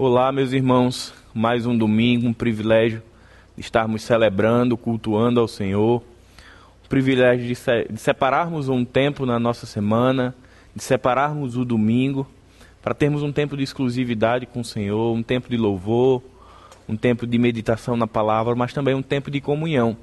Olá, 0.00 0.30
meus 0.30 0.52
irmãos. 0.52 1.12
Mais 1.34 1.66
um 1.66 1.76
domingo, 1.76 2.28
um 2.28 2.32
privilégio 2.32 3.02
de 3.56 3.60
estarmos 3.60 4.00
celebrando, 4.02 4.76
cultuando 4.76 5.40
ao 5.40 5.48
Senhor. 5.48 6.00
Um 6.84 6.88
privilégio 6.88 7.48
de, 7.48 7.56
se 7.56 7.84
de 7.90 7.98
separarmos 7.98 8.68
um 8.68 8.84
tempo 8.84 9.26
na 9.26 9.40
nossa 9.40 9.66
semana, 9.66 10.36
de 10.72 10.84
separarmos 10.84 11.56
o 11.56 11.64
domingo, 11.64 12.28
para 12.80 12.94
termos 12.94 13.24
um 13.24 13.32
tempo 13.32 13.56
de 13.56 13.64
exclusividade 13.64 14.46
com 14.46 14.60
o 14.60 14.64
Senhor, 14.64 15.12
um 15.12 15.20
tempo 15.20 15.50
de 15.50 15.56
louvor, 15.56 16.22
um 16.88 16.96
tempo 16.96 17.26
de 17.26 17.36
meditação 17.36 17.96
na 17.96 18.06
palavra, 18.06 18.54
mas 18.54 18.72
também 18.72 18.94
um 18.94 19.02
tempo 19.02 19.32
de 19.32 19.40
comunhão. 19.40 19.96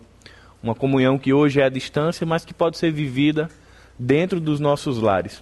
Uma 0.62 0.76
comunhão 0.76 1.18
que 1.18 1.32
hoje 1.32 1.62
é 1.62 1.64
à 1.64 1.70
distância, 1.70 2.28
mas 2.28 2.44
que 2.44 2.54
pode 2.54 2.78
ser 2.78 2.92
vivida 2.92 3.50
dentro 3.98 4.42
dos 4.42 4.60
nossos 4.60 5.00
lares. 5.00 5.42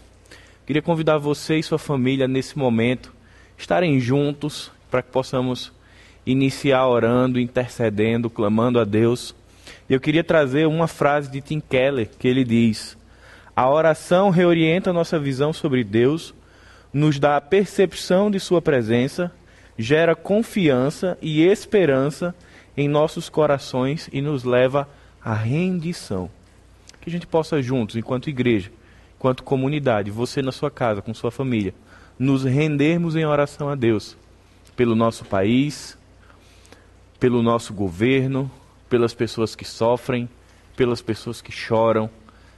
Queria 0.63 0.83
convidar 0.83 1.17
você 1.17 1.57
e 1.57 1.63
sua 1.63 1.79
família 1.79 2.27
nesse 2.27 2.55
momento 2.55 3.11
estarem 3.57 3.99
juntos 3.99 4.71
para 4.89 5.01
que 5.01 5.11
possamos 5.11 5.71
iniciar 6.25 6.87
orando, 6.87 7.39
intercedendo, 7.39 8.29
clamando 8.29 8.79
a 8.79 8.83
Deus. 8.83 9.35
Eu 9.89 9.99
queria 9.99 10.23
trazer 10.23 10.67
uma 10.67 10.87
frase 10.87 11.29
de 11.29 11.41
Tim 11.41 11.59
Keller 11.59 12.09
que 12.17 12.27
ele 12.27 12.43
diz: 12.43 12.97
A 13.55 13.69
oração 13.69 14.29
reorienta 14.29 14.93
nossa 14.93 15.19
visão 15.19 15.51
sobre 15.51 15.83
Deus, 15.83 16.33
nos 16.91 17.19
dá 17.19 17.37
a 17.37 17.41
percepção 17.41 18.29
de 18.29 18.39
Sua 18.39 18.61
presença, 18.61 19.31
gera 19.77 20.15
confiança 20.15 21.17
e 21.21 21.43
esperança 21.43 22.33
em 22.75 22.87
nossos 22.87 23.29
corações 23.29 24.09
e 24.11 24.21
nos 24.21 24.43
leva 24.43 24.87
à 25.23 25.33
rendição. 25.33 26.29
Que 27.01 27.09
a 27.09 27.11
gente 27.11 27.27
possa 27.27 27.61
juntos, 27.61 27.95
enquanto 27.95 28.29
igreja, 28.29 28.71
enquanto 29.17 29.43
comunidade, 29.43 30.09
você 30.09 30.41
na 30.41 30.51
sua 30.51 30.71
casa, 30.71 31.01
com 31.01 31.13
sua 31.13 31.31
família, 31.31 31.73
nos 32.17 32.43
rendermos 32.43 33.15
em 33.15 33.25
oração 33.25 33.69
a 33.69 33.75
Deus 33.75 34.17
pelo 34.75 34.95
nosso 34.95 35.25
país, 35.25 35.97
pelo 37.19 37.41
nosso 37.41 37.73
governo, 37.73 38.49
pelas 38.89 39.13
pessoas 39.13 39.55
que 39.55 39.65
sofrem, 39.65 40.27
pelas 40.75 41.01
pessoas 41.01 41.41
que 41.41 41.51
choram, 41.51 42.09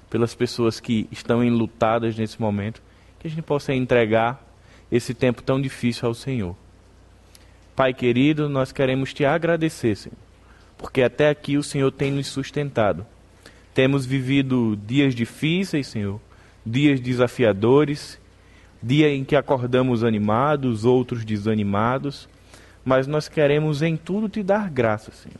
pelas 0.09 0.33
pessoas 0.33 0.80
que 0.80 1.08
estão 1.11 1.44
enlutadas 1.44 2.16
nesse 2.16 2.39
momento, 2.39 2.81
que 3.20 3.28
a 3.28 3.30
gente 3.30 3.42
possa 3.42 3.73
entregar 3.73 4.42
esse 4.92 5.14
tempo 5.14 5.42
tão 5.42 5.59
difícil 5.59 6.08
ao 6.08 6.14
Senhor. 6.14 6.56
Pai 7.76 7.94
querido, 7.94 8.48
nós 8.48 8.72
queremos 8.72 9.14
te 9.14 9.26
agradecer, 9.26 9.95
Senhor, 9.95 10.17
porque 10.78 11.02
até 11.02 11.30
aqui 11.30 11.58
o 11.58 11.64
Senhor 11.64 11.92
tem 11.92 12.11
nos 12.11 12.28
sustentado. 12.28 13.06
Temos 13.73 14.06
vivido 14.06 14.78
dias 14.78 15.14
difíceis, 15.14 15.88
Senhor, 15.88 16.22
dias 16.66 17.02
desafiadores, 17.02 18.17
dia 18.86 19.09
em 19.09 19.23
que 19.23 19.36
acordamos 19.36 20.03
animados, 20.03 20.86
outros 20.86 21.25
desanimados, 21.25 22.30
mas 22.83 23.08
nós 23.08 23.27
queremos 23.27 23.81
em 23.81 23.97
tudo 23.97 24.30
te 24.30 24.44
dar 24.44 24.69
graça, 24.69 25.11
Senhor. 25.11 25.39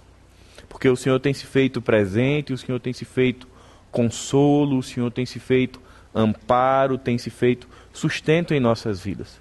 Porque 0.68 0.90
o 0.90 0.96
Senhor 0.96 1.20
tem 1.20 1.32
se 1.32 1.46
feito 1.46 1.80
presente, 1.80 2.54
o 2.54 2.58
Senhor 2.58 2.80
tem 2.80 2.92
se 2.92 3.06
feito 3.06 3.48
consolo, 3.92 4.80
o 4.80 4.84
Senhor 4.84 5.12
tem 5.12 5.28
se 5.28 5.40
feito 5.40 5.80
amparo, 6.14 6.98
tem 6.98 7.20
se 7.20 7.30
feito 7.30 7.68
sustento 7.94 8.52
em 8.52 8.60
nossas 8.60 9.02
vidas. 9.02 9.40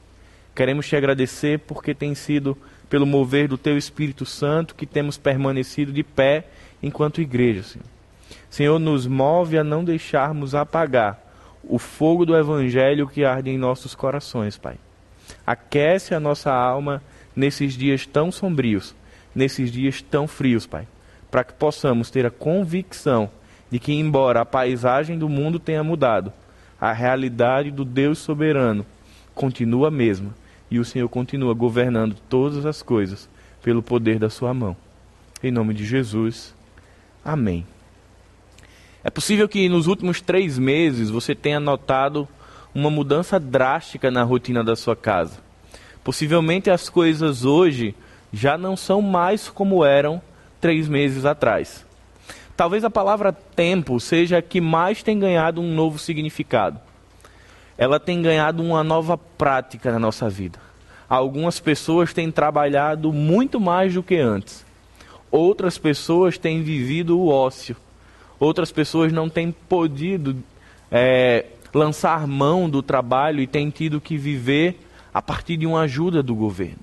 Queremos 0.55 0.87
te 0.87 0.95
agradecer 0.95 1.61
porque 1.61 1.95
tem 1.95 2.15
sido 2.15 2.59
pelo 2.91 3.07
mover 3.07 3.49
do 3.49 3.57
teu 3.57 3.79
Espírito 3.79 4.27
Santo 4.27 4.75
que 4.75 4.85
temos 4.85 5.17
permanecido 5.17 5.91
de 5.91 6.03
pé 6.03 6.45
enquanto 6.83 7.23
igreja, 7.23 7.63
Senhor. 7.63 7.87
Senhor, 8.51 8.79
nos 8.79 9.07
move 9.07 9.57
a 9.57 9.65
não 9.65 9.83
deixarmos 9.83 10.55
apagar 10.55 11.24
o 11.69 11.79
fogo 11.79 12.25
do 12.25 12.37
Evangelho 12.37 13.07
que 13.07 13.25
arde 13.25 13.51
em 13.51 13.59
nossos 13.59 13.95
corações, 13.95 14.57
Pai. 14.57 14.77
Aquece 15.47 16.15
a 16.15 16.21
nossa 16.21 16.53
alma 16.53 17.03
nesses 17.35 17.75
dias 17.75 18.07
tão 18.07 18.31
sombrios, 18.31 18.95
nesses 19.35 19.71
dias 19.71 20.03
tão 20.03 20.27
frios, 20.27 20.67
Pai, 20.67 20.87
para 21.31 21.45
que 21.45 21.53
possamos 21.53 22.11
ter 22.11 22.27
a 22.27 22.31
convicção 22.31 23.31
de 23.71 23.79
que, 23.79 23.93
embora 23.93 24.41
a 24.41 24.47
paisagem 24.47 25.19
do 25.19 25.29
mundo 25.29 25.59
tenha 25.59 25.83
mudado, 25.83 26.33
a 26.81 26.93
realidade 26.93 27.71
do 27.71 27.85
Deus 27.85 28.19
soberano 28.19 28.85
continua 29.35 29.89
a 29.89 29.91
mesma 29.91 30.35
e 30.71 30.79
o 30.79 30.85
Senhor 30.85 31.09
continua 31.09 31.55
governando 31.55 32.17
todas 32.29 32.67
as 32.67 32.83
coisas 32.83 33.29
pelo 33.63 33.83
poder 33.83 34.19
da 34.19 34.31
Sua 34.31 34.53
mão. 34.53 34.77
Em 35.43 35.51
nome 35.51 35.75
de 35.75 35.85
Jesus. 35.85 36.55
Amém. 37.25 37.67
É 39.07 39.11
possível 39.11 39.47
que 39.47 39.69
nos 39.69 39.87
últimos 39.87 40.23
três 40.23 40.59
meses 40.59 41.11
você 41.11 41.35
tenha 41.35 41.61
notado 41.61 42.27
uma 42.75 42.89
mudança 42.89 43.39
drástica 43.39 44.11
na 44.11 44.23
rotina 44.23 44.65
da 44.65 44.75
sua 44.75 44.97
casa. 44.97 45.41
Possivelmente 46.03 46.71
as 46.71 46.89
coisas 46.89 47.45
hoje 47.45 47.95
já 48.33 48.57
não 48.57 48.79
são 48.79 49.03
mais 49.03 49.51
como 49.51 49.85
eram 49.85 50.23
três 50.59 50.89
meses 50.89 51.27
atrás. 51.27 51.85
Talvez 52.57 52.83
a 52.83 52.89
palavra 52.89 53.31
tempo 53.31 54.01
seja 54.01 54.39
a 54.39 54.43
que 54.43 54.59
mais 54.59 55.03
tem 55.03 55.19
ganhado 55.19 55.61
um 55.61 55.75
novo 55.75 55.99
significado. 55.99 56.81
Ela 57.77 58.01
tem 58.01 58.23
ganhado 58.23 58.63
uma 58.63 58.83
nova 58.83 59.19
prática 59.19 59.93
na 59.93 59.99
nossa 59.99 60.31
vida. 60.31 60.59
Algumas 61.07 61.61
pessoas 61.61 62.15
têm 62.15 62.31
trabalhado 62.31 63.13
muito 63.13 63.61
mais 63.61 63.93
do 63.93 64.03
que 64.03 64.17
antes. 64.17 64.65
Outras 65.31 65.77
pessoas 65.77 66.39
têm 66.39 66.63
vivido 66.63 67.19
o 67.19 67.29
ócio 67.29 67.77
outras 68.45 68.71
pessoas 68.71 69.13
não 69.13 69.29
têm 69.29 69.51
podido 69.51 70.37
é, 70.91 71.47
lançar 71.73 72.27
mão 72.27 72.69
do 72.69 72.83
trabalho 72.83 73.41
e 73.41 73.47
têm 73.47 73.71
tido 73.71 74.01
que 74.01 74.17
viver 74.17 74.81
a 75.13 75.21
partir 75.21 75.57
de 75.57 75.67
uma 75.67 75.81
ajuda 75.83 76.23
do 76.23 76.35
governo. 76.35 76.79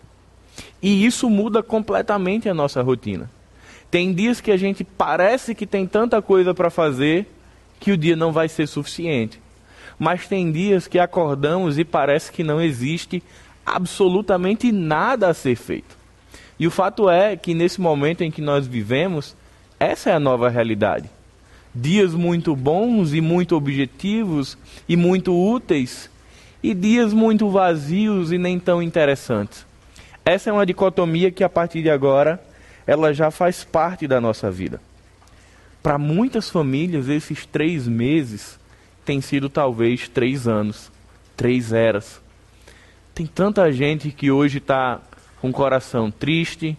E 0.82 1.06
isso 1.06 1.30
muda 1.30 1.64
completamente 1.64 2.50
a 2.50 2.54
nossa 2.54 2.82
rotina. 2.82 3.30
Tem 3.90 4.14
dias 4.14 4.42
que 4.42 4.52
a 4.52 4.58
gente 4.58 4.84
parece 4.84 5.54
que 5.54 5.66
tem 5.66 5.86
tanta 5.86 6.22
coisa 6.22 6.54
para 6.54 6.70
fazer 6.70 7.28
que 7.80 7.92
o 7.92 7.98
dia 7.98 8.16
não 8.16 8.32
vai 8.32 8.48
ser 8.48 8.68
suficiente. 8.68 9.40
Mas 10.00 10.28
tem 10.28 10.52
dias 10.52 10.88
que 10.88 10.98
acordamos 10.98 11.78
e 11.78 11.84
parece 11.84 12.32
que 12.32 12.44
não 12.44 12.60
existe 12.60 13.22
absolutamente 13.66 14.72
nada 14.72 15.28
a 15.28 15.34
ser 15.34 15.56
feito. 15.56 15.98
E 16.60 16.66
o 16.66 16.72
fato 16.72 17.10
é 17.10 17.36
que 17.36 17.54
nesse 17.54 17.80
momento 17.80 18.24
em 18.24 18.32
que 18.32 18.42
nós 18.42 18.66
vivemos, 18.66 19.36
essa 19.80 20.10
é 20.10 20.14
a 20.14 20.20
nova 20.20 20.50
realidade 20.50 21.10
dias 21.74 22.14
muito 22.14 22.56
bons 22.56 23.14
e 23.14 23.22
muito 23.22 23.56
objetivos 23.56 24.58
e 24.88 24.96
muito 24.96 25.34
úteis, 25.34 26.10
e 26.62 26.74
dias 26.74 27.14
muito 27.14 27.50
vazios 27.50 28.32
e 28.32 28.38
nem 28.38 28.60
tão 28.60 28.82
interessantes. 28.82 29.66
Essa 30.24 30.50
é 30.50 30.54
uma 30.54 30.66
dicotomia 30.66 31.32
que 31.32 31.44
a 31.44 31.50
partir 31.50 31.82
de 31.82 31.90
agora 31.90 32.42
ela 32.86 33.14
já 33.14 33.32
faz 33.32 33.64
parte 33.64 34.08
da 34.08 34.22
nossa 34.22 34.52
vida. 34.52 34.82
Para 35.82 35.98
muitas 35.98 36.50
famílias, 36.50 37.08
esses 37.10 37.46
três 37.46 37.88
meses 37.88 38.60
têm 39.04 39.20
sido 39.20 39.50
talvez 39.50 40.08
três 40.08 40.48
anos, 40.48 40.92
três 41.36 41.74
eras. 41.74 42.22
Tem 43.16 43.26
tanta 43.26 43.72
gente 43.72 44.12
que 44.12 44.30
hoje 44.30 44.60
está 44.60 45.02
com 45.42 45.50
o 45.50 45.54
coração 45.54 46.12
triste, 46.12 46.78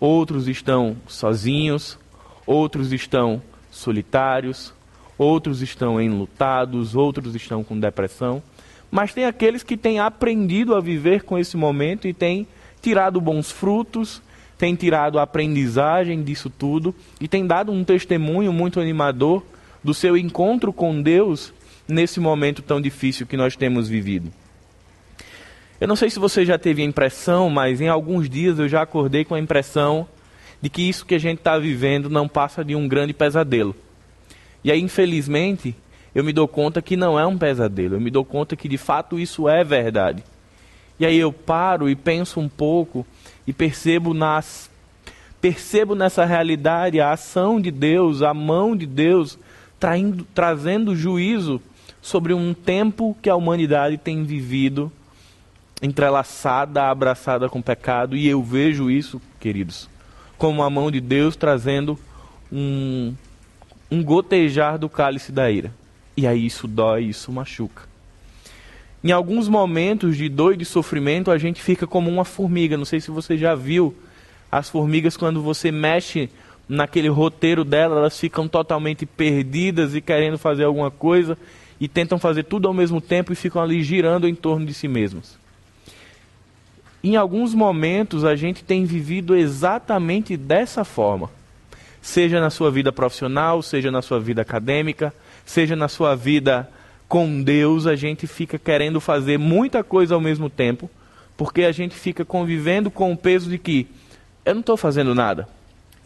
outros 0.00 0.48
estão 0.48 0.96
sozinhos, 1.06 1.96
outros 2.44 2.92
estão 2.92 3.40
solitários, 3.72 4.72
outros 5.18 5.62
estão 5.62 6.00
enlutados, 6.00 6.94
outros 6.94 7.34
estão 7.34 7.64
com 7.64 7.80
depressão. 7.80 8.40
Mas 8.90 9.14
tem 9.14 9.24
aqueles 9.24 9.62
que 9.62 9.76
têm 9.76 9.98
aprendido 9.98 10.76
a 10.76 10.80
viver 10.80 11.24
com 11.24 11.38
esse 11.38 11.56
momento 11.56 12.06
e 12.06 12.12
têm 12.12 12.46
tirado 12.82 13.20
bons 13.20 13.50
frutos, 13.50 14.22
têm 14.58 14.74
tirado 14.74 15.18
a 15.18 15.22
aprendizagem 15.22 16.22
disso 16.22 16.50
tudo 16.50 16.94
e 17.20 17.26
têm 17.26 17.46
dado 17.46 17.72
um 17.72 17.82
testemunho 17.82 18.52
muito 18.52 18.78
animador 18.78 19.42
do 19.82 19.94
seu 19.94 20.16
encontro 20.16 20.72
com 20.72 21.00
Deus 21.00 21.52
nesse 21.88 22.20
momento 22.20 22.62
tão 22.62 22.80
difícil 22.80 23.26
que 23.26 23.36
nós 23.36 23.56
temos 23.56 23.88
vivido. 23.88 24.30
Eu 25.80 25.88
não 25.88 25.96
sei 25.96 26.10
se 26.10 26.18
você 26.18 26.44
já 26.44 26.58
teve 26.58 26.82
a 26.82 26.84
impressão, 26.84 27.50
mas 27.50 27.80
em 27.80 27.88
alguns 27.88 28.30
dias 28.30 28.58
eu 28.58 28.68
já 28.68 28.82
acordei 28.82 29.24
com 29.24 29.34
a 29.34 29.40
impressão 29.40 30.06
de 30.62 30.70
que 30.70 30.88
isso 30.88 31.04
que 31.04 31.16
a 31.16 31.18
gente 31.18 31.38
está 31.38 31.58
vivendo 31.58 32.08
não 32.08 32.28
passa 32.28 32.64
de 32.64 32.74
um 32.76 32.86
grande 32.86 33.12
pesadelo. 33.12 33.74
E 34.62 34.70
aí, 34.70 34.80
infelizmente, 34.80 35.74
eu 36.14 36.22
me 36.22 36.32
dou 36.32 36.46
conta 36.46 36.80
que 36.80 36.96
não 36.96 37.18
é 37.18 37.26
um 37.26 37.36
pesadelo, 37.36 37.96
eu 37.96 38.00
me 38.00 38.10
dou 38.10 38.24
conta 38.24 38.54
que 38.54 38.68
de 38.68 38.78
fato 38.78 39.18
isso 39.18 39.48
é 39.48 39.64
verdade. 39.64 40.22
E 41.00 41.04
aí 41.04 41.18
eu 41.18 41.32
paro 41.32 41.90
e 41.90 41.96
penso 41.96 42.38
um 42.38 42.48
pouco 42.48 43.04
e 43.46 43.52
percebo 43.52 44.14
nas 44.14 44.70
percebo 45.40 45.96
nessa 45.96 46.24
realidade 46.24 47.00
a 47.00 47.10
ação 47.10 47.60
de 47.60 47.72
Deus, 47.72 48.22
a 48.22 48.32
mão 48.32 48.76
de 48.76 48.86
Deus 48.86 49.36
traindo, 49.80 50.24
trazendo 50.32 50.94
juízo 50.94 51.60
sobre 52.00 52.32
um 52.32 52.54
tempo 52.54 53.16
que 53.20 53.28
a 53.28 53.34
humanidade 53.34 53.98
tem 53.98 54.22
vivido 54.22 54.92
entrelaçada, 55.82 56.84
abraçada 56.84 57.48
com 57.48 57.60
pecado, 57.60 58.16
e 58.16 58.28
eu 58.28 58.40
vejo 58.40 58.88
isso, 58.88 59.20
queridos, 59.40 59.90
como 60.42 60.64
a 60.64 60.68
mão 60.68 60.90
de 60.90 61.00
Deus 61.00 61.36
trazendo 61.36 61.96
um, 62.52 63.14
um 63.88 64.02
gotejar 64.02 64.76
do 64.76 64.88
cálice 64.88 65.30
da 65.30 65.48
ira. 65.48 65.72
E 66.16 66.26
aí 66.26 66.44
isso 66.44 66.66
dói, 66.66 67.04
isso 67.04 67.30
machuca. 67.30 67.84
Em 69.04 69.12
alguns 69.12 69.46
momentos 69.46 70.16
de 70.16 70.28
dor 70.28 70.54
e 70.54 70.56
de 70.56 70.64
sofrimento, 70.64 71.30
a 71.30 71.38
gente 71.38 71.62
fica 71.62 71.86
como 71.86 72.10
uma 72.10 72.24
formiga. 72.24 72.76
Não 72.76 72.84
sei 72.84 73.00
se 73.00 73.08
você 73.08 73.38
já 73.38 73.54
viu 73.54 73.94
as 74.50 74.68
formigas 74.68 75.16
quando 75.16 75.40
você 75.40 75.70
mexe 75.70 76.28
naquele 76.68 77.08
roteiro 77.08 77.64
dela, 77.64 77.98
elas 77.98 78.18
ficam 78.18 78.48
totalmente 78.48 79.06
perdidas 79.06 79.94
e 79.94 80.00
querendo 80.00 80.38
fazer 80.38 80.64
alguma 80.64 80.90
coisa 80.90 81.38
e 81.80 81.86
tentam 81.86 82.18
fazer 82.18 82.42
tudo 82.42 82.66
ao 82.66 82.74
mesmo 82.74 83.00
tempo 83.00 83.32
e 83.32 83.36
ficam 83.36 83.62
ali 83.62 83.80
girando 83.84 84.26
em 84.26 84.34
torno 84.34 84.66
de 84.66 84.74
si 84.74 84.88
mesmas. 84.88 85.38
Em 87.02 87.16
alguns 87.16 87.52
momentos 87.52 88.24
a 88.24 88.36
gente 88.36 88.62
tem 88.62 88.84
vivido 88.84 89.34
exatamente 89.34 90.36
dessa 90.36 90.84
forma. 90.84 91.28
Seja 92.00 92.40
na 92.40 92.50
sua 92.50 92.70
vida 92.70 92.92
profissional, 92.92 93.62
seja 93.62 93.90
na 93.90 94.02
sua 94.02 94.20
vida 94.20 94.42
acadêmica, 94.42 95.12
seja 95.44 95.74
na 95.74 95.88
sua 95.88 96.14
vida 96.14 96.68
com 97.08 97.42
Deus, 97.42 97.86
a 97.86 97.94
gente 97.94 98.26
fica 98.26 98.58
querendo 98.58 99.00
fazer 99.00 99.38
muita 99.38 99.84
coisa 99.84 100.14
ao 100.14 100.20
mesmo 100.20 100.48
tempo, 100.48 100.88
porque 101.36 101.64
a 101.64 101.72
gente 101.72 101.94
fica 101.94 102.24
convivendo 102.24 102.90
com 102.90 103.12
o 103.12 103.16
peso 103.16 103.50
de 103.50 103.58
que 103.58 103.86
eu 104.44 104.54
não 104.54 104.60
estou 104.60 104.76
fazendo 104.76 105.14
nada, 105.14 105.48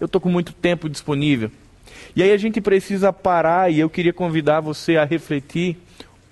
eu 0.00 0.06
estou 0.06 0.20
com 0.20 0.28
muito 0.28 0.52
tempo 0.52 0.88
disponível. 0.88 1.50
E 2.14 2.22
aí 2.22 2.32
a 2.32 2.36
gente 2.36 2.60
precisa 2.60 3.12
parar 3.12 3.70
e 3.70 3.78
eu 3.78 3.88
queria 3.88 4.12
convidar 4.12 4.60
você 4.60 4.96
a 4.96 5.04
refletir 5.04 5.76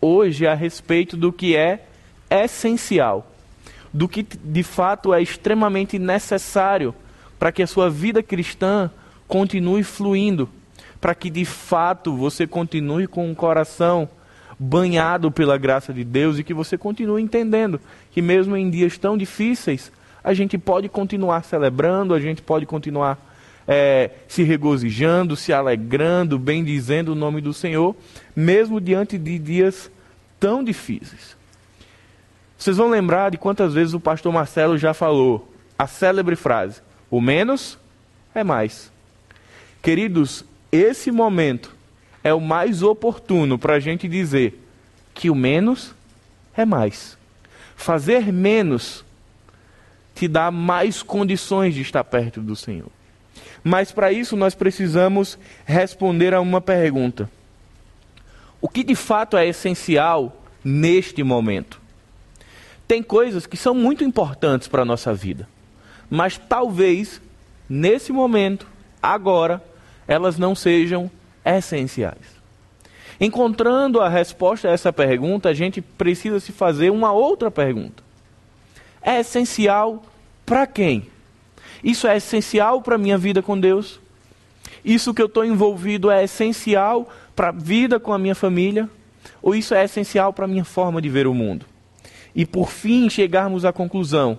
hoje 0.01 0.47
a 0.47 0.55
respeito 0.55 1.17
do 1.17 1.33
que 1.33 1.55
é 1.55 1.85
essencial, 2.31 3.34
do 3.95 4.09
que 4.09 4.25
de 4.25 4.65
fato 4.65 5.15
é 5.15 5.23
extremamente 5.23 6.01
necessário 6.01 6.93
para 7.39 7.53
que 7.53 7.63
a 7.63 7.67
sua 7.67 7.89
vida 7.89 8.25
cristã 8.25 8.91
continue 9.29 9.85
fluindo, 9.85 10.49
para 11.01 11.15
que 11.15 11.31
de 11.31 11.45
fato 11.45 12.17
você 12.17 12.45
continue 12.45 13.07
com 13.07 13.31
um 13.31 13.35
coração 13.35 14.09
banhado 14.59 15.31
pela 15.31 15.57
graça 15.57 15.93
de 15.93 16.03
Deus 16.03 16.39
e 16.39 16.45
que 16.45 16.53
você 16.53 16.77
continue 16.77 17.23
entendendo 17.23 17.81
que 18.11 18.21
mesmo 18.21 18.57
em 18.57 18.69
dias 18.69 18.99
tão 18.99 19.17
difíceis, 19.17 19.93
a 20.23 20.35
gente 20.35 20.59
pode 20.59 20.89
continuar 20.89 21.45
celebrando, 21.45 22.15
a 22.15 22.21
gente 22.21 22.43
pode 22.43 22.67
continuar 22.67 23.19
é, 23.67 24.11
se 24.27 24.43
regozijando, 24.43 25.37
se 25.37 25.53
alegrando, 25.53 26.39
bendizendo 26.39 27.13
o 27.13 27.15
nome 27.15 27.41
do 27.41 27.53
Senhor, 27.53 27.95
mesmo 28.35 28.81
diante 28.81 29.17
de 29.19 29.39
dias 29.39 29.91
tão 30.41 30.65
difíceis. 30.65 31.37
Vocês 32.57 32.77
vão 32.77 32.89
lembrar 32.89 33.31
de 33.31 33.39
quantas 33.39 33.75
vezes 33.75 33.95
o 33.95 34.01
pastor 34.01 34.33
Marcelo 34.33 34.79
já 34.79 34.95
falou 34.95 35.53
a 35.79 35.87
célebre 35.87 36.37
frase: 36.37 36.81
o 37.11 37.21
menos 37.21 37.79
é 38.35 38.43
mais. 38.45 38.93
Queridos, 39.83 40.45
esse 40.73 41.11
momento 41.11 41.75
é 42.23 42.33
o 42.33 42.41
mais 42.41 42.83
oportuno 42.83 43.59
para 43.59 43.75
a 43.75 43.81
gente 43.81 44.09
dizer 44.09 44.61
que 45.13 45.29
o 45.29 45.35
menos 45.35 45.95
é 46.57 46.65
mais. 46.65 47.19
Fazer 47.77 48.33
menos 48.33 49.05
te 50.15 50.29
dá 50.29 50.51
mais 50.51 51.03
condições 51.03 51.75
de 51.75 51.83
estar 51.83 52.05
perto 52.05 52.41
do 52.41 52.57
Senhor. 52.57 52.91
Mas 53.63 53.91
para 53.91 54.13
isso 54.13 54.37
nós 54.37 54.55
precisamos 54.55 55.39
responder 55.65 56.33
a 56.35 56.41
uma 56.41 56.61
pergunta: 56.61 57.29
O 58.61 58.69
que 58.69 58.85
de 58.85 58.95
fato 58.95 59.37
é 59.37 59.47
essencial 59.47 60.41
neste 60.65 61.23
momento? 61.23 61.84
Tem 62.95 63.03
coisas 63.03 63.45
que 63.45 63.57
são 63.57 63.75
muito 63.75 64.05
importantes 64.05 64.69
para 64.69 64.83
a 64.83 64.85
nossa 64.85 65.13
vida, 65.13 65.49
mas 66.09 66.39
talvez 66.39 67.21
nesse 67.69 68.13
momento, 68.13 68.69
agora, 69.03 69.61
elas 70.07 70.39
não 70.39 70.55
sejam 70.55 71.11
essenciais. 71.45 72.41
Encontrando 73.21 74.01
a 74.01 74.09
resposta 74.09 74.69
a 74.69 74.71
essa 74.71 74.93
pergunta, 74.93 75.49
a 75.49 75.53
gente 75.53 75.81
precisa 75.81 76.39
se 76.39 76.53
fazer 76.53 76.91
uma 76.91 77.11
outra 77.11 77.51
pergunta. 77.51 78.01
É 79.03 79.19
essencial 79.19 80.05
para 80.47 80.65
quem? 80.65 81.09
Isso 81.83 82.07
é 82.07 82.17
essencial 82.19 82.81
para 82.81 82.95
a 82.95 82.99
minha 82.99 83.19
vida 83.19 83.43
com 83.43 83.59
Deus? 83.59 83.99
Isso 84.85 85.13
que 85.13 85.21
eu 85.21 85.27
estou 85.27 85.45
envolvido 85.45 86.13
é 86.13 86.23
essencial 86.23 87.13
para 87.35 87.49
a 87.49 87.53
vida 87.53 87.99
com 87.99 88.13
a 88.13 88.19
minha 88.21 88.37
família? 88.37 88.89
Ou 89.43 89.53
isso 89.53 89.75
é 89.75 89.83
essencial 89.83 90.33
para 90.33 90.45
a 90.45 90.49
minha 90.49 90.65
forma 90.65 91.03
de 91.03 91.09
ver 91.09 91.27
o 91.27 91.35
mundo? 91.35 91.74
E 92.35 92.45
por 92.45 92.71
fim 92.71 93.09
chegarmos 93.09 93.65
à 93.65 93.73
conclusão 93.73 94.39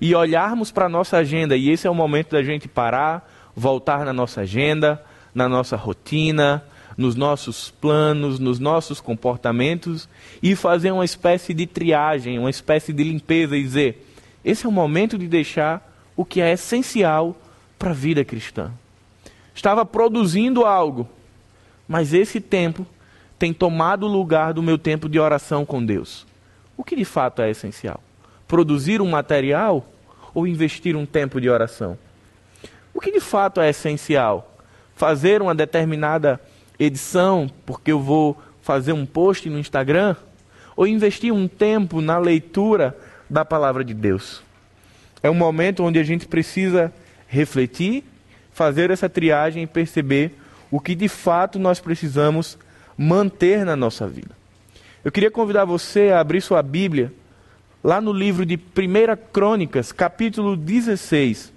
e 0.00 0.14
olharmos 0.14 0.70
para 0.70 0.86
a 0.86 0.88
nossa 0.88 1.18
agenda, 1.18 1.56
e 1.56 1.70
esse 1.70 1.86
é 1.86 1.90
o 1.90 1.94
momento 1.94 2.30
da 2.30 2.42
gente 2.42 2.68
parar, 2.68 3.30
voltar 3.54 4.04
na 4.04 4.12
nossa 4.12 4.42
agenda, 4.42 5.02
na 5.34 5.48
nossa 5.48 5.76
rotina, 5.76 6.62
nos 6.96 7.14
nossos 7.14 7.70
planos, 7.70 8.40
nos 8.40 8.58
nossos 8.58 9.00
comportamentos 9.00 10.08
e 10.42 10.56
fazer 10.56 10.90
uma 10.90 11.04
espécie 11.04 11.54
de 11.54 11.64
triagem, 11.64 12.38
uma 12.38 12.50
espécie 12.50 12.92
de 12.92 13.04
limpeza 13.04 13.56
e 13.56 13.62
dizer: 13.62 14.04
esse 14.44 14.66
é 14.66 14.68
o 14.68 14.72
momento 14.72 15.16
de 15.16 15.28
deixar 15.28 15.88
o 16.16 16.24
que 16.24 16.40
é 16.40 16.52
essencial 16.52 17.36
para 17.78 17.90
a 17.90 17.94
vida 17.94 18.24
cristã. 18.24 18.72
Estava 19.54 19.84
produzindo 19.84 20.64
algo, 20.64 21.08
mas 21.86 22.12
esse 22.12 22.40
tempo 22.40 22.86
tem 23.38 23.52
tomado 23.52 24.06
o 24.06 24.08
lugar 24.08 24.52
do 24.52 24.62
meu 24.62 24.76
tempo 24.76 25.08
de 25.08 25.18
oração 25.18 25.64
com 25.64 25.84
Deus. 25.84 26.27
O 26.78 26.84
que 26.84 26.96
de 26.96 27.04
fato 27.04 27.42
é 27.42 27.50
essencial? 27.50 28.02
Produzir 28.46 29.02
um 29.02 29.10
material 29.10 29.86
ou 30.32 30.46
investir 30.46 30.96
um 30.96 31.04
tempo 31.04 31.38
de 31.38 31.50
oração? 31.50 31.98
O 32.94 33.00
que 33.00 33.12
de 33.12 33.20
fato 33.20 33.60
é 33.60 33.68
essencial? 33.68 34.54
fazer 34.98 35.40
uma 35.40 35.54
determinada 35.54 36.40
edição, 36.76 37.48
porque 37.64 37.92
eu 37.92 38.00
vou 38.00 38.36
fazer 38.60 38.92
um 38.92 39.06
post 39.06 39.48
no 39.48 39.56
Instagram, 39.58 40.16
ou 40.76 40.88
investir 40.88 41.32
um 41.32 41.46
tempo 41.46 42.00
na 42.00 42.18
leitura 42.18 42.98
da 43.30 43.44
palavra 43.44 43.84
de 43.84 43.94
Deus. 43.94 44.42
É 45.22 45.30
um 45.30 45.34
momento 45.34 45.84
onde 45.84 46.00
a 46.00 46.02
gente 46.02 46.26
precisa 46.26 46.92
refletir, 47.28 48.02
fazer 48.52 48.90
essa 48.90 49.08
triagem 49.08 49.62
e 49.62 49.66
perceber 49.68 50.36
o 50.68 50.80
que 50.80 50.96
de 50.96 51.08
fato 51.08 51.60
nós 51.60 51.78
precisamos 51.78 52.58
manter 52.96 53.64
na 53.64 53.76
nossa 53.76 54.06
vida. 54.08 54.36
Eu 55.08 55.12
queria 55.12 55.30
convidar 55.30 55.64
você 55.64 56.10
a 56.10 56.20
abrir 56.20 56.42
sua 56.42 56.62
Bíblia 56.62 57.10
lá 57.82 57.98
no 57.98 58.12
livro 58.12 58.44
de 58.44 58.56
1 58.56 58.60
Crônicas, 59.32 59.90
capítulo 59.90 60.54
16 60.54 61.50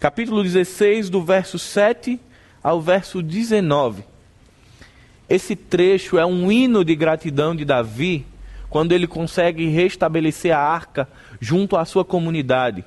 capítulo 0.00 0.42
16, 0.42 1.10
do 1.10 1.22
verso 1.22 1.60
7 1.60 2.18
ao 2.60 2.80
verso 2.80 3.22
19. 3.22 4.02
Esse 5.28 5.54
trecho 5.54 6.18
é 6.18 6.26
um 6.26 6.50
hino 6.50 6.84
de 6.84 6.96
gratidão 6.96 7.54
de 7.54 7.64
Davi, 7.64 8.26
quando 8.68 8.90
ele 8.90 9.06
consegue 9.06 9.68
restabelecer 9.68 10.52
a 10.52 10.58
arca 10.58 11.08
junto 11.40 11.76
à 11.76 11.84
sua 11.84 12.04
comunidade, 12.04 12.84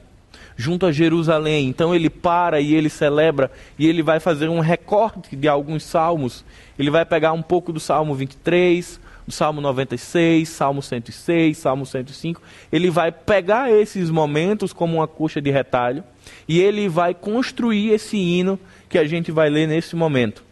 junto 0.58 0.86
a 0.86 0.92
Jerusalém. 0.92 1.70
Então 1.70 1.96
ele 1.96 2.10
para 2.10 2.60
e 2.60 2.76
ele 2.76 2.90
celebra 2.90 3.50
e 3.80 3.88
ele 3.88 4.04
vai 4.04 4.20
fazer 4.20 4.50
um 4.50 4.60
recorte 4.60 5.38
de 5.38 5.48
alguns 5.48 5.84
salmos. 5.84 6.44
Ele 6.78 6.92
vai 6.92 7.06
pegar 7.06 7.32
um 7.32 7.42
pouco 7.42 7.72
do 7.72 7.80
Salmo 7.80 8.14
23, 8.14 9.00
do 9.26 9.34
Salmo 9.34 9.62
96, 9.62 10.48
Salmo 10.48 10.82
106, 10.82 11.58
Salmo 11.58 11.86
105. 11.86 12.42
Ele 12.72 12.90
vai 12.90 13.12
pegar 13.12 13.72
esses 13.72 14.10
momentos 14.10 14.74
como 14.74 14.98
uma 14.98 15.08
coxa 15.08 15.42
de 15.42 15.52
retalho 15.52 16.04
e 16.48 16.60
ele 16.60 16.90
vai 16.90 17.14
construir 17.14 17.92
esse 17.92 18.18
hino 18.18 18.60
que 18.90 18.98
a 18.98 19.06
gente 19.06 19.32
vai 19.32 19.50
ler 19.50 19.68
nesse 19.68 19.96
momento. 19.96 20.44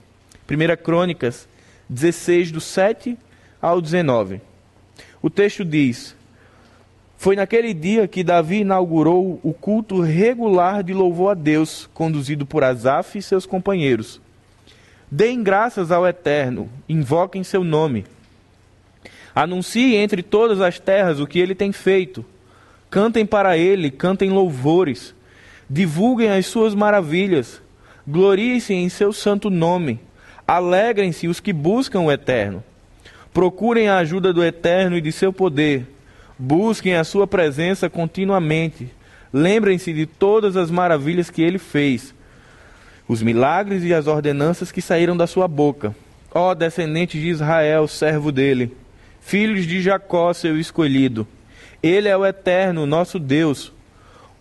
1 0.49 0.83
Crônicas 0.83 1.47
16, 1.89 2.51
do 2.51 2.61
7 2.61 3.17
ao 3.61 3.81
19. 3.81 4.41
O 5.21 5.29
texto 5.29 5.65
diz: 5.65 6.15
Foi 7.17 7.35
naquele 7.35 7.73
dia 7.73 8.07
que 8.07 8.23
Davi 8.23 8.61
inaugurou 8.61 9.39
o 9.43 9.53
culto 9.53 10.01
regular 10.01 10.83
de 10.83 10.93
louvor 10.93 11.31
a 11.31 11.33
Deus, 11.33 11.89
conduzido 11.93 12.45
por 12.45 12.63
Asaf 12.63 13.17
e 13.17 13.21
seus 13.21 13.45
companheiros. 13.45 14.21
Deem 15.11 15.41
graças 15.41 15.91
ao 15.91 16.07
Eterno, 16.07 16.69
invoquem 16.87 17.43
seu 17.43 17.63
nome. 17.63 18.05
Anuncie 19.41 19.95
entre 19.95 20.21
todas 20.21 20.59
as 20.59 20.81
terras 20.81 21.21
o 21.21 21.25
que 21.25 21.39
ele 21.39 21.55
tem 21.55 21.71
feito. 21.71 22.25
Cantem 22.91 23.25
para 23.25 23.57
ele, 23.57 23.89
cantem 23.89 24.29
louvores. 24.29 25.15
Divulguem 25.69 26.29
as 26.29 26.45
suas 26.45 26.75
maravilhas. 26.75 27.61
Gloriem-se 28.05 28.73
em 28.73 28.89
seu 28.89 29.13
santo 29.13 29.49
nome. 29.49 30.01
Alegrem-se 30.45 31.29
os 31.29 31.39
que 31.39 31.53
buscam 31.53 32.01
o 32.01 32.11
eterno. 32.11 32.61
Procurem 33.33 33.87
a 33.87 33.99
ajuda 33.99 34.33
do 34.33 34.43
eterno 34.43 34.97
e 34.97 35.01
de 35.01 35.13
seu 35.13 35.31
poder. 35.31 35.87
Busquem 36.37 36.95
a 36.95 37.05
sua 37.05 37.25
presença 37.25 37.89
continuamente. 37.89 38.89
Lembrem-se 39.31 39.93
de 39.93 40.05
todas 40.05 40.57
as 40.57 40.69
maravilhas 40.69 41.29
que 41.29 41.41
ele 41.41 41.59
fez, 41.59 42.13
os 43.07 43.23
milagres 43.23 43.85
e 43.85 43.93
as 43.93 44.05
ordenanças 44.05 44.69
que 44.69 44.81
saíram 44.81 45.15
da 45.15 45.27
sua 45.27 45.47
boca. 45.47 45.95
Ó 46.29 46.53
descendentes 46.53 47.21
de 47.21 47.29
Israel, 47.29 47.87
servo 47.87 48.33
dele 48.33 48.75
filhos 49.29 49.67
de 49.67 49.79
Jacó, 49.79 50.33
seu 50.33 50.57
escolhido. 50.59 51.27
Ele 51.83 52.07
é 52.09 52.17
o 52.17 52.25
eterno, 52.25 52.87
nosso 52.87 53.19
Deus. 53.19 53.71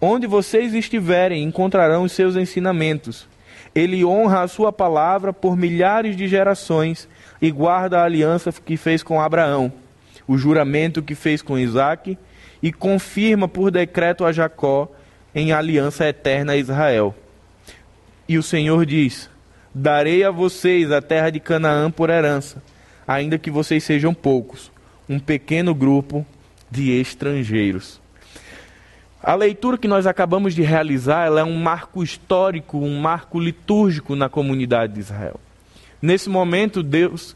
Onde 0.00 0.26
vocês 0.26 0.73
estiverem, 0.73 1.45
encontrarão 1.45 2.04
os 2.04 2.12
seus 2.12 2.37
ensinamentos. 2.37 3.28
Ele 3.75 4.02
honra 4.02 4.40
a 4.40 4.49
sua 4.49 4.73
palavra 4.73 5.30
por 5.30 5.59
milhares 5.59 6.16
de 6.16 6.26
gerações 6.26 7.07
e 7.38 7.50
guarda 7.50 8.00
a 8.00 8.04
aliança 8.04 8.50
que 8.50 8.78
fez 8.78 9.02
com 9.02 9.21
Abraão, 9.21 9.71
o 10.26 10.38
juramento 10.38 11.02
que 11.02 11.14
fez 11.14 11.42
com 11.42 11.59
Isaac 11.59 12.16
e 12.62 12.73
confirma 12.73 13.47
por 13.47 13.71
decreto 13.71 14.25
a 14.25 14.33
Jacó 14.33 14.90
em 15.35 15.52
aliança 15.52 16.09
eterna 16.09 16.54
a 16.54 16.57
Israel. 16.57 17.14
E 18.26 18.38
o 18.38 18.42
Senhor 18.42 18.87
diz: 18.87 19.28
Darei 19.75 20.25
a 20.25 20.30
vocês 20.30 20.90
a 20.90 21.02
terra 21.02 21.28
de 21.28 21.40
Canaã 21.40 21.90
por 21.90 22.09
herança, 22.09 22.62
ainda 23.07 23.38
que 23.38 23.50
vocês 23.50 23.85
sejam 23.85 24.14
poucos, 24.14 24.73
um 25.09 25.19
pequeno 25.19 25.75
grupo 25.75 26.27
de 26.71 26.91
estrangeiros. 26.93 28.00
A 29.23 29.35
leitura 29.35 29.77
que 29.77 29.88
nós 29.88 30.07
acabamos 30.07 30.55
de 30.55 30.62
realizar 30.62 31.27
é 31.27 31.43
um 31.43 31.57
marco 31.57 32.03
histórico, 32.03 32.79
um 32.79 33.00
marco 33.00 33.41
litúrgico 33.41 34.15
na 34.15 34.29
comunidade 34.29 34.95
de 34.95 35.00
Israel. 35.00 35.41
Nesse 36.00 36.29
momento, 36.29 36.83
Deus, 36.83 37.35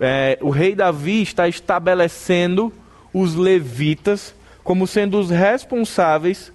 é, 0.00 0.38
o 0.40 0.50
rei 0.50 0.74
Davi 0.74 1.22
está 1.22 1.46
estabelecendo 1.46 2.72
os 3.12 3.34
levitas 3.34 4.34
como 4.64 4.86
sendo 4.86 5.18
os 5.18 5.30
responsáveis 5.30 6.52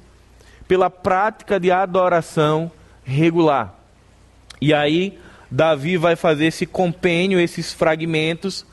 pela 0.68 0.90
prática 0.90 1.60
de 1.60 1.72
adoração 1.72 2.72
regular. 3.04 3.74
E 4.62 4.74
aí, 4.74 5.18
Davi 5.50 5.96
vai 5.96 6.16
fazer 6.16 6.48
esse 6.48 6.66
compênio, 6.66 7.40
esses 7.40 7.74
fragmentos, 7.74 8.66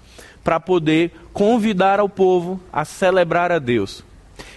para 0.42 0.60
poder 0.60 1.12
convidar 1.32 2.00
ao 2.00 2.08
povo 2.08 2.60
a 2.72 2.84
celebrar 2.84 3.52
a 3.52 3.58
Deus. 3.58 4.04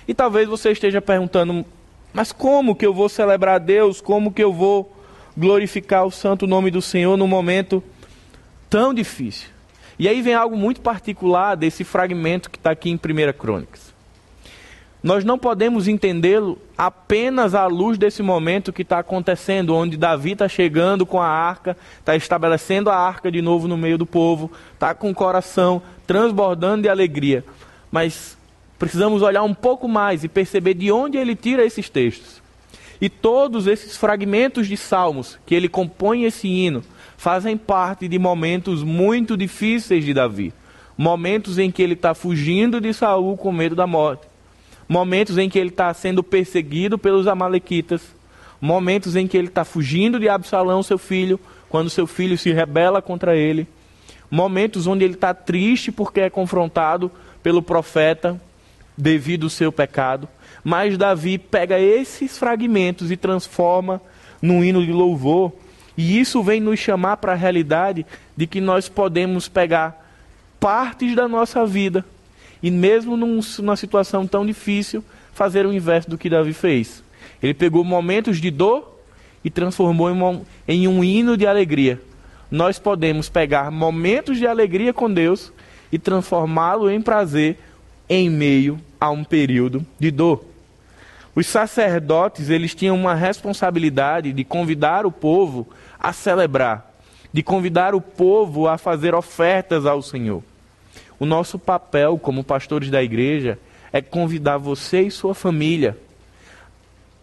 E 0.08 0.14
talvez 0.14 0.48
você 0.48 0.72
esteja 0.72 1.02
perguntando, 1.02 1.66
mas 2.14 2.32
como 2.32 2.76
que 2.76 2.86
eu 2.86 2.94
vou 2.94 3.10
celebrar 3.10 3.56
a 3.56 3.60
Deus? 3.60 4.02
Como 4.02 4.32
que 4.32 4.44
eu 4.44 4.54
vou 4.54 4.96
glorificar 5.38 6.06
o 6.06 6.12
santo 6.12 6.48
nome 6.48 6.72
do 6.72 6.82
Senhor 6.82 7.18
num 7.18 7.28
momento 7.28 7.84
tão 8.70 8.94
difícil? 8.94 9.50
E 9.98 10.08
aí 10.10 10.22
vem 10.22 10.34
algo 10.34 10.58
muito 10.58 10.82
particular 10.82 11.56
desse 11.56 11.84
fragmento 11.84 12.50
que 12.50 12.58
está 12.58 12.72
aqui 12.72 12.90
em 12.90 12.96
1 12.96 13.34
Crônicas. 13.38 13.95
Nós 15.06 15.24
não 15.24 15.38
podemos 15.38 15.88
entendê-lo 15.88 16.58
apenas 16.76 17.54
à 17.54 17.68
luz 17.68 17.96
desse 17.96 18.24
momento 18.24 18.74
que 18.74 18.82
está 18.82 18.98
acontecendo, 18.98 19.76
onde 19.76 19.98
Davi 19.98 20.32
está 20.32 20.50
chegando 20.50 21.06
com 21.06 21.22
a 21.22 21.28
arca, 21.28 21.78
está 22.00 22.16
estabelecendo 22.16 22.90
a 22.90 22.96
arca 22.96 23.32
de 23.32 23.40
novo 23.40 23.68
no 23.68 23.78
meio 23.78 24.00
do 24.00 24.06
povo, 24.08 24.52
está 24.74 24.96
com 24.96 25.12
o 25.12 25.14
coração 25.14 25.80
transbordando 26.08 26.82
de 26.82 26.90
alegria. 26.90 27.46
Mas 27.92 28.36
precisamos 28.80 29.22
olhar 29.22 29.44
um 29.44 29.54
pouco 29.54 29.88
mais 29.88 30.24
e 30.24 30.28
perceber 30.28 30.74
de 30.74 30.92
onde 30.92 31.20
ele 31.20 31.36
tira 31.36 31.64
esses 31.64 31.88
textos. 31.88 32.42
E 33.00 33.08
todos 33.08 33.68
esses 33.68 33.96
fragmentos 33.96 34.68
de 34.68 34.76
salmos 34.76 35.38
que 35.46 35.54
ele 35.54 35.70
compõe 35.70 36.24
esse 36.24 36.48
hino 36.48 36.84
fazem 37.16 37.56
parte 37.56 38.08
de 38.08 38.18
momentos 38.18 38.82
muito 38.82 39.38
difíceis 39.38 40.04
de 40.04 40.16
Davi. 40.16 40.52
Momentos 40.98 41.60
em 41.60 41.70
que 41.70 41.84
ele 41.84 41.94
está 41.94 42.16
fugindo 42.16 42.82
de 42.82 42.92
Saul 42.92 43.38
com 43.38 43.52
medo 43.52 43.76
da 43.76 43.86
morte 43.86 44.34
momentos 44.88 45.38
em 45.38 45.50
que 45.50 45.58
ele 45.58 45.70
está 45.70 45.94
sendo 45.94 46.24
perseguido 46.24 46.98
pelos 46.98 47.28
Amalequitas, 47.28 48.02
momentos 48.62 49.16
em 49.16 49.28
que 49.28 49.38
ele 49.38 49.48
está 49.48 49.66
fugindo 49.66 50.20
de 50.20 50.30
Absalão, 50.30 50.84
seu 50.84 50.98
filho, 50.98 51.40
quando 51.70 51.90
seu 51.90 52.08
filho 52.08 52.38
se 52.38 52.52
rebela 52.52 53.02
contra 53.02 53.36
ele, 53.36 53.68
momentos 54.30 54.88
onde 54.88 55.04
ele 55.04 55.16
está 55.16 55.34
triste 55.34 55.92
porque 55.92 56.22
é 56.22 56.30
confrontado 56.30 57.12
pelo 57.44 57.62
profeta 57.62 58.40
devido 58.98 59.46
ao 59.46 59.50
seu 59.50 59.72
pecado. 59.72 60.28
Mas 60.64 60.98
Davi 60.98 61.38
pega 61.38 61.80
esses 61.80 62.38
fragmentos 62.38 63.12
e 63.12 63.18
transforma 63.18 64.02
num 64.42 64.64
hino 64.64 64.84
de 64.84 64.92
louvor. 64.92 65.54
E 65.98 66.20
isso 66.20 66.42
vem 66.42 66.60
nos 66.60 66.80
chamar 66.80 67.18
para 67.18 67.34
a 67.34 67.36
realidade 67.36 68.06
de 68.36 68.48
que 68.48 68.60
nós 68.60 68.90
podemos 68.90 69.48
pegar 69.48 70.04
partes 70.60 71.16
da 71.16 71.28
nossa 71.28 71.66
vida 71.66 72.04
e 72.62 72.72
mesmo 72.72 73.16
num, 73.16 73.40
numa 73.60 73.76
situação 73.76 74.26
tão 74.26 74.46
difícil, 74.46 75.04
fazer 75.34 75.66
o 75.66 75.74
inverso 75.74 76.10
do 76.10 76.18
que 76.18 76.30
Davi 76.30 76.54
fez. 76.54 77.04
Ele 77.42 77.54
pegou 77.54 77.84
momentos 77.84 78.40
de 78.40 78.50
dor 78.50 79.00
e 79.44 79.50
transformou 79.50 80.10
em, 80.10 80.22
um, 80.22 80.42
em 80.68 80.88
um 80.88 81.04
hino 81.04 81.38
de 81.38 81.46
alegria. 81.46 82.02
Nós 82.50 82.80
podemos 82.80 83.30
pegar 83.30 83.70
momentos 83.70 84.38
de 84.38 84.48
alegria 84.48 84.94
com 84.94 85.12
Deus 85.12 85.52
e 85.92 86.00
transformá-lo 86.00 86.90
em 86.90 87.02
prazer 87.02 87.58
em 88.10 88.30
meio 88.30 88.80
a 89.00 89.10
um 89.10 89.24
período 89.24 89.86
de 90.00 90.10
dor. 90.12 90.46
Os 91.36 91.48
sacerdotes, 91.48 92.50
eles 92.50 92.74
tinham 92.74 92.96
uma 92.96 93.14
responsabilidade 93.14 94.32
de 94.32 94.44
convidar 94.44 95.06
o 95.06 95.12
povo 95.12 95.68
a 96.00 96.14
celebrar, 96.14 96.94
de 97.34 97.44
convidar 97.44 97.94
o 97.94 98.00
povo 98.00 98.68
a 98.68 98.78
fazer 98.78 99.14
ofertas 99.14 99.86
ao 99.86 100.02
Senhor. 100.02 100.42
O 101.20 101.26
nosso 101.26 101.58
papel 101.58 102.18
como 102.18 102.44
pastores 102.44 102.90
da 102.90 103.02
igreja 103.02 103.58
é 103.92 104.02
convidar 104.02 104.58
você 104.58 105.02
e 105.02 105.12
sua 105.12 105.34
família 105.34 105.98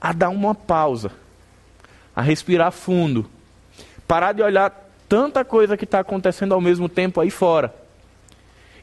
a 0.01 0.13
dar 0.13 0.31
uma 0.31 0.55
pausa, 0.55 1.13
a 2.17 2.23
respirar 2.23 2.73
fundo, 2.73 3.29
parar 4.09 4.33
de 4.33 4.43
olhar 4.43 4.91
tanta 5.09 5.45
coisa 5.45 5.77
que 5.77 5.85
está 5.85 6.01
acontecendo 6.01 6.55
ao 6.55 6.61
mesmo 6.61 6.89
tempo 6.89 7.21
aí 7.21 7.31
fora 7.31 7.75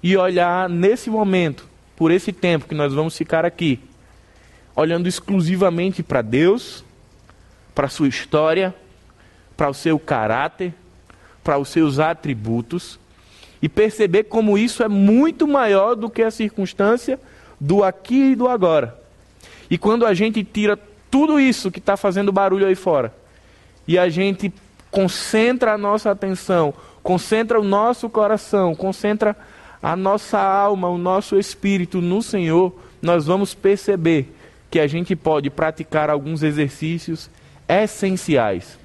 e 0.01 0.15
olhar 0.15 0.69
nesse 0.69 1.09
momento, 1.09 1.67
por 1.95 2.11
esse 2.11 2.31
tempo 2.31 2.67
que 2.67 2.75
nós 2.75 2.93
vamos 2.93 3.17
ficar 3.17 3.43
aqui, 3.43 3.79
olhando 4.75 5.07
exclusivamente 5.07 6.01
para 6.01 6.21
Deus, 6.21 6.85
para 7.75 7.87
a 7.87 7.89
sua 7.89 8.07
história, 8.07 8.73
para 9.57 9.69
o 9.69 9.73
seu 9.73 9.99
caráter, 9.99 10.73
para 11.43 11.57
os 11.57 11.67
seus 11.67 11.99
atributos 11.99 12.97
e 13.61 13.67
perceber 13.67 14.25
como 14.25 14.57
isso 14.57 14.83
é 14.83 14.87
muito 14.87 15.47
maior 15.47 15.95
do 15.95 16.09
que 16.09 16.21
a 16.21 16.31
circunstância 16.31 17.19
do 17.59 17.83
aqui 17.83 18.31
e 18.31 18.35
do 18.35 18.47
agora. 18.47 18.97
E 19.69 19.77
quando 19.77 20.05
a 20.05 20.13
gente 20.13 20.43
tira 20.43 20.79
tudo 21.11 21.39
isso 21.39 21.71
que 21.71 21.79
está 21.79 21.97
fazendo 21.97 22.31
barulho 22.31 22.65
aí 22.65 22.75
fora, 22.75 23.13
e 23.87 23.97
a 23.97 24.07
gente 24.09 24.53
concentra 24.89 25.73
a 25.73 25.77
nossa 25.77 26.11
atenção, 26.11 26.73
concentra 27.03 27.59
o 27.59 27.63
nosso 27.63 28.09
coração, 28.09 28.75
concentra 28.75 29.35
a 29.81 29.95
nossa 29.95 30.39
alma, 30.39 30.89
o 30.89 30.97
nosso 30.97 31.37
espírito 31.37 32.01
no 32.01 32.21
Senhor, 32.21 32.73
nós 33.01 33.25
vamos 33.25 33.53
perceber 33.53 34.33
que 34.69 34.79
a 34.79 34.87
gente 34.87 35.15
pode 35.15 35.49
praticar 35.49 36.09
alguns 36.09 36.43
exercícios 36.43 37.29
essenciais. 37.67 38.77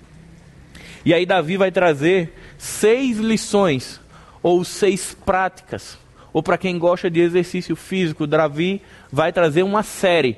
E 1.04 1.12
aí 1.12 1.26
Davi 1.26 1.57
vai 1.57 1.71
trazer 1.71 2.33
seis 2.57 3.19
lições 3.19 4.00
ou 4.45 4.63
seis 4.63 5.17
práticas. 5.25 5.99
Ou 6.31 6.43
para 6.43 6.59
quem 6.59 6.79
gosta 6.79 7.11
de 7.11 7.19
exercício 7.19 7.75
físico, 7.75 8.27
Davi 8.27 8.83
vai 9.11 9.33
trazer 9.33 9.63
uma 9.63 9.83
série 9.83 10.37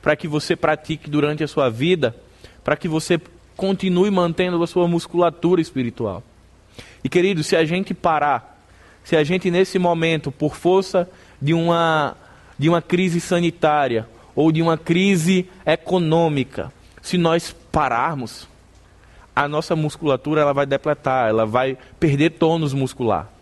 para 0.00 0.14
que 0.14 0.28
você 0.28 0.54
pratique 0.54 1.10
durante 1.10 1.42
a 1.42 1.48
sua 1.48 1.68
vida, 1.68 2.14
para 2.62 2.76
que 2.76 2.86
você 2.86 3.20
continue 3.56 4.12
mantendo 4.12 4.62
a 4.62 4.66
sua 4.66 4.86
musculatura 4.86 5.60
espiritual. 5.60 6.22
E 7.02 7.08
querido, 7.08 7.42
se 7.42 7.56
a 7.56 7.64
gente 7.64 7.92
parar, 7.92 8.62
se 9.02 9.16
a 9.16 9.24
gente 9.24 9.50
nesse 9.50 9.76
momento, 9.76 10.30
por 10.30 10.54
força 10.54 11.10
de 11.42 11.52
uma, 11.52 12.16
de 12.56 12.68
uma 12.68 12.80
crise 12.80 13.20
sanitária 13.20 14.08
ou 14.36 14.52
de 14.52 14.62
uma 14.62 14.78
crise 14.78 15.48
econômica, 15.66 16.72
se 17.02 17.18
nós 17.18 17.52
pararmos, 17.72 18.46
a 19.34 19.48
nossa 19.48 19.74
musculatura 19.74 20.42
ela 20.42 20.52
vai 20.52 20.66
depletar, 20.66 21.28
ela 21.28 21.44
vai 21.44 21.76
perder 21.98 22.30
tônus 22.30 22.72
muscular. 22.72 23.37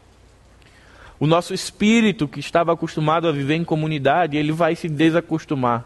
O 1.18 1.26
nosso 1.26 1.54
espírito, 1.54 2.28
que 2.28 2.40
estava 2.40 2.73
acostumado 2.73 3.26
a 3.26 3.32
viver 3.32 3.54
em 3.54 3.64
comunidade, 3.64 4.37
ele 4.37 4.52
vai 4.52 4.76
se 4.76 4.88
desacostumar. 4.88 5.85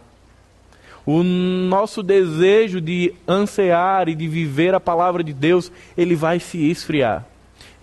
O 1.07 1.23
nosso 1.23 2.03
desejo 2.03 2.81
de 2.81 3.15
ansear 3.27 4.09
e 4.09 4.15
de 4.15 4.27
viver 4.29 4.75
a 4.75 4.81
palavra 4.81 5.23
de 5.23 5.33
Deus, 5.33 5.71
ele 5.97 6.15
vai 6.15 6.41
se 6.41 6.59
esfriar. 6.71 7.25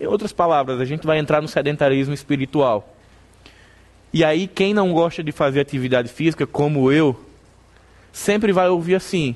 Em 0.00 0.06
outras 0.06 0.32
palavras, 0.32 0.80
a 0.80 0.84
gente 0.84 1.06
vai 1.06 1.18
entrar 1.18 1.40
no 1.40 1.48
sedentarismo 1.48 2.14
espiritual. 2.14 2.94
E 4.12 4.22
aí, 4.24 4.46
quem 4.46 4.72
não 4.72 4.92
gosta 4.92 5.22
de 5.22 5.32
fazer 5.32 5.60
atividade 5.60 6.08
física, 6.08 6.46
como 6.46 6.92
eu, 6.92 7.18
sempre 8.12 8.52
vai 8.52 8.68
ouvir 8.68 8.94
assim, 8.94 9.34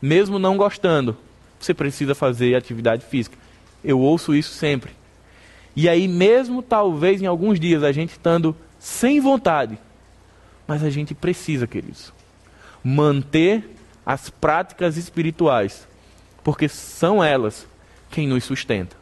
mesmo 0.00 0.38
não 0.38 0.56
gostando, 0.56 1.16
você 1.58 1.72
precisa 1.72 2.14
fazer 2.14 2.54
atividade 2.54 3.04
física. 3.04 3.36
Eu 3.82 4.00
ouço 4.00 4.34
isso 4.34 4.52
sempre. 4.52 4.95
E 5.76 5.90
aí, 5.90 6.08
mesmo 6.08 6.62
talvez 6.62 7.20
em 7.20 7.26
alguns 7.26 7.60
dias, 7.60 7.82
a 7.82 7.92
gente 7.92 8.12
estando 8.12 8.56
sem 8.78 9.20
vontade, 9.20 9.78
mas 10.66 10.82
a 10.82 10.88
gente 10.88 11.14
precisa, 11.14 11.66
queridos, 11.66 12.12
manter 12.82 13.76
as 14.04 14.30
práticas 14.30 14.96
espirituais, 14.96 15.86
porque 16.42 16.66
são 16.66 17.22
elas 17.22 17.66
quem 18.10 18.26
nos 18.26 18.44
sustenta. 18.44 18.96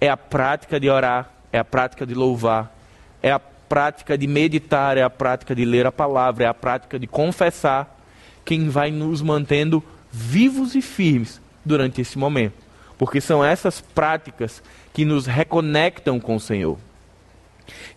É 0.00 0.08
a 0.08 0.16
prática 0.16 0.78
de 0.78 0.88
orar, 0.88 1.30
é 1.52 1.58
a 1.58 1.64
prática 1.64 2.06
de 2.06 2.14
louvar, 2.14 2.72
é 3.20 3.32
a 3.32 3.40
prática 3.40 4.16
de 4.16 4.26
meditar, 4.26 4.96
é 4.96 5.02
a 5.02 5.10
prática 5.10 5.54
de 5.54 5.64
ler 5.64 5.86
a 5.86 5.92
palavra, 5.92 6.44
é 6.44 6.46
a 6.46 6.54
prática 6.54 6.98
de 6.98 7.08
confessar 7.08 7.98
quem 8.44 8.68
vai 8.68 8.92
nos 8.92 9.20
mantendo 9.20 9.82
vivos 10.12 10.76
e 10.76 10.80
firmes 10.80 11.40
durante 11.64 12.00
esse 12.00 12.16
momento. 12.16 12.54
Porque 12.96 13.20
são 13.20 13.44
essas 13.44 13.80
práticas 13.80 14.62
que 14.96 15.04
nos 15.04 15.26
reconectam 15.26 16.18
com 16.18 16.36
o 16.36 16.40
Senhor. 16.40 16.78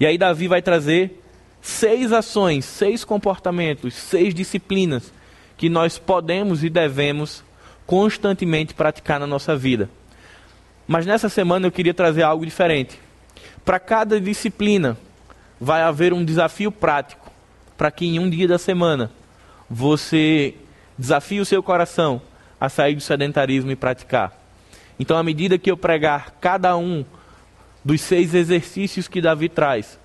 E 0.02 0.06
aí 0.06 0.18
Davi 0.18 0.50
vai 0.50 0.62
trazer 0.62 1.24
seis 1.62 2.12
ações, 2.12 2.66
seis 2.66 3.06
comportamentos, 3.06 3.94
seis 3.94 4.34
disciplinas 4.34 5.14
que 5.56 5.70
nós 5.70 5.98
podemos 5.98 6.62
e 6.62 6.70
devemos 6.70 7.42
constantemente 7.86 8.74
praticar 8.74 9.18
na 9.18 9.26
nossa 9.26 9.56
vida. 9.56 9.90
Mas 10.86 11.06
nessa 11.06 11.30
semana 11.30 11.68
eu 11.68 11.72
queria 11.72 11.94
trazer 11.94 12.24
algo 12.24 12.46
diferente. 12.46 13.00
Para 13.64 13.80
cada 13.80 14.20
disciplina 14.20 14.98
vai 15.58 15.82
haver 15.82 16.12
um 16.12 16.26
desafio 16.26 16.70
prático, 16.70 17.32
para 17.78 17.90
que 17.92 18.08
em 18.08 18.20
um 18.20 18.30
dia 18.30 18.46
da 18.46 18.58
semana 18.58 19.10
você 19.70 20.54
desafie 20.98 21.40
o 21.40 21.46
seu 21.46 21.64
coração 21.64 22.22
a 22.60 22.68
sair 22.68 22.96
do 22.96 23.02
sedentarismo 23.02 23.72
e 23.72 23.76
praticar. 23.78 24.39
Então, 25.00 25.18
à 25.18 25.24
medida 25.24 25.58
que 25.58 25.72
eu 25.72 25.78
pregar 25.78 26.36
cada 26.42 26.76
um 26.76 27.06
dos 27.84 28.02
seis 28.02 28.34
exercícios 28.34 29.08
que 29.08 29.22
Davi 29.22 29.48
traz, 29.48 29.98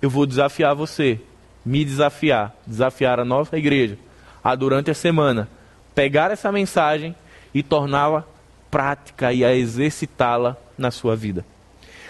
eu 0.00 0.10
vou 0.10 0.26
desafiar 0.26 0.74
você, 0.74 1.18
me 1.64 1.84
desafiar, 1.84 2.54
desafiar 2.66 3.18
a 3.18 3.24
nossa 3.24 3.56
igreja, 3.56 3.96
a 4.44 4.54
durante 4.54 4.90
a 4.90 4.94
semana, 4.94 5.48
pegar 5.94 6.30
essa 6.30 6.52
mensagem 6.52 7.14
e 7.54 7.62
torná-la 7.62 8.26
prática 8.70 9.32
e 9.32 9.44
a 9.44 9.54
exercitá-la 9.54 10.56
na 10.76 10.90
sua 10.90 11.16
vida. 11.16 11.44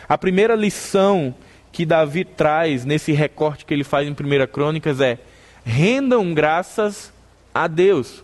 A 0.09 0.19
primeira 0.19 0.55
lição 0.55 1.35
que 1.71 1.87
Davi 1.87 2.25
traz 2.25 2.85
nesse 2.85 3.13
recorte 3.13 3.65
que 3.65 3.73
ele 3.73 3.85
faz 3.85 4.07
em 4.07 4.13
1 4.13 4.47
Crônicas 4.53 5.01
é: 5.01 5.19
rendam 5.65 6.35
graças 6.35 7.13
a 7.55 7.67
Deus. 7.67 8.23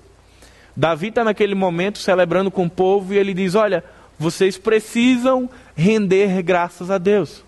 Davi 0.77 1.09
está 1.09 1.25
naquele 1.25 1.55
momento 1.55 1.99
celebrando 1.99 2.51
com 2.51 2.67
o 2.67 2.71
povo 2.71 3.15
e 3.15 3.19
ele 3.19 3.35
diz: 3.35 3.55
Olha, 3.55 3.83
vocês 4.19 4.59
precisam 4.59 5.49
render 5.77 6.43
graças 6.43 6.91
a 6.91 6.99
Deus. 6.99 7.45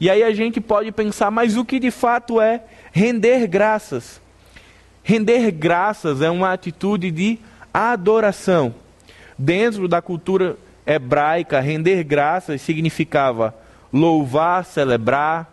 E 0.00 0.08
aí 0.08 0.22
a 0.22 0.32
gente 0.32 0.60
pode 0.60 0.92
pensar, 0.92 1.30
mas 1.30 1.56
o 1.56 1.64
que 1.64 1.80
de 1.80 1.90
fato 1.90 2.40
é 2.40 2.62
render 2.92 3.46
graças? 3.48 4.20
Render 5.02 5.50
graças 5.50 6.22
é 6.22 6.30
uma 6.30 6.52
atitude 6.52 7.10
de 7.10 7.38
adoração. 7.74 8.74
Dentro 9.36 9.88
da 9.88 10.00
cultura 10.00 10.56
hebraica, 10.86 11.60
render 11.60 12.04
graças 12.04 12.62
significava 12.62 13.54
louvar, 13.92 14.64
celebrar, 14.64 15.50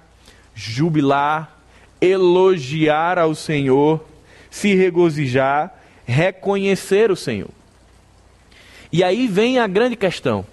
jubilar, 0.54 1.58
elogiar 2.00 3.18
ao 3.18 3.34
Senhor, 3.34 4.06
se 4.50 4.76
regozijar, 4.76 5.74
reconhecer 6.06 7.10
o 7.10 7.16
Senhor. 7.16 7.50
E 8.96 9.04
aí 9.04 9.28
vem 9.28 9.60
a 9.60 9.68
grande 9.68 9.98
questão. 9.98 10.46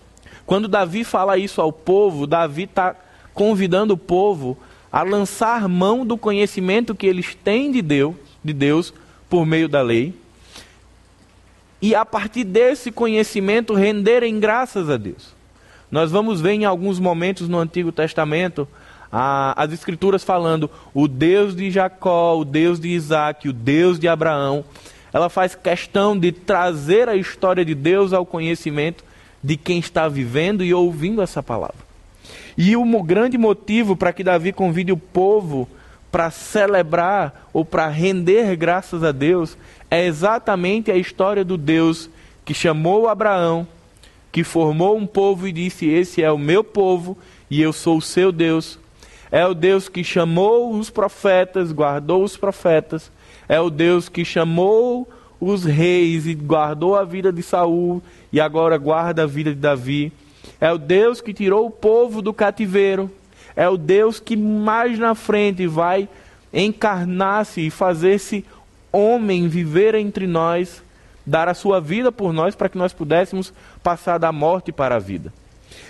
Quando 0.45 0.67
Davi 0.67 1.05
fala 1.05 1.39
isso 1.39 1.61
ao 1.61 1.73
povo, 1.73 2.27
Davi 2.27 2.65
está 2.65 2.97
convidando 3.33 3.95
o 3.95 3.97
povo 3.97 4.59
a 4.91 5.05
lançar 5.05 5.69
mão 5.69 6.05
do 6.05 6.19
conhecimento 6.19 6.93
que 6.93 7.07
eles 7.07 7.37
têm 7.37 7.71
de 7.71 7.81
Deus, 7.81 8.17
de 8.43 8.53
Deus 8.53 8.93
por 9.31 9.47
meio 9.47 9.69
da 9.69 9.81
lei, 9.81 10.13
e 11.81 11.95
a 11.95 12.05
partir 12.05 12.43
desse 12.43 12.91
conhecimento 12.91 13.75
renderem 13.75 14.41
graças 14.41 14.91
a 14.91 14.97
Deus. 14.97 15.37
Nós 15.89 16.11
vamos 16.11 16.41
ver 16.41 16.55
em 16.55 16.65
alguns 16.65 16.99
momentos 16.99 17.49
no 17.49 17.61
Antigo 17.61 17.93
Testamento 17.93 18.67
as 19.13 19.73
Escrituras 19.73 20.25
falando 20.25 20.69
o 20.93 21.07
Deus 21.07 21.55
de 21.55 21.71
Jacó, 21.71 22.37
o 22.37 22.45
Deus 22.45 22.81
de 22.81 22.89
Isaac, 22.89 23.49
o 23.49 23.53
Deus 23.53 24.01
de 24.01 24.09
Abraão 24.09 24.65
ela 25.12 25.28
faz 25.28 25.54
questão 25.54 26.19
de 26.19 26.33
trazer 26.33 27.09
a 27.09 27.16
história 27.16 27.64
de 27.64 27.75
Deus 27.75 28.12
ao 28.12 28.25
conhecimento 28.25 29.04
de 29.42 29.57
quem 29.57 29.78
está 29.78 30.09
vivendo 30.09 30.64
e 30.64 30.73
ouvindo 30.73 31.21
essa 31.21 31.42
palavra. 31.42 31.92
E 32.57 32.76
o 32.76 33.02
grande 33.02 33.37
motivo 33.37 33.97
para 33.97 34.12
que 34.12 34.25
Davi 34.25 34.52
convide 34.52 34.92
o 34.92 34.97
povo 34.97 35.69
para 36.11 36.31
celebrar 36.31 37.49
ou 37.52 37.64
para 37.64 37.88
render 37.88 38.54
graças 38.57 39.02
a 39.02 39.12
Deus 39.12 39.57
é 39.90 40.04
exatamente 40.07 40.90
a 40.90 40.97
história 40.97 41.45
do 41.45 41.57
Deus 41.57 42.09
que 42.45 42.54
chamou 42.54 43.09
Abraão, 43.09 43.66
que 44.31 44.45
formou 44.45 44.97
um 44.97 45.06
povo 45.06 45.49
e 45.49 45.52
disse: 45.52 45.89
Esse 45.89 46.23
é 46.23 46.30
o 46.30 46.39
meu 46.39 46.63
povo 46.63 47.17
e 47.50 47.60
eu 47.60 47.73
sou 47.73 47.99
o 47.99 48.02
seu 48.02 48.30
Deus. 48.30 48.78
É 49.30 49.47
o 49.47 49.54
Deus 49.54 49.89
que 49.89 50.04
chamou 50.04 50.75
os 50.75 50.91
profetas, 50.91 51.73
guardou 51.73 52.23
os 52.23 52.37
profetas 52.37 53.10
é 53.49 53.61
o 53.61 53.71
Deus 53.71 54.09
que 54.09 54.25
chamou 54.25 55.09
os 55.41 55.65
reis 55.65 56.26
e 56.26 56.35
guardou 56.35 56.95
a 56.95 57.05
vida 57.05 57.33
de 57.33 57.43
Saul 57.43 58.02
e 58.33 58.41
agora 58.41 58.78
guarda 58.78 59.25
a 59.25 59.26
vida 59.26 59.50
de 59.50 59.61
Davi. 59.61 60.13
É 60.61 60.71
o 60.71 60.78
Deus 60.78 61.21
que 61.21 61.35
tirou 61.35 61.67
o 61.67 61.71
povo 61.71 62.23
do 62.23 62.33
cativeiro. 62.33 63.11
É 63.57 63.69
o 63.69 63.76
Deus 63.76 64.21
que 64.21 64.37
mais 64.37 64.99
na 64.99 65.15
frente 65.15 65.67
vai 65.67 66.09
encarnar-se 66.52 67.61
e 67.61 67.71
fazer-se 67.71 68.45
homem, 68.93 69.49
viver 69.49 69.95
entre 69.95 70.26
nós, 70.26 70.83
dar 71.26 71.49
a 71.49 71.55
sua 71.55 71.81
vida 71.81 72.13
por 72.13 72.33
nós 72.33 72.55
para 72.55 72.69
que 72.69 72.78
nós 72.78 72.93
pudéssemos 72.93 73.52
passar 73.83 74.19
da 74.19 74.31
morte 74.31 74.71
para 74.71 74.97
a 74.97 75.00
vida. 75.00 75.33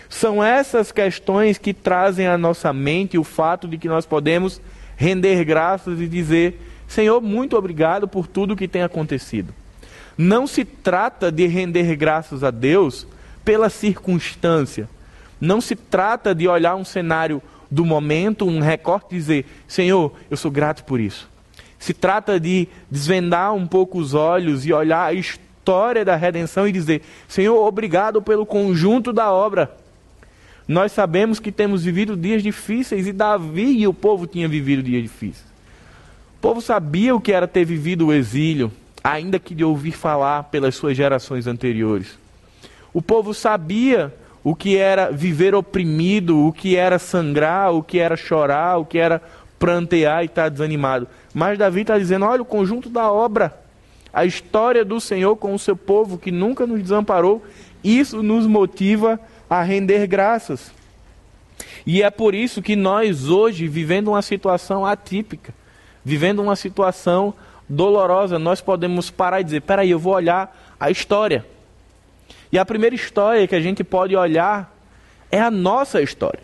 São 0.09 0.43
essas 0.43 0.93
questões 0.93 1.59
que 1.59 1.73
trazem 1.75 2.27
à 2.27 2.39
nossa 2.39 2.73
mente 2.73 3.19
o 3.19 3.25
fato 3.25 3.67
de 3.67 3.79
que 3.79 3.89
nós 3.89 4.07
podemos 4.07 4.61
render 4.97 5.45
graças 5.45 6.01
e 6.01 6.07
dizer: 6.07 6.61
Senhor, 6.93 7.23
muito 7.23 7.57
obrigado 7.57 8.07
por 8.07 8.27
tudo 8.27 8.55
que 8.55 8.69
tem 8.69 8.83
acontecido. 8.83 9.55
Não 10.19 10.47
se 10.47 10.63
trata 10.63 11.33
de 11.33 11.47
render 11.47 11.97
graças 11.97 12.45
a 12.45 12.51
Deus 12.51 13.07
pela 13.43 13.71
circunstância. 13.71 14.87
Não 15.41 15.59
se 15.59 15.75
trata 15.75 16.35
de 16.35 16.47
olhar 16.47 16.75
um 16.75 16.85
cenário 16.85 17.41
do 17.71 17.83
momento, 17.83 18.45
um 18.45 18.61
recorte 18.61 19.15
e 19.15 19.19
dizer: 19.19 19.47
Senhor, 19.67 20.13
eu 20.31 20.37
sou 20.37 20.51
grato 20.51 20.85
por 20.85 21.01
isso. 21.01 21.31
Se 21.79 21.95
trata 21.95 22.39
de 22.39 22.69
desvendar 22.91 23.55
um 23.55 23.67
pouco 23.67 23.99
os 23.99 24.13
olhos 24.13 24.67
e 24.67 24.73
olhar 24.75 25.07
a 25.07 25.15
história 25.15 26.05
da 26.05 26.15
redenção 26.15 26.69
e 26.69 26.73
dizer: 26.73 27.01
Senhor, 27.27 27.57
obrigado 27.57 28.21
pelo 28.21 28.45
conjunto 28.45 29.15
da 29.15 29.33
obra. 29.33 29.75
Nós 30.69 30.93
sabemos 30.93 31.41
que 31.41 31.51
temos 31.51 31.85
vivido 31.85 32.15
dias 32.19 32.43
difíceis 32.43 33.07
e 33.07 33.15
Davi 33.15 33.79
e 33.79 33.87
o 33.87 33.95
povo 33.95 34.27
tinham 34.27 34.51
vivido 34.51 34.83
dias 34.83 35.05
difíceis 35.05 35.52
povo 36.43 36.61
sabia 36.61 37.15
o 37.15 37.21
que 37.21 37.31
era 37.31 37.47
ter 37.47 37.65
vivido 37.65 38.09
o 38.09 38.13
exílio, 38.13 38.73
ainda 39.03 39.39
que 39.39 39.55
de 39.55 39.65
ouvir 39.65 39.93
falar 39.93 40.43
pelas 40.45 40.75
suas 40.75 40.97
gerações 40.97 41.47
anteriores. 41.47 42.19
O 42.93 43.01
povo 43.01 43.33
sabia 43.33 44.13
o 44.43 44.53
que 44.53 44.77
era 44.77 45.13
viver 45.13 45.55
oprimido, 45.55 46.49
o 46.49 46.53
que 46.53 46.75
era 46.75 46.99
sangrar, 46.99 47.73
o 47.73 47.81
que 47.81 48.01
era 48.01 48.17
chorar, 48.17 48.79
o 48.79 48.85
que 48.85 48.99
era 48.99 49.23
prantear 49.57 50.23
e 50.23 50.27
estar 50.27 50.49
desanimado. 50.49 51.07
Mas 51.33 51.57
Davi 51.57 51.83
está 51.83 51.97
dizendo: 51.97 52.27
olha 52.27 52.43
o 52.43 52.45
conjunto 52.45 52.89
da 52.91 53.11
obra, 53.11 53.57
a 54.13 54.27
história 54.27 54.85
do 54.85 55.01
Senhor 55.01 55.37
com 55.37 55.55
o 55.55 55.59
seu 55.61 55.77
povo 55.77 56.19
que 56.19 56.33
nunca 56.33 56.67
nos 56.67 56.83
desamparou, 56.83 57.41
isso 57.85 58.21
nos 58.21 58.49
motiva 58.49 59.19
a 59.49 59.63
render 59.63 60.09
graças. 60.09 60.73
E 61.87 62.03
é 62.03 62.11
por 62.11 62.35
isso 62.35 62.61
que 62.61 62.75
nós 62.75 63.29
hoje, 63.29 63.69
vivendo 63.69 64.09
uma 64.09 64.23
situação 64.23 64.85
atípica, 64.85 65.55
vivendo 66.05 66.41
uma 66.41 66.57
situação 66.57 67.35
dolorosa, 67.69 68.39
nós 68.39 68.61
podemos 68.61 69.11
parar 69.11 69.41
e 69.41 69.45
dizer: 69.45 69.63
peraí, 69.63 69.91
eu 69.91 69.99
vou 69.99 70.15
olhar 70.15 70.57
a 70.79 70.91
história. 70.91 71.45
E 72.51 72.59
a 72.59 72.65
primeira 72.65 72.95
história 72.95 73.49
que 73.49 73.55
a 73.55 73.61
gente 73.61 73.83
pode 73.83 74.15
olhar 74.15 74.75
é 75.31 75.41
a 75.41 75.51
nossa 75.51 76.03
história. 76.03 76.43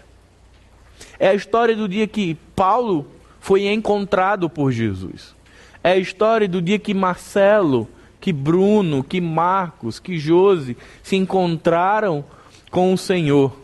É 1.18 1.28
a 1.28 1.34
história 1.34 1.76
do 1.76 1.88
dia 1.88 2.06
que 2.06 2.34
Paulo 2.56 3.06
foi 3.40 3.66
encontrado 3.66 4.48
por 4.48 4.72
Jesus. 4.72 5.34
É 5.82 5.92
a 5.92 5.96
história 5.96 6.48
do 6.48 6.62
dia 6.62 6.78
que 6.78 6.94
Marcelo, 6.94 7.88
que 8.20 8.32
Bruno, 8.32 9.04
que 9.04 9.20
Marcos, 9.20 9.98
que 9.98 10.18
Josi 10.18 10.76
se 11.02 11.16
encontraram 11.16 12.24
com 12.70 12.92
o 12.92 12.98
Senhor 12.98 13.54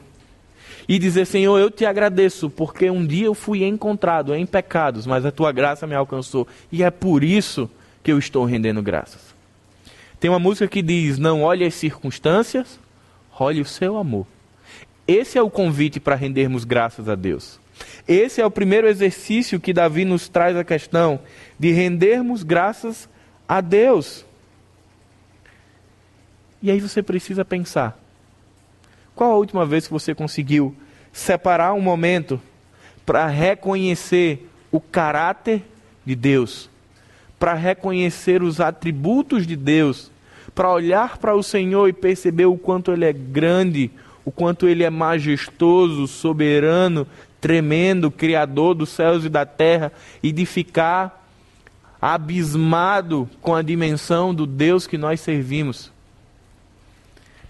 e 0.88 0.98
dizer: 0.98 1.26
Senhor, 1.26 1.58
eu 1.58 1.70
te 1.70 1.84
agradeço, 1.84 2.50
porque 2.50 2.90
um 2.90 3.06
dia 3.06 3.26
eu 3.26 3.34
fui 3.34 3.64
encontrado 3.64 4.34
em 4.34 4.46
pecados, 4.46 5.06
mas 5.06 5.24
a 5.24 5.30
tua 5.30 5.52
graça 5.52 5.86
me 5.86 5.94
alcançou, 5.94 6.46
e 6.70 6.82
é 6.82 6.90
por 6.90 7.24
isso 7.24 7.70
que 8.02 8.12
eu 8.12 8.18
estou 8.18 8.44
rendendo 8.44 8.82
graças. 8.82 9.34
Tem 10.20 10.30
uma 10.30 10.38
música 10.38 10.68
que 10.68 10.82
diz: 10.82 11.18
Não 11.18 11.42
olhe 11.42 11.64
as 11.64 11.74
circunstâncias, 11.74 12.78
olhe 13.38 13.60
o 13.60 13.66
seu 13.66 13.96
amor. 13.96 14.26
Esse 15.06 15.36
é 15.36 15.42
o 15.42 15.50
convite 15.50 16.00
para 16.00 16.14
rendermos 16.14 16.64
graças 16.64 17.08
a 17.08 17.14
Deus. 17.14 17.60
Esse 18.06 18.40
é 18.40 18.46
o 18.46 18.50
primeiro 18.50 18.86
exercício 18.86 19.60
que 19.60 19.72
Davi 19.72 20.04
nos 20.04 20.28
traz 20.28 20.56
a 20.56 20.64
questão 20.64 21.20
de 21.58 21.70
rendermos 21.72 22.42
graças 22.42 23.08
a 23.48 23.60
Deus. 23.60 24.24
E 26.62 26.70
aí 26.70 26.80
você 26.80 27.02
precisa 27.02 27.44
pensar: 27.44 27.98
qual 29.14 29.32
a 29.32 29.36
última 29.36 29.64
vez 29.64 29.86
que 29.86 29.92
você 29.92 30.14
conseguiu 30.14 30.74
separar 31.12 31.72
um 31.72 31.80
momento 31.80 32.40
para 33.06 33.26
reconhecer 33.26 34.48
o 34.72 34.80
caráter 34.80 35.62
de 36.04 36.14
Deus, 36.14 36.68
para 37.38 37.54
reconhecer 37.54 38.42
os 38.42 38.60
atributos 38.60 39.46
de 39.46 39.54
Deus, 39.54 40.10
para 40.54 40.70
olhar 40.70 41.18
para 41.18 41.34
o 41.34 41.42
Senhor 41.42 41.88
e 41.88 41.92
perceber 41.92 42.46
o 42.46 42.56
quanto 42.56 42.92
Ele 42.92 43.04
é 43.04 43.12
grande, 43.12 43.90
o 44.24 44.32
quanto 44.32 44.66
Ele 44.66 44.82
é 44.82 44.90
majestoso, 44.90 46.08
soberano, 46.08 47.06
tremendo, 47.40 48.10
Criador 48.10 48.74
dos 48.74 48.88
céus 48.88 49.24
e 49.24 49.28
da 49.28 49.46
terra, 49.46 49.92
e 50.22 50.32
de 50.32 50.44
ficar 50.44 51.24
abismado 52.00 53.28
com 53.40 53.54
a 53.54 53.62
dimensão 53.62 54.34
do 54.34 54.46
Deus 54.46 54.86
que 54.86 54.98
nós 54.98 55.20
servimos. 55.20 55.93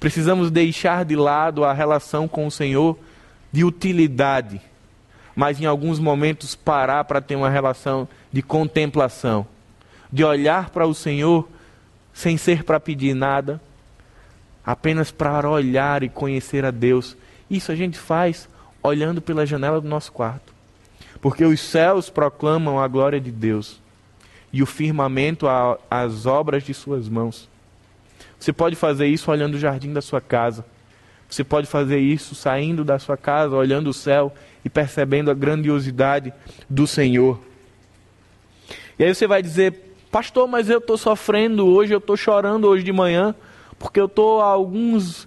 Precisamos 0.04 0.50
deixar 0.50 1.02
de 1.02 1.16
lado 1.16 1.64
a 1.64 1.72
relação 1.72 2.28
com 2.28 2.46
o 2.46 2.50
Senhor 2.50 2.98
de 3.50 3.64
utilidade, 3.64 4.60
mas 5.34 5.58
em 5.58 5.64
alguns 5.64 5.98
momentos 5.98 6.54
parar 6.54 7.04
para 7.04 7.22
ter 7.22 7.36
uma 7.36 7.48
relação 7.48 8.06
de 8.30 8.42
contemplação, 8.42 9.46
de 10.12 10.22
olhar 10.22 10.68
para 10.68 10.86
o 10.86 10.92
Senhor 10.92 11.48
sem 12.12 12.36
ser 12.36 12.64
para 12.64 12.78
pedir 12.78 13.14
nada, 13.14 13.58
apenas 14.62 15.10
para 15.10 15.48
olhar 15.48 16.02
e 16.02 16.10
conhecer 16.10 16.66
a 16.66 16.70
Deus. 16.70 17.16
Isso 17.48 17.72
a 17.72 17.74
gente 17.74 17.98
faz 17.98 18.46
olhando 18.82 19.22
pela 19.22 19.46
janela 19.46 19.80
do 19.80 19.88
nosso 19.88 20.12
quarto, 20.12 20.52
porque 21.22 21.46
os 21.46 21.60
céus 21.60 22.10
proclamam 22.10 22.78
a 22.78 22.86
glória 22.86 23.18
de 23.18 23.30
Deus 23.30 23.80
e 24.52 24.62
o 24.62 24.66
firmamento 24.66 25.46
às 25.90 26.26
obras 26.26 26.62
de 26.62 26.74
suas 26.74 27.08
mãos. 27.08 27.53
Você 28.44 28.52
pode 28.52 28.76
fazer 28.76 29.07
isso 29.07 29.30
olhando 29.30 29.54
o 29.54 29.59
jardim 29.59 29.90
da 29.90 30.02
sua 30.02 30.20
casa. 30.20 30.66
Você 31.30 31.42
pode 31.42 31.66
fazer 31.66 31.98
isso 31.98 32.35
saindo 32.35 32.85
da 32.85 32.98
sua 32.98 33.16
casa, 33.16 33.57
olhando 33.57 33.88
o 33.88 33.94
céu 33.94 34.35
e 34.62 34.68
percebendo 34.68 35.30
a 35.30 35.35
grandiosidade 35.35 36.30
do 36.68 36.87
Senhor. 36.87 37.40
E 38.98 39.04
aí 39.04 39.14
você 39.14 39.26
vai 39.26 39.40
dizer, 39.40 39.96
pastor, 40.11 40.46
mas 40.46 40.68
eu 40.68 40.76
estou 40.76 40.98
sofrendo 40.98 41.66
hoje, 41.66 41.94
eu 41.94 41.98
estou 41.98 42.18
chorando 42.18 42.68
hoje 42.68 42.85
de 42.85 42.92
manhã, 42.92 43.35
porque 43.78 43.98
eu 43.98 44.04
estou 44.04 44.42
há 44.42 44.48
alguns 44.48 45.26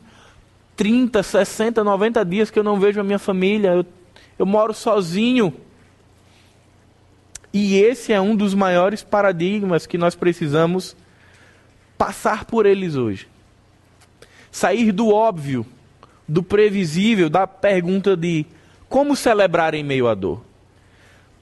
30, 0.75 1.23
60, 1.23 1.83
90 1.83 2.23
dias 2.23 2.51
que 2.51 2.59
eu 2.59 2.63
não 2.63 2.79
vejo 2.79 3.01
a 3.01 3.03
minha 3.03 3.17
família, 3.17 3.69
eu, 3.69 3.85
eu 4.37 4.45
moro 4.45 4.75
sozinho. 4.75 5.51
E 7.51 7.77
esse 7.77 8.13
é 8.13 8.21
um 8.21 8.35
dos 8.35 8.53
maiores 8.53 9.01
paradigmas 9.01 9.87
que 9.87 9.97
nós 9.97 10.13
precisamos 10.13 10.95
passar 11.97 12.45
por 12.45 12.65
eles 12.65 12.95
hoje. 12.95 13.27
Sair 14.51 14.91
do 14.91 15.09
óbvio, 15.09 15.65
do 16.27 16.43
previsível, 16.43 17.29
da 17.29 17.47
pergunta 17.47 18.15
de 18.15 18.45
como 18.89 19.15
celebrar 19.15 19.73
em 19.73 19.83
meio 19.83 20.07
à 20.07 20.13
dor. 20.13 20.41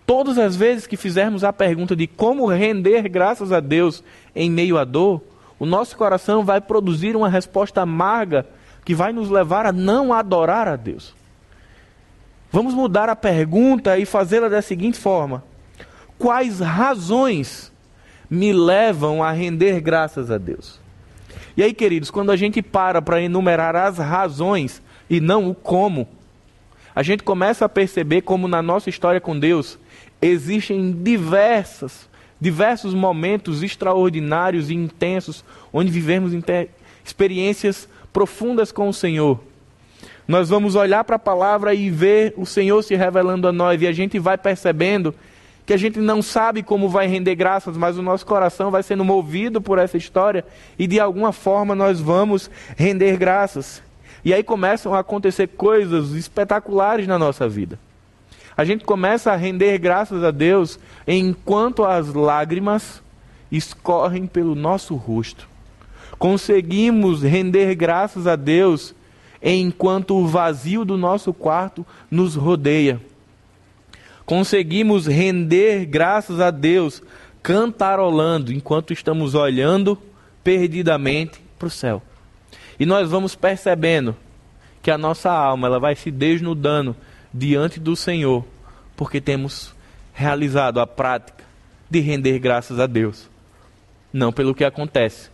Todas 0.06 0.38
as 0.38 0.56
vezes 0.56 0.86
que 0.86 0.98
fizermos 0.98 1.44
a 1.44 1.52
pergunta 1.52 1.96
de 1.96 2.06
como 2.06 2.46
render 2.46 3.10
graças 3.10 3.52
a 3.52 3.60
Deus 3.60 4.04
em 4.36 4.50
meio 4.50 4.78
à 4.78 4.84
dor, 4.84 5.22
o 5.58 5.66
nosso 5.66 5.98
coração 5.98 6.44
vai 6.44 6.62
produzir 6.62 7.16
uma 7.16 7.30
resposta 7.30 7.82
amarga 7.82 8.46
que 8.84 8.94
vai 8.94 9.12
nos 9.12 9.30
levar 9.30 9.66
a 9.66 9.72
não 9.72 10.14
adorar 10.14 10.68
a 10.68 10.76
Deus. 10.76 11.16
Vamos 12.52 12.74
mudar 12.74 13.10
a 13.10 13.16
pergunta 13.16 13.98
e 13.98 14.06
fazê-la 14.06 14.48
da 14.48 14.62
seguinte 14.62 15.00
forma: 15.00 15.44
quais 16.20 16.60
razões 16.60 17.72
me 18.30 18.54
levam 18.54 19.24
a 19.24 19.32
render 19.32 19.80
graças 19.82 20.32
a 20.32 20.38
Deus. 20.38 20.80
E 21.58 21.64
aí, 21.64 21.74
queridos, 21.74 22.12
quando 22.12 22.32
a 22.32 22.36
gente 22.36 22.62
para 22.62 23.02
para 23.02 23.22
enumerar 23.22 23.76
as 23.76 23.98
razões 23.98 24.82
e 25.10 25.20
não 25.20 25.50
o 25.50 25.56
como, 25.56 26.08
a 26.94 27.04
gente 27.04 27.24
começa 27.24 27.66
a 27.66 27.70
perceber 27.70 28.22
como 28.22 28.48
na 28.48 28.62
nossa 28.62 28.90
história 28.90 29.22
com 29.22 29.38
Deus 29.38 29.78
existem 30.22 30.92
diversas, 30.92 32.10
diversos 32.40 32.94
momentos 32.94 33.64
extraordinários 33.64 34.70
e 34.70 34.74
intensos 34.74 35.44
onde 35.72 35.92
vivemos 35.92 36.32
experiências 37.04 37.88
profundas 38.12 38.72
com 38.72 38.88
o 38.88 38.94
Senhor. 38.94 39.40
Nós 40.28 40.50
vamos 40.50 40.76
olhar 40.76 41.04
para 41.04 41.18
a 41.18 41.20
palavra 41.20 41.74
e 41.74 41.90
ver 41.90 42.34
o 42.36 42.46
Senhor 42.46 42.82
se 42.82 42.96
revelando 42.96 43.48
a 43.48 43.52
nós 43.52 43.82
e 43.82 43.88
a 43.88 43.92
gente 43.92 44.18
vai 44.18 44.38
percebendo 44.38 45.14
que 45.66 45.74
a 45.74 45.78
gente 45.78 46.00
não 46.00 46.22
sabe 46.22 46.62
como 46.62 46.88
vai 46.88 47.08
render 47.08 47.36
graças, 47.36 47.76
mas 47.76 47.98
o 47.98 48.02
nosso 48.02 48.26
coração 48.26 48.70
vai 48.70 48.84
sendo 48.84 49.04
movido 49.04 49.60
por 49.60 49.80
essa 49.80 49.98
história 49.98 50.46
e 50.78 50.86
de 50.86 51.00
alguma 51.00 51.32
forma 51.32 51.74
nós 51.74 52.00
vamos 52.00 52.52
render 52.78 53.18
graças. 53.18 53.82
E 54.24 54.34
aí 54.34 54.44
começam 54.44 54.94
a 54.94 55.00
acontecer 55.00 55.48
coisas 55.48 56.12
espetaculares 56.12 57.08
na 57.08 57.18
nossa 57.18 57.50
vida. 57.50 57.80
A 58.56 58.64
gente 58.64 58.86
começa 58.86 59.32
a 59.32 59.36
render 59.36 59.78
graças 59.80 60.24
a 60.24 60.32
Deus 60.32 60.80
enquanto 61.08 61.84
as 61.84 62.14
lágrimas 62.14 63.02
escorrem 63.52 64.28
pelo 64.28 64.56
nosso 64.56 64.96
rosto. 64.96 65.48
Conseguimos 66.18 67.24
render 67.24 67.74
graças 67.76 68.28
a 68.28 68.36
Deus 68.36 68.96
enquanto 69.42 70.16
o 70.16 70.28
vazio 70.28 70.86
do 70.86 70.98
nosso 70.98 71.34
quarto 71.34 71.86
nos 72.10 72.36
rodeia 72.36 73.02
conseguimos 74.26 75.06
render 75.06 75.86
graças 75.86 76.40
a 76.40 76.50
Deus 76.52 77.02
cantarolando 77.44 78.52
enquanto 78.52 78.92
estamos 78.92 79.36
olhando 79.36 79.98
perdidamente 80.44 81.40
para 81.60 81.68
o 81.68 81.72
céu. 81.72 82.02
E 82.80 82.86
nós 82.86 83.10
vamos 83.10 83.36
percebendo 83.36 84.16
que 84.82 84.92
a 84.92 84.98
nossa 84.98 85.32
alma 85.32 85.68
ela 85.68 85.80
vai 85.80 85.96
se 85.96 86.12
desnudando 86.12 86.96
diante 87.34 87.80
do 87.80 87.96
Senhor, 87.96 88.46
porque 88.96 89.22
temos 89.22 89.74
realizado 90.14 90.80
a 90.80 90.88
prática 90.88 91.44
de 91.90 92.00
render 92.00 92.40
graças 92.40 92.80
a 92.80 92.88
Deus, 92.88 93.30
não 94.12 94.32
pelo 94.32 94.56
que 94.56 94.64
acontece, 94.64 95.30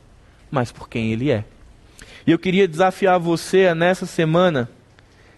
mas 0.50 0.72
por 0.72 0.90
quem 0.90 1.12
Ele 1.12 1.32
é. 1.32 1.46
E 2.26 2.32
eu 2.32 2.40
queria 2.40 2.68
desafiar 2.68 3.20
você 3.20 3.68
a, 3.68 3.76
nessa 3.76 4.06
semana 4.06 4.70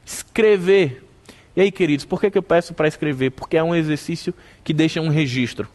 escrever 0.06 1.03
e 1.56 1.62
aí, 1.62 1.72
queridos, 1.72 2.04
por 2.04 2.20
que, 2.20 2.32
que 2.32 2.38
eu 2.38 2.44
peço 2.44 2.74
para 2.74 2.88
escrever? 2.88 3.32
Porque 3.32 3.58
é 3.58 3.64
um 3.64 3.76
exercício 3.76 4.34
que 4.64 4.74
deixa 4.74 5.00
um 5.00 5.10
registro. 5.10 5.68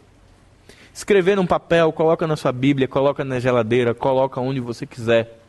Escrever 0.93 1.37
num 1.37 1.45
papel, 1.45 1.91
coloca 1.93 2.27
na 2.27 2.35
sua 2.35 2.51
Bíblia, 2.51 2.87
coloca 2.87 3.23
na 3.23 3.39
geladeira, 3.39 3.93
coloca 3.93 4.41
onde 4.41 4.59
você 4.59 4.85
quiser. 4.85 5.39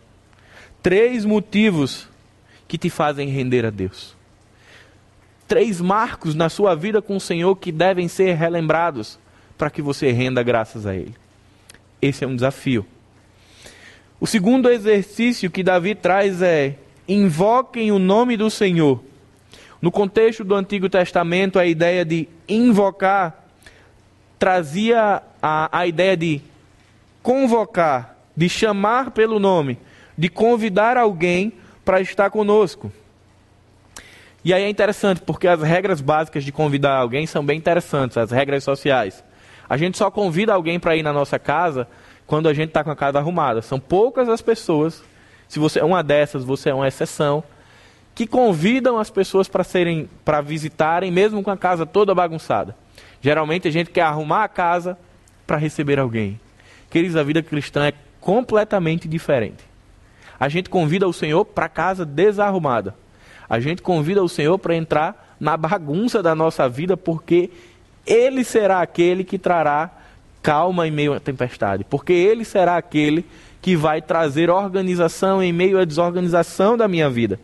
Três 0.80 1.24
motivos 1.24 2.08
que 2.68 2.78
te 2.78 2.88
fazem 2.88 3.28
render 3.28 3.66
a 3.66 3.70
Deus. 3.70 4.14
Três 5.48 5.80
marcos 5.80 6.36
na 6.36 6.48
sua 6.48 6.76
vida 6.76 7.02
com 7.02 7.16
o 7.16 7.20
Senhor 7.20 7.56
que 7.56 7.72
devem 7.72 8.06
ser 8.06 8.34
relembrados 8.34 9.18
para 9.58 9.68
que 9.68 9.82
você 9.82 10.12
renda 10.12 10.44
graças 10.44 10.86
a 10.86 10.94
Ele. 10.94 11.14
Esse 12.00 12.22
é 12.22 12.26
um 12.26 12.36
desafio. 12.36 12.86
O 14.20 14.28
segundo 14.28 14.70
exercício 14.70 15.50
que 15.50 15.64
Davi 15.64 15.96
traz 15.96 16.40
é: 16.40 16.78
invoquem 17.08 17.90
o 17.90 17.98
nome 17.98 18.36
do 18.36 18.48
Senhor 18.48 19.02
no 19.80 19.90
contexto 19.90 20.44
do 20.44 20.54
Antigo 20.54 20.88
Testamento, 20.88 21.58
a 21.58 21.66
ideia 21.66 22.04
de 22.04 22.28
invocar 22.48 23.44
trazia 24.38 25.22
a, 25.42 25.78
a 25.78 25.86
ideia 25.86 26.16
de 26.16 26.40
convocar, 27.22 28.16
de 28.36 28.48
chamar 28.48 29.10
pelo 29.10 29.38
nome, 29.38 29.78
de 30.16 30.28
convidar 30.28 30.96
alguém 30.96 31.52
para 31.84 32.00
estar 32.00 32.30
conosco. 32.30 32.90
E 34.42 34.54
aí 34.54 34.62
é 34.62 34.68
interessante, 34.68 35.20
porque 35.20 35.46
as 35.46 35.62
regras 35.62 36.00
básicas 36.00 36.44
de 36.44 36.52
convidar 36.52 36.96
alguém 36.96 37.26
são 37.26 37.44
bem 37.44 37.58
interessantes, 37.58 38.16
as 38.16 38.30
regras 38.30 38.64
sociais. 38.64 39.22
A 39.68 39.76
gente 39.76 39.98
só 39.98 40.10
convida 40.10 40.54
alguém 40.54 40.80
para 40.80 40.96
ir 40.96 41.02
na 41.02 41.12
nossa 41.12 41.38
casa 41.38 41.86
quando 42.26 42.48
a 42.48 42.54
gente 42.54 42.68
está 42.68 42.82
com 42.82 42.90
a 42.90 42.96
casa 42.96 43.18
arrumada. 43.18 43.60
São 43.60 43.78
poucas 43.78 44.28
as 44.28 44.40
pessoas. 44.40 45.02
Se 45.46 45.58
você 45.58 45.80
é 45.80 45.84
uma 45.84 46.02
dessas, 46.02 46.44
você 46.44 46.70
é 46.70 46.74
uma 46.74 46.88
exceção 46.88 47.44
que 48.14 48.26
convidam 48.26 48.98
as 48.98 49.10
pessoas 49.10 49.48
para 49.48 49.64
serem 49.64 50.08
para 50.24 50.40
visitarem, 50.40 51.10
mesmo 51.10 51.42
com 51.42 51.50
a 51.50 51.56
casa 51.56 51.86
toda 51.86 52.14
bagunçada. 52.14 52.76
Geralmente 53.20 53.68
a 53.68 53.70
gente 53.70 53.90
quer 53.90 54.02
arrumar 54.02 54.44
a 54.44 54.48
casa 54.48 54.98
para 55.46 55.56
receber 55.56 55.98
alguém. 55.98 56.40
Queridos, 56.90 57.16
a 57.16 57.22
vida 57.22 57.42
cristã 57.42 57.86
é 57.86 57.92
completamente 58.20 59.08
diferente. 59.08 59.64
A 60.38 60.48
gente 60.48 60.70
convida 60.70 61.06
o 61.06 61.12
Senhor 61.12 61.44
para 61.44 61.68
casa 61.68 62.04
desarrumada. 62.04 62.94
A 63.48 63.60
gente 63.60 63.82
convida 63.82 64.22
o 64.22 64.28
Senhor 64.28 64.58
para 64.58 64.74
entrar 64.74 65.36
na 65.38 65.56
bagunça 65.56 66.22
da 66.22 66.34
nossa 66.34 66.68
vida, 66.68 66.96
porque 66.96 67.50
Ele 68.06 68.44
será 68.44 68.80
aquele 68.80 69.24
que 69.24 69.38
trará 69.38 69.90
calma 70.42 70.86
em 70.86 70.90
meio 70.90 71.12
à 71.12 71.20
tempestade. 71.20 71.84
Porque 71.84 72.12
Ele 72.12 72.44
será 72.44 72.76
aquele 72.76 73.24
que 73.60 73.76
vai 73.76 74.00
trazer 74.00 74.48
organização 74.48 75.42
em 75.42 75.52
meio 75.52 75.78
à 75.78 75.84
desorganização 75.84 76.76
da 76.76 76.88
minha 76.88 77.10
vida. 77.10 77.38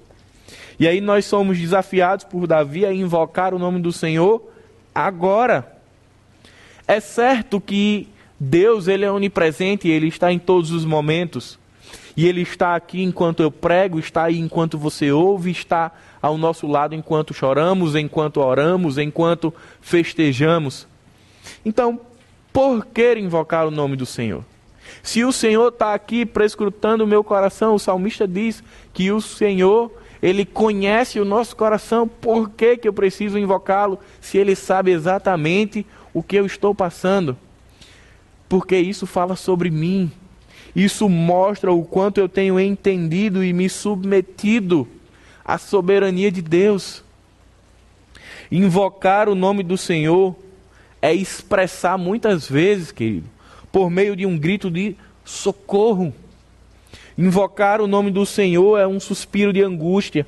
E 0.79 0.87
aí 0.87 1.01
nós 1.01 1.25
somos 1.25 1.59
desafiados 1.59 2.25
por 2.25 2.47
Davi 2.47 2.85
a 2.85 2.93
invocar 2.93 3.55
o 3.55 3.59
nome 3.59 3.81
do 3.81 3.93
Senhor 3.93 4.43
agora. 4.95 5.77
É 6.87 7.01
certo 7.01 7.61
que 7.61 8.09
Deus 8.39 8.87
ele 8.87 9.05
é 9.05 9.11
onipresente, 9.11 9.89
ele 9.89 10.09
está 10.09 10.33
em 10.33 10.39
todos 10.39 10.71
os 10.71 10.85
momentos. 10.85 11.59
E 12.17 12.27
ele 12.27 12.43
está 12.43 12.75
aqui 12.75 13.03
enquanto 13.03 13.43
eu 13.43 13.51
prego, 13.51 13.99
está 13.99 14.25
aí 14.25 14.39
enquanto 14.39 14.79
você 14.79 15.13
ouve, 15.13 15.51
está 15.51 15.93
ao 16.21 16.39
nosso 16.39 16.67
lado 16.67 16.95
enquanto 16.95 17.35
choramos, 17.35 17.95
enquanto 17.95 18.39
oramos, 18.39 18.97
enquanto 18.99 19.53
festejamos. 19.81 20.87
Então, 21.65 22.01
por 22.53 22.87
que 22.87 23.15
invocar 23.15 23.67
o 23.67 23.71
nome 23.71 23.97
do 23.97 24.07
Senhor? 24.07 24.43
Se 25.03 25.25
o 25.25 25.33
Senhor 25.33 25.69
está 25.69 25.93
aqui 25.93 26.25
prescrutando 26.25 27.05
o 27.05 27.07
meu 27.07 27.23
coração, 27.23 27.75
o 27.75 27.79
salmista 27.79 28.27
diz 28.27 28.63
que 28.95 29.11
o 29.13 29.21
Senhor 29.21 29.93
Ele 30.27 30.45
conhece 30.45 31.21
o 31.21 31.25
nosso 31.25 31.55
coração. 31.55 32.09
Por 32.09 32.51
que, 32.51 32.77
que 32.77 32.89
eu 32.89 32.93
preciso 32.93 33.39
invocá-lo 33.39 33.97
se 34.21 34.37
ele 34.37 34.57
sabe 34.57 34.91
exatamente 34.91 35.87
o 36.13 36.21
que 36.21 36.35
eu 36.35 36.45
estou 36.45 36.75
passando? 36.75 37.39
Porque 38.49 38.77
isso 38.77 39.07
fala 39.07 39.37
sobre 39.37 39.71
mim. 39.71 40.11
Isso 40.75 41.09
mostra 41.09 41.73
o 41.73 41.85
quanto 41.85 42.19
eu 42.19 42.29
tenho 42.29 42.59
entendido 42.59 43.45
e 43.45 43.53
me 43.53 43.69
submetido 43.69 44.89
à 45.45 45.59
soberania 45.59 46.33
de 46.33 46.43
Deus. 46.43 47.05
Invocar 48.51 49.29
o 49.29 49.35
nome 49.37 49.63
do 49.63 49.79
Senhor 49.79 50.35
é 51.01 51.15
expressar 51.15 51.97
muitas 51.97 52.49
vezes, 52.49 52.91
querido, 52.91 53.29
por 53.71 53.89
meio 53.89 54.17
de 54.17 54.27
um 54.27 54.37
grito 54.37 54.73
de 54.73 54.97
socorro. 55.25 56.13
Invocar 57.19 57.81
o 57.81 57.87
nome 57.87 58.11
do 58.11 58.27
Senhor 58.27 58.79
é 58.79 58.87
um 58.87 59.01
suspiro 59.01 59.53
de 59.53 59.63
angústia, 59.63 60.27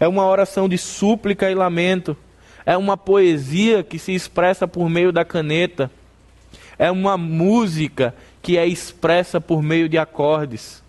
é 0.00 0.08
uma 0.08 0.26
oração 0.26 0.68
de 0.68 0.76
súplica 0.76 1.50
e 1.50 1.54
lamento, 1.54 2.16
é 2.66 2.76
uma 2.76 2.96
poesia 2.96 3.84
que 3.84 3.98
se 3.98 4.12
expressa 4.12 4.66
por 4.66 4.88
meio 4.88 5.12
da 5.12 5.24
caneta, 5.24 5.90
é 6.76 6.90
uma 6.90 7.16
música 7.16 8.14
que 8.42 8.58
é 8.58 8.66
expressa 8.66 9.40
por 9.40 9.62
meio 9.62 9.88
de 9.88 9.96
acordes. 9.96 10.82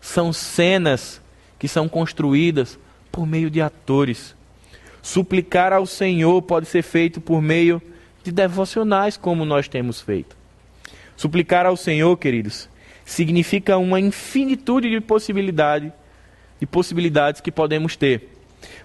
São 0.00 0.32
cenas 0.32 1.20
que 1.58 1.66
são 1.66 1.88
construídas 1.88 2.78
por 3.10 3.26
meio 3.26 3.50
de 3.50 3.60
atores. 3.60 4.36
Suplicar 5.02 5.72
ao 5.72 5.84
Senhor 5.84 6.40
pode 6.42 6.66
ser 6.66 6.82
feito 6.82 7.20
por 7.20 7.42
meio 7.42 7.82
de 8.22 8.30
devocionais, 8.30 9.16
como 9.16 9.44
nós 9.44 9.66
temos 9.66 10.00
feito. 10.00 10.36
Suplicar 11.16 11.66
ao 11.66 11.76
Senhor, 11.76 12.16
queridos, 12.16 12.68
significa 13.04 13.76
uma 13.76 14.00
infinitude 14.00 14.90
de 14.90 15.00
possibilidade, 15.00 15.92
de 16.60 16.66
possibilidades 16.66 17.40
que 17.40 17.52
podemos 17.52 17.96
ter. 17.96 18.30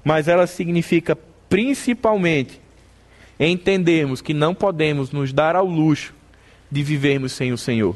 Mas 0.04 0.28
ela 0.28 0.46
significa 0.46 1.18
principalmente 1.48 2.60
entendermos 3.40 4.22
que 4.22 4.34
não 4.34 4.54
podemos 4.54 5.12
nos 5.12 5.32
dar 5.32 5.56
ao 5.56 5.66
luxo 5.66 6.14
de 6.70 6.84
vivermos 6.84 7.32
sem 7.32 7.52
o 7.52 7.58
Senhor. 7.58 7.96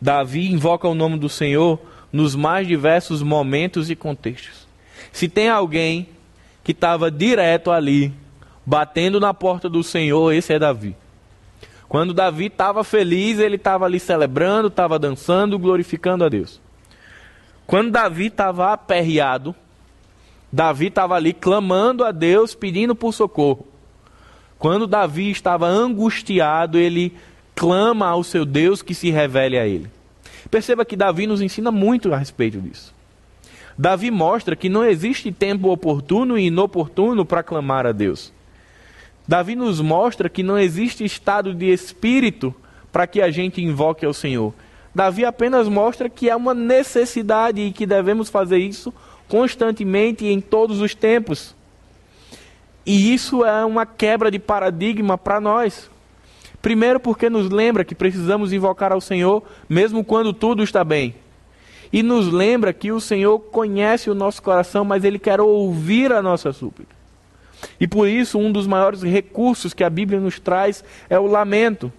Davi 0.00 0.52
invoca 0.52 0.86
o 0.86 0.94
nome 0.94 1.18
do 1.18 1.28
Senhor 1.28 1.80
nos 2.12 2.34
mais 2.34 2.66
diversos 2.66 3.22
momentos 3.22 3.90
e 3.90 3.96
contextos. 3.96 4.68
Se 5.10 5.28
tem 5.28 5.48
alguém 5.48 6.08
que 6.62 6.72
estava 6.72 7.10
direto 7.10 7.70
ali, 7.70 8.12
batendo 8.64 9.18
na 9.18 9.32
porta 9.34 9.68
do 9.68 9.82
Senhor, 9.82 10.32
esse 10.32 10.52
é 10.52 10.58
Davi. 10.58 10.94
Quando 11.94 12.12
Davi 12.12 12.46
estava 12.46 12.82
feliz, 12.82 13.38
ele 13.38 13.54
estava 13.54 13.84
ali 13.84 14.00
celebrando, 14.00 14.66
estava 14.66 14.98
dançando, 14.98 15.56
glorificando 15.56 16.24
a 16.24 16.28
Deus. 16.28 16.60
Quando 17.68 17.92
Davi 17.92 18.26
estava 18.26 18.72
aperreado, 18.72 19.54
Davi 20.50 20.88
estava 20.88 21.14
ali 21.14 21.32
clamando 21.32 22.04
a 22.04 22.10
Deus, 22.10 22.52
pedindo 22.52 22.96
por 22.96 23.14
socorro. 23.14 23.68
Quando 24.58 24.88
Davi 24.88 25.30
estava 25.30 25.68
angustiado, 25.68 26.78
ele 26.78 27.14
clama 27.54 28.08
ao 28.08 28.24
seu 28.24 28.44
Deus 28.44 28.82
que 28.82 28.92
se 28.92 29.10
revele 29.10 29.56
a 29.56 29.64
ele. 29.64 29.88
Perceba 30.50 30.84
que 30.84 30.96
Davi 30.96 31.28
nos 31.28 31.40
ensina 31.40 31.70
muito 31.70 32.12
a 32.12 32.16
respeito 32.16 32.60
disso. 32.60 32.92
Davi 33.78 34.10
mostra 34.10 34.56
que 34.56 34.68
não 34.68 34.84
existe 34.84 35.30
tempo 35.30 35.70
oportuno 35.70 36.36
e 36.36 36.46
inoportuno 36.46 37.24
para 37.24 37.44
clamar 37.44 37.86
a 37.86 37.92
Deus. 37.92 38.33
Davi 39.26 39.54
nos 39.54 39.80
mostra 39.80 40.28
que 40.28 40.42
não 40.42 40.58
existe 40.58 41.04
estado 41.04 41.54
de 41.54 41.72
espírito 41.72 42.54
para 42.92 43.06
que 43.06 43.22
a 43.22 43.30
gente 43.30 43.62
invoque 43.62 44.04
ao 44.04 44.12
Senhor. 44.12 44.52
Davi 44.94 45.24
apenas 45.24 45.68
mostra 45.68 46.08
que 46.08 46.28
é 46.28 46.36
uma 46.36 46.54
necessidade 46.54 47.60
e 47.60 47.72
que 47.72 47.86
devemos 47.86 48.28
fazer 48.28 48.58
isso 48.58 48.92
constantemente 49.28 50.24
e 50.24 50.32
em 50.32 50.40
todos 50.40 50.80
os 50.80 50.94
tempos. 50.94 51.54
E 52.86 53.14
isso 53.14 53.44
é 53.44 53.64
uma 53.64 53.86
quebra 53.86 54.30
de 54.30 54.38
paradigma 54.38 55.16
para 55.16 55.40
nós. 55.40 55.90
Primeiro, 56.60 57.00
porque 57.00 57.28
nos 57.28 57.50
lembra 57.50 57.84
que 57.84 57.94
precisamos 57.94 58.52
invocar 58.52 58.92
ao 58.92 59.00
Senhor 59.00 59.42
mesmo 59.68 60.04
quando 60.04 60.32
tudo 60.32 60.62
está 60.62 60.84
bem 60.84 61.14
e 61.92 62.02
nos 62.02 62.26
lembra 62.26 62.72
que 62.72 62.90
o 62.90 63.00
Senhor 63.00 63.38
conhece 63.38 64.10
o 64.10 64.16
nosso 64.16 64.42
coração, 64.42 64.84
mas 64.84 65.04
Ele 65.04 65.16
quer 65.16 65.40
ouvir 65.40 66.12
a 66.12 66.20
nossa 66.20 66.52
súplica. 66.52 67.03
E 67.78 67.86
por 67.86 68.08
isso, 68.08 68.38
um 68.38 68.50
dos 68.50 68.66
maiores 68.66 69.02
recursos 69.02 69.74
que 69.74 69.84
a 69.84 69.90
Bíblia 69.90 70.20
nos 70.20 70.38
traz 70.38 70.84
é 71.08 71.18
o 71.18 71.26
lamento. 71.26 71.92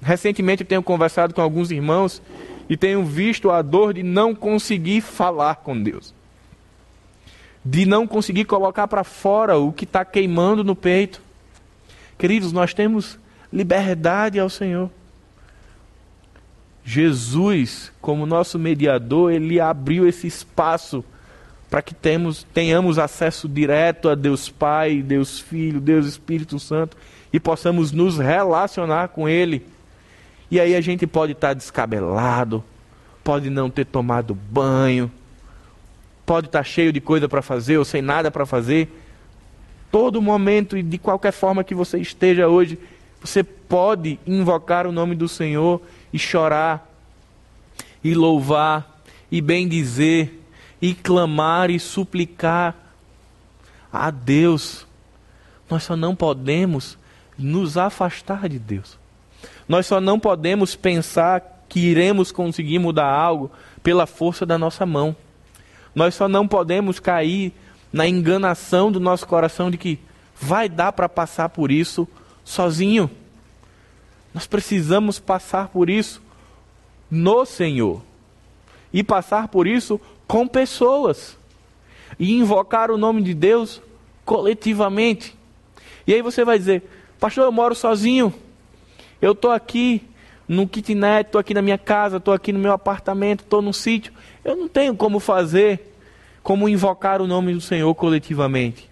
Recentemente 0.00 0.64
tenho 0.64 0.82
conversado 0.82 1.34
com 1.34 1.40
alguns 1.40 1.70
irmãos 1.70 2.22
e 2.68 2.76
tenho 2.76 3.04
visto 3.04 3.50
a 3.50 3.62
dor 3.62 3.94
de 3.94 4.02
não 4.02 4.34
conseguir 4.34 5.00
falar 5.00 5.56
com 5.56 5.80
Deus, 5.80 6.14
de 7.64 7.86
não 7.86 8.06
conseguir 8.06 8.44
colocar 8.44 8.86
para 8.88 9.04
fora 9.04 9.56
o 9.56 9.72
que 9.72 9.84
está 9.84 10.04
queimando 10.04 10.62
no 10.62 10.76
peito. 10.76 11.20
Queridos, 12.18 12.52
nós 12.52 12.74
temos 12.74 13.18
liberdade 13.52 14.38
ao 14.38 14.48
Senhor. 14.48 14.90
Jesus, 16.84 17.90
como 18.00 18.26
nosso 18.26 18.58
mediador, 18.58 19.32
ele 19.32 19.58
abriu 19.58 20.06
esse 20.06 20.26
espaço 20.28 21.04
para 21.76 21.82
que 21.82 21.94
temos, 21.94 22.42
tenhamos 22.54 22.98
acesso 22.98 23.46
direto 23.46 24.08
a 24.08 24.14
Deus 24.14 24.48
Pai, 24.48 25.02
Deus 25.02 25.38
Filho, 25.38 25.78
Deus 25.78 26.06
Espírito 26.06 26.58
Santo 26.58 26.96
e 27.30 27.38
possamos 27.38 27.92
nos 27.92 28.16
relacionar 28.16 29.08
com 29.08 29.28
Ele. 29.28 29.62
E 30.50 30.58
aí 30.58 30.74
a 30.74 30.80
gente 30.80 31.06
pode 31.06 31.32
estar 31.32 31.52
descabelado, 31.52 32.64
pode 33.22 33.50
não 33.50 33.68
ter 33.68 33.84
tomado 33.84 34.34
banho, 34.34 35.12
pode 36.24 36.46
estar 36.46 36.64
cheio 36.64 36.94
de 36.94 36.98
coisa 36.98 37.28
para 37.28 37.42
fazer 37.42 37.76
ou 37.76 37.84
sem 37.84 38.00
nada 38.00 38.30
para 38.30 38.46
fazer. 38.46 38.88
Todo 39.92 40.22
momento 40.22 40.78
e 40.78 40.82
de 40.82 40.96
qualquer 40.96 41.32
forma 41.32 41.62
que 41.62 41.74
você 41.74 41.98
esteja 41.98 42.48
hoje, 42.48 42.78
você 43.20 43.44
pode 43.44 44.18
invocar 44.26 44.86
o 44.86 44.92
nome 44.92 45.14
do 45.14 45.28
Senhor 45.28 45.82
e 46.10 46.18
chorar, 46.18 46.90
e 48.02 48.14
louvar, 48.14 49.02
e 49.30 49.42
bendizer, 49.42 50.35
e 50.80 50.94
clamar 50.94 51.70
e 51.70 51.78
suplicar 51.78 52.74
a 53.92 54.10
Deus. 54.10 54.86
Nós 55.68 55.82
só 55.82 55.96
não 55.96 56.14
podemos 56.14 56.98
nos 57.38 57.76
afastar 57.76 58.48
de 58.48 58.58
Deus. 58.58 58.98
Nós 59.68 59.86
só 59.86 60.00
não 60.00 60.18
podemos 60.18 60.76
pensar 60.76 61.64
que 61.68 61.80
iremos 61.80 62.30
conseguir 62.30 62.78
mudar 62.78 63.10
algo 63.10 63.50
pela 63.82 64.06
força 64.06 64.46
da 64.46 64.56
nossa 64.56 64.86
mão. 64.86 65.16
Nós 65.94 66.14
só 66.14 66.28
não 66.28 66.46
podemos 66.46 67.00
cair 67.00 67.52
na 67.92 68.06
enganação 68.06 68.92
do 68.92 69.00
nosso 69.00 69.26
coração 69.26 69.70
de 69.70 69.78
que 69.78 69.98
vai 70.40 70.68
dar 70.68 70.92
para 70.92 71.08
passar 71.08 71.48
por 71.48 71.70
isso 71.70 72.06
sozinho. 72.44 73.10
Nós 74.32 74.46
precisamos 74.46 75.18
passar 75.18 75.68
por 75.68 75.88
isso 75.88 76.22
no 77.10 77.44
Senhor. 77.44 78.02
E 78.92 79.02
passar 79.02 79.48
por 79.48 79.66
isso 79.66 80.00
com 80.26 80.46
pessoas. 80.46 81.36
E 82.18 82.34
invocar 82.34 82.90
o 82.90 82.96
nome 82.96 83.22
de 83.22 83.34
Deus 83.34 83.82
coletivamente. 84.24 85.36
E 86.06 86.14
aí 86.14 86.22
você 86.22 86.44
vai 86.44 86.58
dizer: 86.58 86.82
Pastor, 87.18 87.44
eu 87.44 87.52
moro 87.52 87.74
sozinho. 87.74 88.32
Eu 89.20 89.32
estou 89.32 89.50
aqui 89.50 90.02
no 90.48 90.68
kitnet, 90.68 91.26
estou 91.26 91.40
aqui 91.40 91.52
na 91.52 91.62
minha 91.62 91.78
casa, 91.78 92.18
estou 92.18 92.32
aqui 92.32 92.52
no 92.52 92.58
meu 92.58 92.72
apartamento, 92.72 93.40
estou 93.40 93.60
no 93.60 93.72
sítio. 93.72 94.12
Eu 94.44 94.56
não 94.56 94.68
tenho 94.68 94.94
como 94.94 95.18
fazer, 95.18 95.94
como 96.42 96.68
invocar 96.68 97.20
o 97.20 97.26
nome 97.26 97.52
do 97.52 97.60
Senhor 97.60 97.92
coletivamente. 97.94 98.88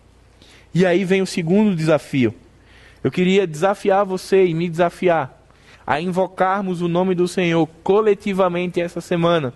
E 0.75 0.85
aí 0.85 1.05
vem 1.05 1.23
o 1.23 1.27
segundo 1.27 1.77
desafio. 1.77 2.35
Eu 3.03 3.11
queria 3.11 3.47
desafiar 3.47 4.05
você 4.05 4.47
e 4.47 4.55
me 4.55 4.68
desafiar 4.68 5.42
a 5.87 6.01
invocarmos 6.01 6.81
o 6.81 6.88
nome 6.88 7.14
do 7.14 7.29
Senhor 7.29 7.68
coletivamente 7.83 8.81
essa 8.81 9.01
semana, 9.01 9.53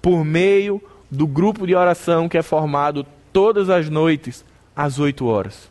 por 0.00 0.24
meio 0.24 0.80
do 1.14 1.26
grupo 1.26 1.66
de 1.66 1.74
oração 1.74 2.28
que 2.28 2.36
é 2.36 2.42
formado 2.42 3.06
todas 3.32 3.70
as 3.70 3.88
noites 3.88 4.44
às 4.74 4.98
8 4.98 5.24
horas. 5.26 5.70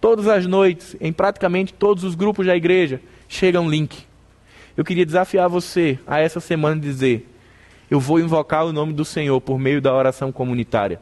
Todas 0.00 0.26
as 0.26 0.46
noites, 0.46 0.96
em 1.00 1.12
praticamente 1.12 1.72
todos 1.72 2.02
os 2.02 2.14
grupos 2.14 2.46
da 2.46 2.56
igreja, 2.56 3.00
chega 3.28 3.60
um 3.60 3.70
link. 3.70 4.04
Eu 4.76 4.84
queria 4.84 5.06
desafiar 5.06 5.48
você 5.48 5.98
a 6.06 6.18
essa 6.18 6.40
semana 6.40 6.80
dizer: 6.80 7.28
Eu 7.90 8.00
vou 8.00 8.18
invocar 8.18 8.66
o 8.66 8.72
nome 8.72 8.92
do 8.92 9.04
Senhor 9.04 9.40
por 9.40 9.58
meio 9.58 9.80
da 9.80 9.94
oração 9.94 10.32
comunitária. 10.32 11.00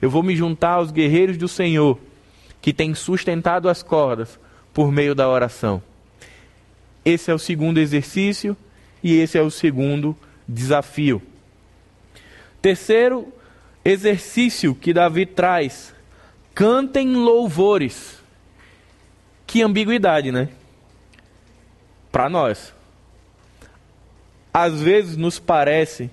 Eu 0.00 0.10
vou 0.10 0.22
me 0.22 0.34
juntar 0.34 0.72
aos 0.72 0.90
guerreiros 0.90 1.36
do 1.36 1.46
Senhor 1.46 1.98
que 2.60 2.72
têm 2.72 2.94
sustentado 2.94 3.68
as 3.68 3.82
cordas 3.82 4.40
por 4.74 4.90
meio 4.90 5.14
da 5.14 5.28
oração. 5.28 5.80
Esse 7.04 7.30
é 7.30 7.34
o 7.34 7.38
segundo 7.38 7.78
exercício 7.78 8.56
e 9.02 9.14
esse 9.14 9.38
é 9.38 9.42
o 9.42 9.50
segundo 9.50 10.16
desafio. 10.48 11.22
Terceiro 12.62 13.32
exercício 13.84 14.72
que 14.72 14.94
Davi 14.94 15.26
traz: 15.26 15.92
cantem 16.54 17.14
louvores. 17.14 18.22
Que 19.46 19.60
ambiguidade, 19.60 20.30
né? 20.30 20.48
Para 22.10 22.28
nós. 22.30 22.72
Às 24.54 24.80
vezes 24.80 25.16
nos 25.16 25.38
parece 25.38 26.10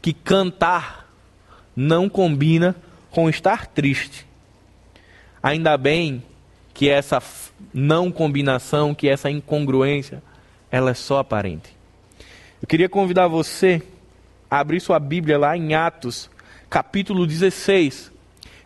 que 0.00 0.12
cantar 0.12 1.10
não 1.74 2.08
combina 2.08 2.76
com 3.10 3.28
estar 3.28 3.66
triste. 3.66 4.26
Ainda 5.42 5.76
bem 5.76 6.22
que 6.72 6.88
essa 6.88 7.22
não 7.72 8.10
combinação, 8.10 8.94
que 8.94 9.08
essa 9.08 9.30
incongruência, 9.30 10.22
ela 10.70 10.90
é 10.90 10.94
só 10.94 11.18
aparente. 11.18 11.74
Eu 12.62 12.68
queria 12.68 12.88
convidar 12.88 13.28
você 13.28 13.82
abrir 14.60 14.80
sua 14.80 14.98
Bíblia 14.98 15.38
lá 15.38 15.56
em 15.56 15.74
Atos, 15.74 16.30
capítulo 16.70 17.26
16, 17.26 18.12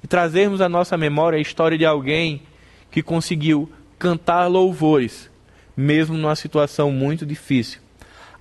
e 0.02 0.06
trazermos 0.06 0.60
à 0.60 0.68
nossa 0.68 0.96
memória 0.96 1.38
a 1.38 1.42
história 1.42 1.78
de 1.78 1.86
alguém 1.86 2.42
que 2.90 3.02
conseguiu 3.02 3.70
cantar 3.98 4.46
louvores, 4.46 5.30
mesmo 5.76 6.16
numa 6.16 6.36
situação 6.36 6.90
muito 6.90 7.24
difícil. 7.24 7.80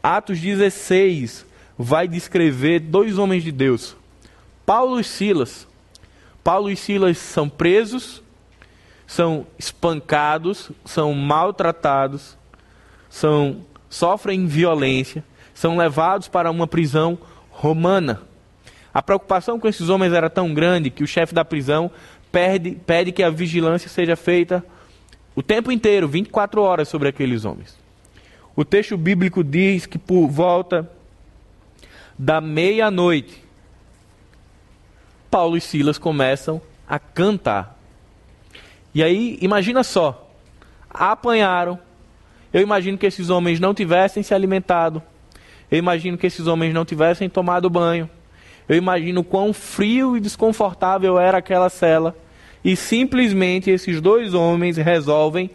Atos 0.04 0.40
16 0.40 1.46
vai 1.78 2.08
descrever 2.08 2.80
dois 2.80 3.18
homens 3.18 3.44
de 3.44 3.52
Deus, 3.52 3.96
Paulo 4.66 5.00
e 5.00 5.04
Silas. 5.04 5.68
Paulo 6.44 6.70
e 6.70 6.76
Silas 6.76 7.18
são 7.18 7.48
presos, 7.48 8.22
são 9.06 9.48
espancados, 9.58 10.72
são 10.86 11.14
maltratados, 11.14 12.38
são 13.10 13.66
sofrem 13.90 14.48
violência, 14.48 15.24
são 15.54 15.78
levados 15.78 16.28
para 16.28 16.52
uma 16.52 16.68
prisão 16.68 17.18
romana. 17.58 18.22
A 18.94 19.02
preocupação 19.02 19.60
com 19.60 19.68
esses 19.68 19.90
homens 19.90 20.14
era 20.14 20.30
tão 20.30 20.54
grande 20.54 20.92
que 20.92 21.04
o 21.04 21.08
chefe 21.08 21.34
da 21.34 21.44
prisão 21.44 21.90
pede, 22.32 22.72
pede 22.72 23.12
que 23.12 23.24
a 23.24 23.32
vigilância 23.32 23.90
seja 23.90 24.16
feita 24.16 24.64
o 25.36 25.42
tempo 25.42 25.72
inteiro, 25.72 26.08
24 26.08 26.62
horas, 26.62 26.88
sobre 26.88 27.10
aqueles 27.10 27.46
homens. 27.46 27.78
O 28.56 28.64
texto 28.64 28.98
bíblico 28.98 29.44
diz 29.44 29.86
que 29.86 29.98
por 29.98 30.28
volta 30.28 30.90
da 32.18 32.42
meia-noite, 32.42 33.44
Paulo 35.30 35.58
e 35.58 35.62
Silas 35.62 35.98
começam 35.98 36.62
a 36.88 36.98
cantar. 36.98 37.78
E 38.94 39.04
aí, 39.04 39.38
imagina 39.42 39.84
só, 39.84 40.32
apanharam. 40.90 41.80
Eu 42.52 42.62
imagino 42.62 42.98
que 42.98 43.06
esses 43.06 43.30
homens 43.30 43.60
não 43.60 43.74
tivessem 43.74 44.24
se 44.24 44.34
alimentado. 44.34 45.04
Eu 45.70 45.78
imagino 45.78 46.18
que 46.18 46.28
esses 46.28 46.48
homens 46.48 46.74
não 46.74 46.86
tivessem 46.86 47.30
tomado 47.30 47.70
banho. 47.70 48.10
Eu 48.68 48.76
imagino 48.76 49.24
quão 49.24 49.54
frio 49.54 50.16
e 50.16 50.20
desconfortável 50.20 51.20
era 51.20 51.38
aquela 51.38 51.70
cela. 51.70 52.16
E 52.64 52.76
simplesmente 52.76 53.70
esses 53.70 54.02
dois 54.02 54.34
homens 54.34 54.78
resolvem 54.78 55.50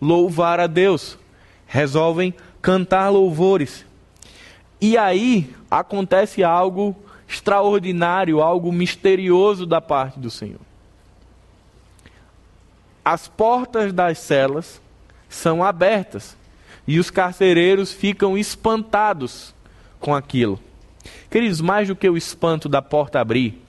louvar 0.00 0.60
a 0.60 0.66
Deus, 0.66 1.18
resolvem 1.66 2.34
cantar 2.60 3.08
louvores. 3.08 3.84
E 4.80 4.96
aí 4.96 5.54
acontece 5.70 6.44
algo 6.44 6.96
extraordinário, 7.26 8.40
algo 8.40 8.72
misterioso 8.72 9.66
da 9.66 9.80
parte 9.80 10.18
do 10.18 10.30
Senhor. 10.30 10.60
As 13.04 13.28
portas 13.28 13.92
das 13.92 14.18
celas 14.18 14.80
são 15.28 15.64
abertas 15.64 16.36
e 16.86 16.98
os 16.98 17.10
carcereiros 17.10 17.92
ficam 17.92 18.36
espantados 18.36 19.54
com 20.00 20.14
aquilo. 20.14 20.60
Queridos, 21.30 21.60
mais 21.60 21.88
do 21.88 21.96
que 21.96 22.08
o 22.08 22.16
espanto 22.16 22.68
da 22.68 22.82
porta 22.82 23.20
abrir, 23.20 23.62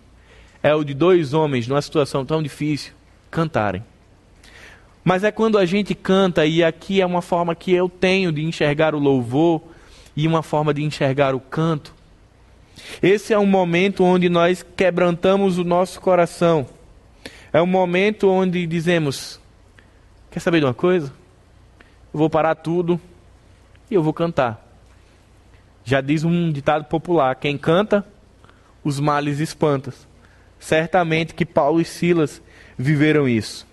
é 0.62 0.74
o 0.74 0.84
de 0.84 0.94
dois 0.94 1.34
homens 1.34 1.68
numa 1.68 1.82
situação 1.82 2.26
tão 2.26 2.44
difícil 2.44 2.94
cantarem. 3.32 3.84
Mas 5.04 5.24
é 5.24 5.32
quando 5.32 5.58
a 5.58 5.66
gente 5.66 5.96
canta, 5.96 6.46
e 6.46 6.64
aqui 6.64 7.02
é 7.02 7.06
uma 7.06 7.22
forma 7.22 7.56
que 7.56 7.72
eu 7.72 7.90
tenho 7.90 8.32
de 8.32 8.44
enxergar 8.44 8.94
o 8.94 9.00
louvor 9.00 9.62
e 10.16 10.28
uma 10.28 10.44
forma 10.44 10.74
de 10.74 10.84
enxergar 10.84 11.34
o 11.34 11.40
canto. 11.40 11.94
Esse 13.02 13.34
é 13.34 13.40
um 13.40 13.46
momento 13.46 14.04
onde 14.04 14.30
nós 14.30 14.66
quebrantamos 14.76 15.58
o 15.58 15.64
nosso 15.64 16.00
coração. 16.02 16.66
É 17.52 17.62
um 17.62 17.68
momento 17.68 18.30
onde 18.30 18.66
dizemos: 18.68 19.40
Quer 20.30 20.40
saber 20.40 20.60
de 20.60 20.66
uma 20.66 20.74
coisa? 20.74 21.08
Eu 22.14 22.20
vou 22.20 22.30
parar 22.30 22.56
tudo 22.56 23.00
e 23.90 23.96
eu 23.96 24.04
vou 24.04 24.14
cantar. 24.14 24.69
Já 25.90 26.02
diz 26.02 26.24
um 26.24 26.52
ditado 26.52 26.86
popular: 26.86 27.34
quem 27.34 27.58
canta, 27.58 28.06
os 28.84 29.00
males 29.00 29.40
espanta. 29.40 29.92
Certamente 30.60 31.34
que 31.34 31.44
Paulo 31.44 31.82
e 31.82 31.86
Silas 31.86 32.44
viveram 32.78 33.28
isso. 33.28 33.66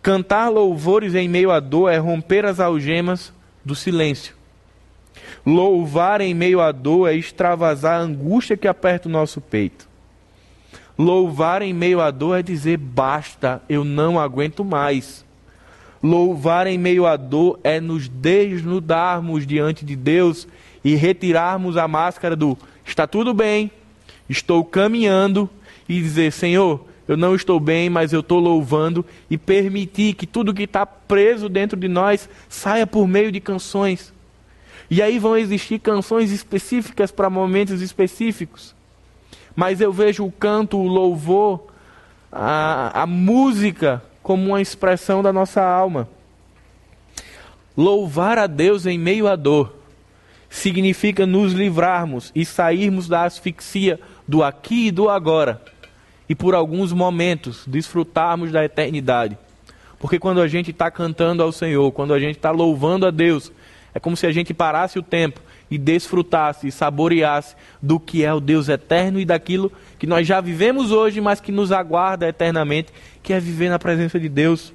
Cantar 0.00 0.48
louvores 0.48 1.14
em 1.14 1.28
meio 1.28 1.50
à 1.50 1.60
dor 1.60 1.90
é 1.90 1.98
romper 1.98 2.46
as 2.46 2.58
algemas 2.58 3.30
do 3.62 3.74
silêncio. 3.74 4.34
Louvar 5.44 6.22
em 6.22 6.32
meio 6.32 6.62
à 6.62 6.72
dor 6.72 7.10
é 7.10 7.14
extravasar 7.14 8.00
a 8.00 8.02
angústia 8.02 8.56
que 8.56 8.66
aperta 8.66 9.06
o 9.06 9.12
nosso 9.12 9.38
peito. 9.38 9.86
Louvar 10.96 11.60
em 11.60 11.74
meio 11.74 12.00
à 12.00 12.10
dor 12.10 12.38
é 12.38 12.42
dizer 12.42 12.78
basta, 12.78 13.60
eu 13.68 13.84
não 13.84 14.18
aguento 14.18 14.64
mais. 14.64 15.26
Louvar 16.02 16.66
em 16.66 16.78
meio 16.78 17.04
à 17.04 17.16
dor 17.16 17.60
é 17.62 17.80
nos 17.80 18.08
desnudarmos 18.08 19.46
diante 19.46 19.84
de 19.84 19.94
Deus 19.94 20.48
e 20.84 20.94
retirarmos 20.94 21.76
a 21.76 21.86
máscara 21.86 22.34
do 22.34 22.56
está 22.84 23.06
tudo 23.06 23.32
bem, 23.32 23.70
estou 24.28 24.64
caminhando 24.64 25.48
e 25.88 26.00
dizer: 26.00 26.32
Senhor, 26.32 26.84
eu 27.06 27.16
não 27.16 27.34
estou 27.34 27.60
bem, 27.60 27.88
mas 27.88 28.12
eu 28.12 28.20
estou 28.20 28.38
louvando 28.38 29.04
e 29.30 29.36
permitir 29.36 30.14
que 30.14 30.26
tudo 30.26 30.54
que 30.54 30.64
está 30.64 30.84
preso 30.86 31.48
dentro 31.48 31.78
de 31.78 31.88
nós 31.88 32.28
saia 32.48 32.86
por 32.86 33.06
meio 33.06 33.30
de 33.30 33.40
canções. 33.40 34.12
E 34.90 35.00
aí 35.00 35.18
vão 35.18 35.36
existir 35.36 35.78
canções 35.78 36.30
específicas 36.30 37.10
para 37.10 37.30
momentos 37.30 37.80
específicos. 37.80 38.74
Mas 39.54 39.80
eu 39.80 39.92
vejo 39.92 40.24
o 40.24 40.32
canto, 40.32 40.78
o 40.78 40.86
louvor, 40.86 41.66
a, 42.30 43.02
a 43.02 43.06
música 43.06 44.02
como 44.22 44.48
uma 44.48 44.60
expressão 44.60 45.22
da 45.22 45.32
nossa 45.32 45.62
alma. 45.62 46.08
Louvar 47.76 48.38
a 48.38 48.46
Deus 48.46 48.86
em 48.86 48.98
meio 48.98 49.26
à 49.26 49.34
dor 49.34 49.81
significa 50.52 51.24
nos 51.24 51.54
livrarmos 51.54 52.30
e 52.34 52.44
sairmos 52.44 53.08
da 53.08 53.24
asfixia 53.24 53.98
do 54.28 54.44
aqui 54.44 54.88
e 54.88 54.90
do 54.90 55.08
agora 55.08 55.62
e 56.28 56.34
por 56.34 56.54
alguns 56.54 56.92
momentos 56.92 57.64
desfrutarmos 57.66 58.52
da 58.52 58.62
eternidade. 58.62 59.38
Porque 59.98 60.18
quando 60.18 60.42
a 60.42 60.46
gente 60.46 60.70
está 60.70 60.90
cantando 60.90 61.42
ao 61.42 61.52
Senhor, 61.52 61.90
quando 61.92 62.12
a 62.12 62.20
gente 62.20 62.36
está 62.36 62.50
louvando 62.50 63.06
a 63.06 63.10
Deus, 63.10 63.50
é 63.94 63.98
como 63.98 64.14
se 64.14 64.26
a 64.26 64.30
gente 64.30 64.52
parasse 64.52 64.98
o 64.98 65.02
tempo 65.02 65.40
e 65.70 65.78
desfrutasse 65.78 66.68
e 66.68 66.72
saboreasse 66.72 67.56
do 67.80 67.98
que 67.98 68.22
é 68.22 68.32
o 68.32 68.38
Deus 68.38 68.68
eterno 68.68 69.18
e 69.18 69.24
daquilo 69.24 69.72
que 69.98 70.06
nós 70.06 70.26
já 70.26 70.38
vivemos 70.38 70.90
hoje, 70.90 71.18
mas 71.18 71.40
que 71.40 71.50
nos 71.50 71.72
aguarda 71.72 72.28
eternamente, 72.28 72.92
que 73.22 73.32
é 73.32 73.40
viver 73.40 73.70
na 73.70 73.78
presença 73.78 74.20
de 74.20 74.28
Deus. 74.28 74.70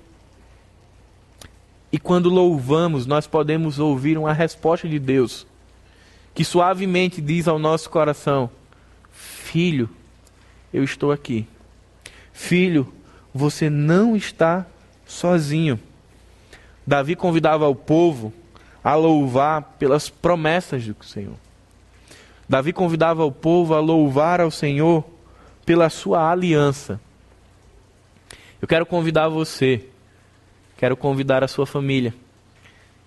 E 1.92 2.00
quando 2.00 2.30
louvamos, 2.30 3.06
nós 3.06 3.28
podemos 3.28 3.78
ouvir 3.78 4.18
uma 4.18 4.34
resposta 4.34 4.88
de 4.88 4.98
Deus, 4.98 5.46
que 6.38 6.45
suavemente 6.45 7.19
diz 7.19 7.47
ao 7.47 7.58
nosso 7.58 7.89
coração: 7.89 8.47
Filho, 9.12 9.89
eu 10.71 10.84
estou 10.84 11.12
aqui. 11.12 11.47
Filho, 12.32 12.93
você 13.34 13.71
não 13.71 14.15
está 14.15 14.63
sozinho. 15.04 15.80
Davi 16.86 17.15
convidava 17.15 17.67
o 17.67 17.73
povo 17.73 18.32
a 18.84 18.93
louvar 18.93 19.63
pelas 19.80 20.10
promessas 20.12 20.86
do 20.86 21.04
Senhor. 21.04 21.34
Davi 22.47 22.71
convidava 22.71 23.26
o 23.26 23.32
povo 23.32 23.73
a 23.73 23.80
louvar 23.80 24.39
ao 24.39 24.52
Senhor 24.52 25.04
pela 25.65 25.89
sua 25.89 26.30
aliança. 26.30 27.02
Eu 28.62 28.67
quero 28.67 28.86
convidar 28.86 29.28
você, 29.28 29.88
quero 30.78 30.95
convidar 30.95 31.43
a 31.43 31.47
sua 31.47 31.65
família, 31.65 32.13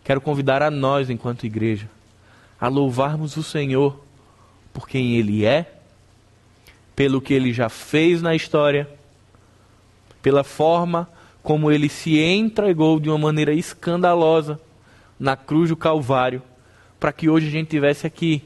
quero 0.02 0.20
convidar 0.20 0.62
a 0.62 0.70
nós, 0.70 1.08
enquanto 1.08 1.46
igreja, 1.46 1.88
a 2.60 2.68
louvarmos 2.68 3.36
o 3.36 3.42
Senhor 3.42 3.98
por 4.72 4.86
quem 4.86 5.16
Ele 5.16 5.44
é, 5.44 5.72
pelo 6.94 7.20
que 7.20 7.32
Ele 7.32 7.52
já 7.52 7.68
fez 7.68 8.20
na 8.20 8.34
história, 8.34 8.88
pela 10.20 10.44
forma 10.44 11.08
como 11.42 11.72
Ele 11.72 11.88
se 11.88 12.18
entregou 12.18 13.00
de 13.00 13.08
uma 13.08 13.18
maneira 13.18 13.54
escandalosa 13.54 14.60
na 15.18 15.36
cruz 15.36 15.70
do 15.70 15.76
Calvário, 15.76 16.42
para 16.98 17.12
que 17.12 17.28
hoje 17.30 17.48
a 17.48 17.50
gente 17.50 17.68
tivesse 17.68 18.06
aqui, 18.06 18.42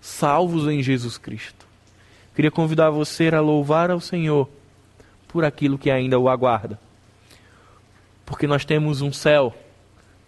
salvos 0.00 0.68
em 0.68 0.82
Jesus 0.82 1.16
Cristo. 1.16 1.66
Queria 2.34 2.50
convidar 2.50 2.90
você 2.90 3.28
a 3.28 3.40
louvar 3.40 3.90
ao 3.90 4.00
Senhor 4.00 4.48
por 5.28 5.44
aquilo 5.44 5.78
que 5.78 5.90
ainda 5.90 6.18
o 6.18 6.28
aguarda. 6.28 6.78
Porque 8.26 8.46
nós 8.46 8.64
temos 8.64 9.00
um 9.00 9.12
céu, 9.12 9.54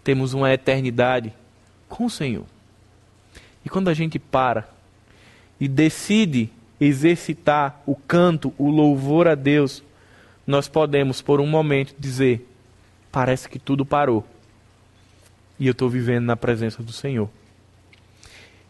temos 0.03 0.33
uma 0.33 0.51
eternidade 0.51 1.33
com 1.87 2.05
o 2.05 2.09
Senhor. 2.09 2.45
E 3.65 3.69
quando 3.69 3.89
a 3.89 3.93
gente 3.93 4.19
para 4.19 4.69
e 5.59 5.67
decide 5.67 6.49
exercitar 6.79 7.81
o 7.85 7.95
canto, 7.95 8.53
o 8.57 8.69
louvor 8.69 9.27
a 9.27 9.35
Deus, 9.35 9.83
nós 10.45 10.67
podemos 10.67 11.21
por 11.21 11.41
um 11.41 11.47
momento 11.47 11.95
dizer: 11.97 12.47
parece 13.11 13.49
que 13.49 13.57
tudo 13.57 13.85
parou 13.85 14.23
e 15.59 15.67
eu 15.67 15.71
estou 15.71 15.89
vivendo 15.89 16.25
na 16.25 16.35
presença 16.35 16.83
do 16.83 16.91
Senhor. 16.91 17.29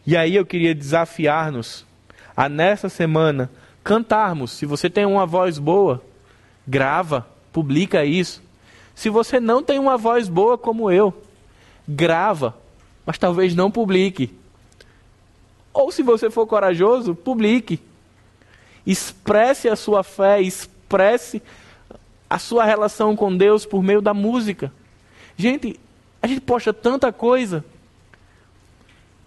E 0.06 0.16
aí 0.16 0.36
eu 0.36 0.46
queria 0.46 0.74
desafiar-nos 0.74 1.84
a 2.36 2.48
nessa 2.48 2.88
semana 2.88 3.50
cantarmos. 3.82 4.52
Se 4.52 4.64
você 4.64 4.88
tem 4.88 5.04
uma 5.04 5.26
voz 5.26 5.58
boa, 5.58 6.02
grava, 6.66 7.26
publica 7.52 8.04
isso. 8.04 8.42
Se 8.94 9.10
você 9.10 9.40
não 9.40 9.62
tem 9.62 9.78
uma 9.78 9.98
voz 9.98 10.28
boa 10.28 10.56
como 10.56 10.90
eu, 10.90 11.12
grava, 11.88 12.56
mas 13.04 13.18
talvez 13.18 13.54
não 13.54 13.70
publique. 13.70 14.32
Ou 15.76 15.92
se 15.92 16.02
você 16.02 16.30
for 16.30 16.46
corajoso, 16.46 17.14
publique. 17.14 17.78
Expresse 18.86 19.68
a 19.68 19.76
sua 19.76 20.02
fé, 20.02 20.40
expresse 20.40 21.42
a 22.30 22.38
sua 22.38 22.64
relação 22.64 23.14
com 23.14 23.36
Deus 23.36 23.66
por 23.66 23.82
meio 23.82 24.00
da 24.00 24.14
música. 24.14 24.72
Gente, 25.36 25.78
a 26.22 26.26
gente 26.26 26.40
posta 26.40 26.72
tanta 26.72 27.12
coisa, 27.12 27.62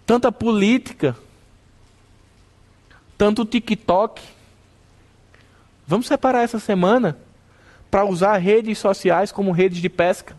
tanta 0.04 0.32
política, 0.32 1.16
tanto 3.16 3.44
TikTok. 3.44 4.20
Vamos 5.86 6.08
separar 6.08 6.42
essa 6.42 6.58
semana 6.58 7.16
para 7.88 8.04
usar 8.04 8.36
redes 8.38 8.76
sociais 8.78 9.30
como 9.30 9.52
redes 9.52 9.80
de 9.80 9.88
pesca. 9.88 10.36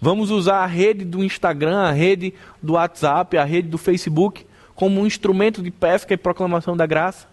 Vamos 0.00 0.30
usar 0.30 0.58
a 0.58 0.66
rede 0.66 1.04
do 1.04 1.22
Instagram, 1.22 1.78
a 1.78 1.92
rede 1.92 2.34
do 2.62 2.74
WhatsApp, 2.74 3.36
a 3.36 3.44
rede 3.44 3.68
do 3.68 3.78
Facebook 3.78 4.46
como 4.74 5.00
um 5.00 5.06
instrumento 5.06 5.62
de 5.62 5.70
pesca 5.70 6.14
e 6.14 6.16
proclamação 6.16 6.76
da 6.76 6.86
graça. 6.86 7.28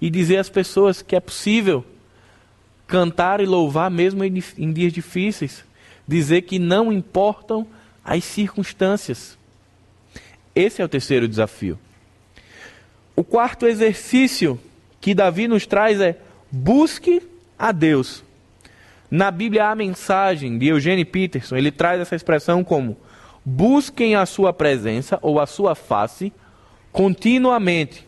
E 0.00 0.08
dizer 0.08 0.38
às 0.38 0.48
pessoas 0.48 1.02
que 1.02 1.16
é 1.16 1.20
possível 1.20 1.84
cantar 2.86 3.40
e 3.40 3.46
louvar 3.46 3.90
mesmo 3.90 4.24
em 4.24 4.72
dias 4.72 4.92
difíceis. 4.92 5.64
Dizer 6.06 6.42
que 6.42 6.58
não 6.58 6.92
importam 6.92 7.66
as 8.04 8.24
circunstâncias. 8.24 9.36
Esse 10.54 10.80
é 10.80 10.84
o 10.84 10.88
terceiro 10.88 11.28
desafio. 11.28 11.78
O 13.14 13.22
quarto 13.22 13.66
exercício 13.66 14.58
que 15.00 15.14
Davi 15.14 15.46
nos 15.46 15.66
traz 15.66 16.00
é 16.00 16.18
busque 16.50 17.22
a 17.58 17.72
Deus. 17.72 18.24
Na 19.10 19.30
Bíblia 19.30 19.66
a 19.66 19.74
mensagem 19.74 20.56
de 20.56 20.68
Eugene 20.68 21.04
Peterson, 21.04 21.56
ele 21.56 21.72
traz 21.72 22.00
essa 22.00 22.14
expressão 22.14 22.62
como 22.62 22.96
busquem 23.44 24.14
a 24.14 24.24
sua 24.24 24.52
presença 24.52 25.18
ou 25.20 25.40
a 25.40 25.46
sua 25.46 25.74
face 25.74 26.32
continuamente. 26.92 28.06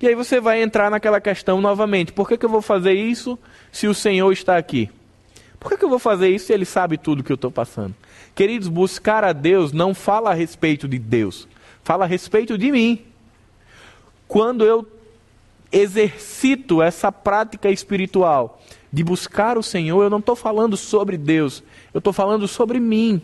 E 0.00 0.06
aí 0.06 0.14
você 0.14 0.40
vai 0.40 0.62
entrar 0.62 0.90
naquela 0.90 1.20
questão 1.20 1.60
novamente: 1.60 2.12
por 2.12 2.28
que, 2.28 2.36
que 2.36 2.44
eu 2.44 2.50
vou 2.50 2.62
fazer 2.62 2.92
isso 2.92 3.38
se 3.72 3.88
o 3.88 3.94
Senhor 3.94 4.30
está 4.32 4.56
aqui? 4.56 4.88
Por 5.58 5.70
que, 5.70 5.76
que 5.76 5.84
eu 5.84 5.90
vou 5.90 5.98
fazer 5.98 6.28
isso 6.28 6.46
se 6.46 6.52
Ele 6.52 6.64
sabe 6.64 6.98
tudo 6.98 7.22
que 7.22 7.30
eu 7.30 7.36
estou 7.36 7.50
passando? 7.50 7.94
Queridos, 8.34 8.68
buscar 8.68 9.22
a 9.24 9.32
Deus 9.32 9.72
não 9.72 9.94
fala 9.94 10.30
a 10.30 10.34
respeito 10.34 10.88
de 10.88 10.98
Deus, 10.98 11.48
fala 11.84 12.04
a 12.04 12.08
respeito 12.08 12.56
de 12.56 12.70
mim. 12.72 13.04
Quando 14.26 14.64
eu 14.64 14.86
exercito 15.70 16.82
essa 16.82 17.10
prática 17.12 17.70
espiritual 17.70 18.60
de 18.92 19.02
buscar 19.02 19.56
o 19.56 19.62
Senhor, 19.62 20.02
eu 20.02 20.10
não 20.10 20.18
estou 20.18 20.36
falando 20.36 20.76
sobre 20.76 21.16
Deus, 21.16 21.62
eu 21.94 21.98
estou 21.98 22.12
falando 22.12 22.46
sobre 22.46 22.78
mim. 22.78 23.22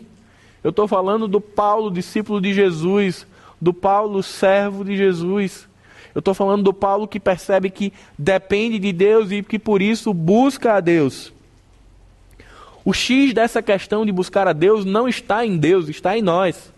Eu 0.63 0.71
estou 0.71 0.87
falando 0.87 1.27
do 1.27 1.39
Paulo, 1.39 1.89
discípulo 1.89 2.41
de 2.41 2.53
Jesus, 2.53 3.25
do 3.61 3.73
Paulo, 3.73 4.21
servo 4.21 4.83
de 4.83 4.97
Jesus. 4.97 5.67
Eu 6.13 6.19
estou 6.19 6.33
falando 6.33 6.63
do 6.63 6.73
Paulo 6.73 7.07
que 7.07 7.19
percebe 7.19 7.69
que 7.69 7.93
depende 8.17 8.77
de 8.77 8.91
Deus 8.91 9.31
e 9.31 9.41
que 9.41 9.57
por 9.57 9.81
isso 9.81 10.13
busca 10.13 10.73
a 10.73 10.79
Deus. 10.79 11.31
O 12.83 12.93
X 12.93 13.33
dessa 13.33 13.61
questão 13.61 14.05
de 14.05 14.11
buscar 14.11 14.47
a 14.47 14.53
Deus 14.53 14.83
não 14.83 15.07
está 15.07 15.45
em 15.45 15.57
Deus, 15.57 15.87
está 15.87 16.17
em 16.17 16.21
nós. 16.21 16.73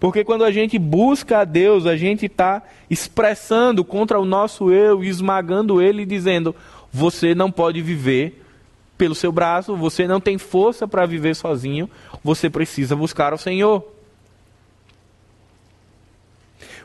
Porque 0.00 0.24
quando 0.24 0.44
a 0.44 0.50
gente 0.50 0.78
busca 0.78 1.38
a 1.38 1.44
Deus, 1.44 1.86
a 1.86 1.96
gente 1.96 2.26
está 2.26 2.62
expressando 2.90 3.84
contra 3.84 4.18
o 4.18 4.24
nosso 4.24 4.72
eu, 4.72 5.04
esmagando 5.04 5.80
ele 5.80 6.02
e 6.02 6.06
dizendo: 6.06 6.54
você 6.94 7.34
não 7.34 7.50
pode 7.50 7.82
viver 7.82 8.40
pelo 8.96 9.16
seu 9.16 9.32
braço, 9.32 9.74
você 9.74 10.06
não 10.06 10.20
tem 10.20 10.38
força 10.38 10.86
para 10.86 11.04
viver 11.04 11.34
sozinho, 11.34 11.90
você 12.22 12.48
precisa 12.48 12.94
buscar 12.94 13.34
o 13.34 13.36
Senhor. 13.36 13.84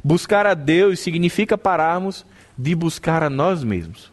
Buscar 0.03 0.47
a 0.47 0.55
Deus 0.55 0.99
significa 0.99 1.55
pararmos 1.55 2.26
de 2.57 2.74
buscar 2.74 3.22
a 3.22 3.30
nós 3.30 3.64
mesmos. 3.64 4.12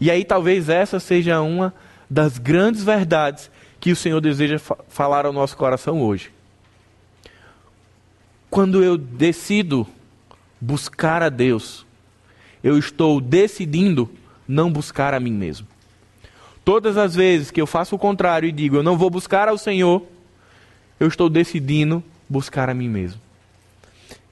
E 0.00 0.10
aí 0.10 0.24
talvez 0.24 0.70
essa 0.70 0.98
seja 0.98 1.42
uma 1.42 1.74
das 2.08 2.38
grandes 2.38 2.82
verdades 2.82 3.50
que 3.78 3.92
o 3.92 3.96
Senhor 3.96 4.22
deseja 4.22 4.58
falar 4.88 5.26
ao 5.26 5.34
nosso 5.34 5.54
coração 5.54 6.00
hoje. 6.00 6.32
Quando 8.48 8.82
eu 8.82 8.96
decido 8.96 9.86
buscar 10.58 11.22
a 11.22 11.28
Deus, 11.28 11.84
eu 12.64 12.78
estou 12.78 13.20
decidindo 13.20 14.10
não 14.50 14.70
buscar 14.70 15.14
a 15.14 15.20
mim 15.20 15.32
mesmo. 15.32 15.66
Todas 16.64 16.96
as 16.96 17.14
vezes 17.14 17.50
que 17.50 17.60
eu 17.60 17.66
faço 17.66 17.94
o 17.94 17.98
contrário 17.98 18.48
e 18.48 18.52
digo 18.52 18.76
eu 18.76 18.82
não 18.82 18.98
vou 18.98 19.08
buscar 19.08 19.48
ao 19.48 19.56
Senhor, 19.56 20.02
eu 20.98 21.06
estou 21.06 21.28
decidindo 21.28 22.02
buscar 22.28 22.68
a 22.68 22.74
mim 22.74 22.88
mesmo. 22.88 23.20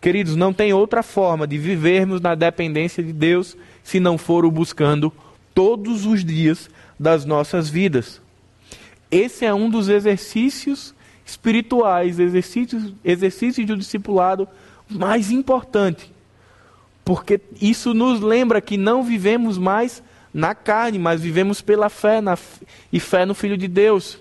Queridos, 0.01 0.37
não 0.37 0.53
tem 0.53 0.73
outra 0.73 1.03
forma 1.03 1.47
de 1.47 1.57
vivermos 1.57 2.21
na 2.21 2.35
dependência 2.35 3.03
de 3.03 3.13
Deus 3.13 3.57
se 3.83 3.99
não 3.99 4.19
for 4.19 4.45
o 4.45 4.51
buscando 4.51 5.13
todos 5.55 6.05
os 6.05 6.25
dias 6.25 6.69
das 6.99 7.25
nossas 7.25 7.69
vidas. 7.69 8.21
Esse 9.11 9.45
é 9.45 9.55
um 9.55 9.71
dos 9.71 9.89
exercícios 9.89 10.95
espirituais, 11.25 12.19
exercícios, 12.19 12.93
exercícios 13.05 13.67
do 13.67 13.77
discipulado 13.77 14.49
mais 14.89 15.31
importante. 15.31 16.13
Porque 17.05 17.41
isso 17.61 17.95
nos 17.95 18.21
lembra 18.21 18.61
que 18.61 18.77
não 18.77 19.03
vivemos 19.03 19.59
mais 19.59 20.03
na 20.33 20.55
carne, 20.55 20.99
mas 20.99 21.21
vivemos 21.21 21.61
pela 21.61 21.89
fé 21.89 22.21
na, 22.21 22.37
e 22.93 23.01
fé 23.01 23.25
no 23.25 23.35
Filho 23.35 23.57
de 23.57 23.69
Deus. 23.69 24.19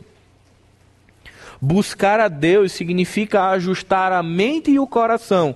Buscar 1.61 2.19
a 2.19 2.27
Deus 2.27 2.71
significa 2.71 3.49
ajustar 3.49 4.11
a 4.11 4.21
mente 4.21 4.71
e 4.71 4.79
o 4.79 4.87
coração 4.87 5.55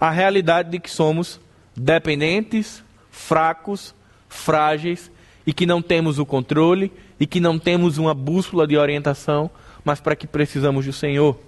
à 0.00 0.10
realidade 0.10 0.70
de 0.70 0.78
que 0.78 0.90
somos 0.90 1.40
dependentes, 1.76 2.82
fracos, 3.10 3.94
frágeis 4.28 5.10
e 5.46 5.52
que 5.52 5.66
não 5.66 5.82
temos 5.82 6.18
o 6.18 6.26
controle 6.26 6.92
e 7.18 7.26
que 7.26 7.40
não 7.40 7.58
temos 7.58 7.98
uma 7.98 8.14
bússola 8.14 8.66
de 8.66 8.76
orientação 8.76 9.50
mas 9.84 10.00
para 10.00 10.16
que 10.16 10.26
precisamos 10.26 10.86
do 10.86 10.92
Senhor. 10.92 11.38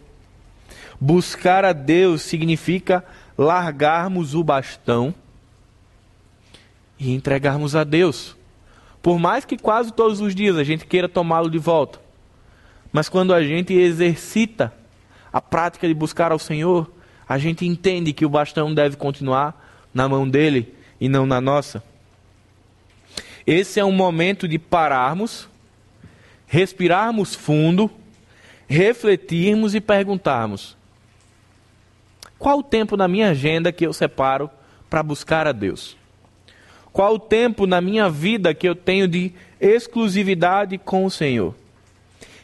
Buscar 1.00 1.64
a 1.64 1.72
Deus 1.72 2.22
significa 2.22 3.04
largarmos 3.36 4.34
o 4.34 4.44
bastão 4.44 5.14
e 6.98 7.12
entregarmos 7.14 7.76
a 7.76 7.84
Deus. 7.84 8.36
Por 9.02 9.18
mais 9.18 9.44
que 9.44 9.56
quase 9.56 9.92
todos 9.92 10.20
os 10.20 10.34
dias 10.34 10.56
a 10.56 10.64
gente 10.64 10.86
queira 10.86 11.08
tomá-lo 11.08 11.50
de 11.50 11.58
volta, 11.58 12.00
mas 12.92 13.08
quando 13.08 13.34
a 13.34 13.42
gente 13.42 13.72
exercita 13.74 14.72
a 15.32 15.40
prática 15.40 15.86
de 15.86 15.94
buscar 15.94 16.32
ao 16.32 16.38
Senhor, 16.38 16.90
a 17.28 17.38
gente 17.38 17.66
entende 17.66 18.12
que 18.12 18.24
o 18.24 18.30
bastão 18.30 18.72
deve 18.72 18.96
continuar 18.96 19.88
na 19.92 20.08
mão 20.08 20.28
dele 20.28 20.74
e 21.00 21.08
não 21.08 21.26
na 21.26 21.40
nossa. 21.40 21.82
Esse 23.46 23.78
é 23.78 23.84
um 23.84 23.92
momento 23.92 24.48
de 24.48 24.58
pararmos, 24.58 25.48
respirarmos 26.46 27.34
fundo 27.34 27.90
refletirmos 28.68 29.74
e 29.74 29.80
perguntarmos: 29.80 30.76
qual 32.38 32.58
o 32.58 32.62
tempo 32.62 32.96
na 32.96 33.08
minha 33.08 33.30
agenda 33.30 33.72
que 33.72 33.86
eu 33.86 33.92
separo 33.92 34.50
para 34.90 35.02
buscar 35.02 35.46
a 35.46 35.52
Deus? 35.52 35.96
Qual 36.96 37.16
o 37.16 37.18
tempo 37.18 37.66
na 37.66 37.78
minha 37.78 38.08
vida 38.08 38.54
que 38.54 38.66
eu 38.66 38.74
tenho 38.74 39.06
de 39.06 39.30
exclusividade 39.60 40.78
com 40.78 41.04
o 41.04 41.10
Senhor? 41.10 41.54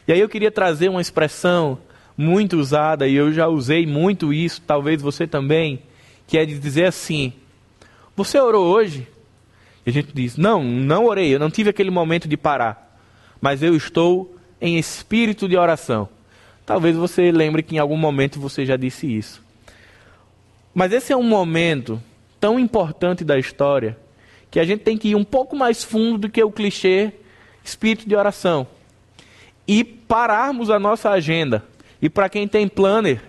E 0.07 0.13
aí 0.13 0.19
eu 0.19 0.29
queria 0.29 0.51
trazer 0.51 0.89
uma 0.89 1.01
expressão 1.01 1.79
muito 2.15 2.57
usada, 2.57 3.07
e 3.07 3.15
eu 3.15 3.33
já 3.33 3.47
usei 3.47 3.87
muito 3.87 4.31
isso, 4.31 4.61
talvez 4.61 5.01
você 5.01 5.25
também, 5.25 5.79
que 6.27 6.37
é 6.37 6.45
de 6.45 6.59
dizer 6.59 6.85
assim: 6.85 7.33
Você 8.15 8.39
orou 8.39 8.67
hoje? 8.67 9.07
E 9.87 9.89
a 9.89 9.91
gente 9.91 10.13
diz: 10.13 10.37
Não, 10.37 10.63
não 10.63 11.07
orei, 11.07 11.33
eu 11.33 11.39
não 11.39 11.49
tive 11.49 11.71
aquele 11.71 11.89
momento 11.89 12.27
de 12.27 12.37
parar, 12.37 12.95
mas 13.41 13.63
eu 13.63 13.75
estou 13.75 14.37
em 14.61 14.77
espírito 14.77 15.49
de 15.49 15.57
oração. 15.57 16.07
Talvez 16.63 16.95
você 16.95 17.31
lembre 17.31 17.63
que 17.63 17.75
em 17.75 17.79
algum 17.79 17.97
momento 17.97 18.39
você 18.39 18.67
já 18.67 18.77
disse 18.77 19.07
isso. 19.11 19.41
Mas 20.75 20.91
esse 20.93 21.11
é 21.11 21.17
um 21.17 21.23
momento 21.23 21.99
tão 22.39 22.59
importante 22.59 23.23
da 23.23 23.39
história 23.39 23.97
que 24.53 24.59
a 24.59 24.63
gente 24.63 24.83
tem 24.83 24.97
que 24.97 25.09
ir 25.09 25.15
um 25.15 25.23
pouco 25.23 25.57
mais 25.57 25.83
fundo 25.83 26.19
do 26.19 26.29
que 26.29 26.41
o 26.41 26.51
clichê 26.51 27.11
espírito 27.61 28.07
de 28.07 28.15
oração 28.15 28.65
e 29.67 29.83
pararmos 29.83 30.69
a 30.69 30.79
nossa 30.79 31.09
agenda. 31.09 31.65
E 31.99 32.07
para 32.07 32.29
quem 32.29 32.47
tem 32.47 32.67
planner, 32.67 33.19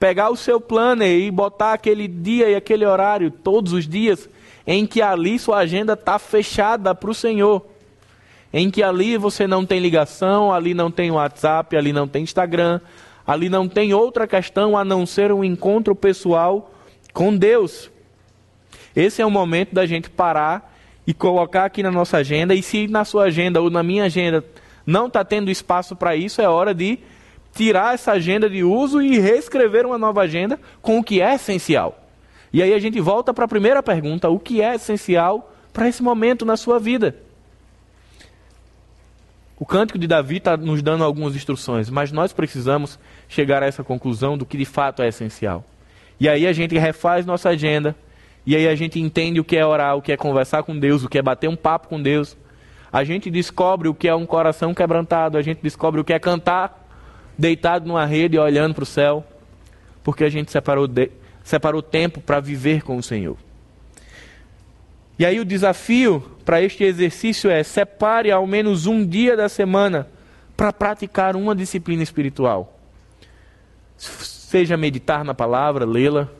pegar 0.00 0.30
o 0.30 0.36
seu 0.36 0.60
planner 0.60 1.20
e 1.20 1.30
botar 1.30 1.74
aquele 1.74 2.08
dia 2.08 2.48
e 2.48 2.56
aquele 2.56 2.84
horário 2.84 3.30
todos 3.30 3.72
os 3.72 3.86
dias 3.86 4.28
em 4.66 4.86
que 4.86 5.00
ali 5.00 5.38
sua 5.38 5.58
agenda 5.58 5.92
está 5.92 6.18
fechada 6.18 6.94
para 6.94 7.10
o 7.10 7.14
Senhor 7.14 7.64
em 8.50 8.70
que 8.70 8.82
ali 8.82 9.18
você 9.18 9.46
não 9.46 9.66
tem 9.66 9.78
ligação, 9.78 10.50
ali 10.50 10.72
não 10.72 10.90
tem 10.90 11.10
WhatsApp, 11.10 11.76
ali 11.76 11.92
não 11.92 12.08
tem 12.08 12.22
Instagram, 12.22 12.80
Ali 13.28 13.50
não 13.50 13.68
tem 13.68 13.92
outra 13.92 14.26
questão 14.26 14.74
a 14.74 14.82
não 14.82 15.04
ser 15.04 15.30
um 15.30 15.44
encontro 15.44 15.94
pessoal 15.94 16.72
com 17.12 17.36
Deus. 17.36 17.90
Esse 18.98 19.22
é 19.22 19.26
o 19.26 19.30
momento 19.30 19.72
da 19.72 19.86
gente 19.86 20.10
parar 20.10 20.76
e 21.06 21.14
colocar 21.14 21.66
aqui 21.66 21.84
na 21.84 21.90
nossa 21.92 22.16
agenda. 22.16 22.52
E 22.52 22.64
se 22.64 22.88
na 22.88 23.04
sua 23.04 23.26
agenda 23.26 23.60
ou 23.60 23.70
na 23.70 23.80
minha 23.80 24.02
agenda 24.02 24.44
não 24.84 25.06
está 25.06 25.24
tendo 25.24 25.52
espaço 25.52 25.94
para 25.94 26.16
isso, 26.16 26.42
é 26.42 26.48
hora 26.48 26.74
de 26.74 26.98
tirar 27.54 27.94
essa 27.94 28.10
agenda 28.10 28.50
de 28.50 28.64
uso 28.64 29.00
e 29.00 29.20
reescrever 29.20 29.86
uma 29.86 29.96
nova 29.98 30.22
agenda 30.22 30.58
com 30.82 30.98
o 30.98 31.04
que 31.04 31.20
é 31.20 31.36
essencial. 31.36 32.08
E 32.52 32.60
aí 32.60 32.74
a 32.74 32.78
gente 32.80 33.00
volta 33.00 33.32
para 33.32 33.44
a 33.44 33.48
primeira 33.48 33.80
pergunta: 33.84 34.28
o 34.28 34.36
que 34.36 34.60
é 34.60 34.74
essencial 34.74 35.54
para 35.72 35.88
esse 35.88 36.02
momento 36.02 36.44
na 36.44 36.56
sua 36.56 36.80
vida? 36.80 37.14
O 39.60 39.64
cântico 39.64 39.96
de 39.96 40.08
Davi 40.08 40.38
está 40.38 40.56
nos 40.56 40.82
dando 40.82 41.04
algumas 41.04 41.36
instruções, 41.36 41.88
mas 41.88 42.10
nós 42.10 42.32
precisamos 42.32 42.98
chegar 43.28 43.62
a 43.62 43.66
essa 43.66 43.84
conclusão 43.84 44.36
do 44.36 44.44
que 44.44 44.58
de 44.58 44.64
fato 44.64 45.02
é 45.02 45.08
essencial. 45.08 45.64
E 46.18 46.28
aí 46.28 46.48
a 46.48 46.52
gente 46.52 46.76
refaz 46.76 47.24
nossa 47.24 47.50
agenda, 47.50 47.94
e 48.48 48.56
aí 48.56 48.66
a 48.66 48.74
gente 48.74 48.98
entende 48.98 49.38
o 49.38 49.44
que 49.44 49.58
é 49.58 49.66
orar, 49.66 49.94
o 49.94 50.00
que 50.00 50.10
é 50.10 50.16
conversar 50.16 50.62
com 50.62 50.78
Deus, 50.78 51.04
o 51.04 51.08
que 51.10 51.18
é 51.18 51.22
bater 51.22 51.50
um 51.50 51.54
papo 51.54 51.86
com 51.86 52.00
Deus. 52.00 52.34
A 52.90 53.04
gente 53.04 53.30
descobre 53.30 53.88
o 53.88 53.94
que 53.94 54.08
é 54.08 54.14
um 54.14 54.24
coração 54.24 54.72
quebrantado, 54.72 55.36
a 55.36 55.42
gente 55.42 55.60
descobre 55.62 56.00
o 56.00 56.04
que 56.04 56.14
é 56.14 56.18
cantar 56.18 56.88
deitado 57.36 57.86
numa 57.86 58.06
rede 58.06 58.38
olhando 58.38 58.74
para 58.74 58.84
o 58.84 58.86
céu, 58.86 59.22
porque 60.02 60.24
a 60.24 60.30
gente 60.30 60.50
separou, 60.50 60.88
de, 60.88 61.10
separou 61.44 61.82
tempo 61.82 62.22
para 62.22 62.40
viver 62.40 62.80
com 62.82 62.96
o 62.96 63.02
Senhor. 63.02 63.36
E 65.18 65.26
aí 65.26 65.38
o 65.38 65.44
desafio 65.44 66.24
para 66.42 66.62
este 66.62 66.84
exercício 66.84 67.50
é: 67.50 67.62
separe 67.62 68.30
ao 68.30 68.46
menos 68.46 68.86
um 68.86 69.06
dia 69.06 69.36
da 69.36 69.50
semana 69.50 70.08
para 70.56 70.72
praticar 70.72 71.36
uma 71.36 71.54
disciplina 71.54 72.02
espiritual. 72.02 72.80
Seja 73.98 74.74
meditar 74.74 75.22
na 75.22 75.34
palavra, 75.34 75.84
lê-la, 75.84 76.30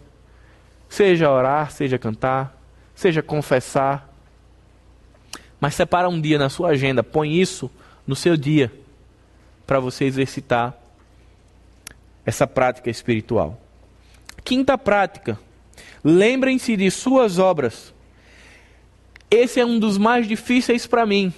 seja 0.89 1.31
orar, 1.31 1.71
seja 1.71 1.99
cantar, 1.99 2.57
seja 2.95 3.23
confessar. 3.23 4.09
Mas 5.61 5.75
separa 5.75 6.09
um 6.09 6.21
dia 6.21 6.39
na 6.39 6.49
sua 6.49 6.71
agenda, 6.71 7.03
põe 7.03 7.35
isso 7.35 7.71
no 8.07 8.15
seu 8.15 8.37
dia 8.37 8.73
para 9.67 9.81
você 9.81 10.05
exercitar 10.05 10.75
essa 12.25 12.47
prática 12.47 12.89
espiritual. 12.89 13.61
Quinta 14.45 14.79
prática: 14.79 15.39
lembrem-se 16.05 16.77
de 16.77 16.91
suas 16.91 17.39
obras 17.39 17.93
esse 19.31 19.61
é 19.61 19.67
um 19.67 19.79
dos 19.79 19.99
mais 19.99 20.27
difíceis 20.27 20.87
para 20.87 21.05
mim. 21.05 21.33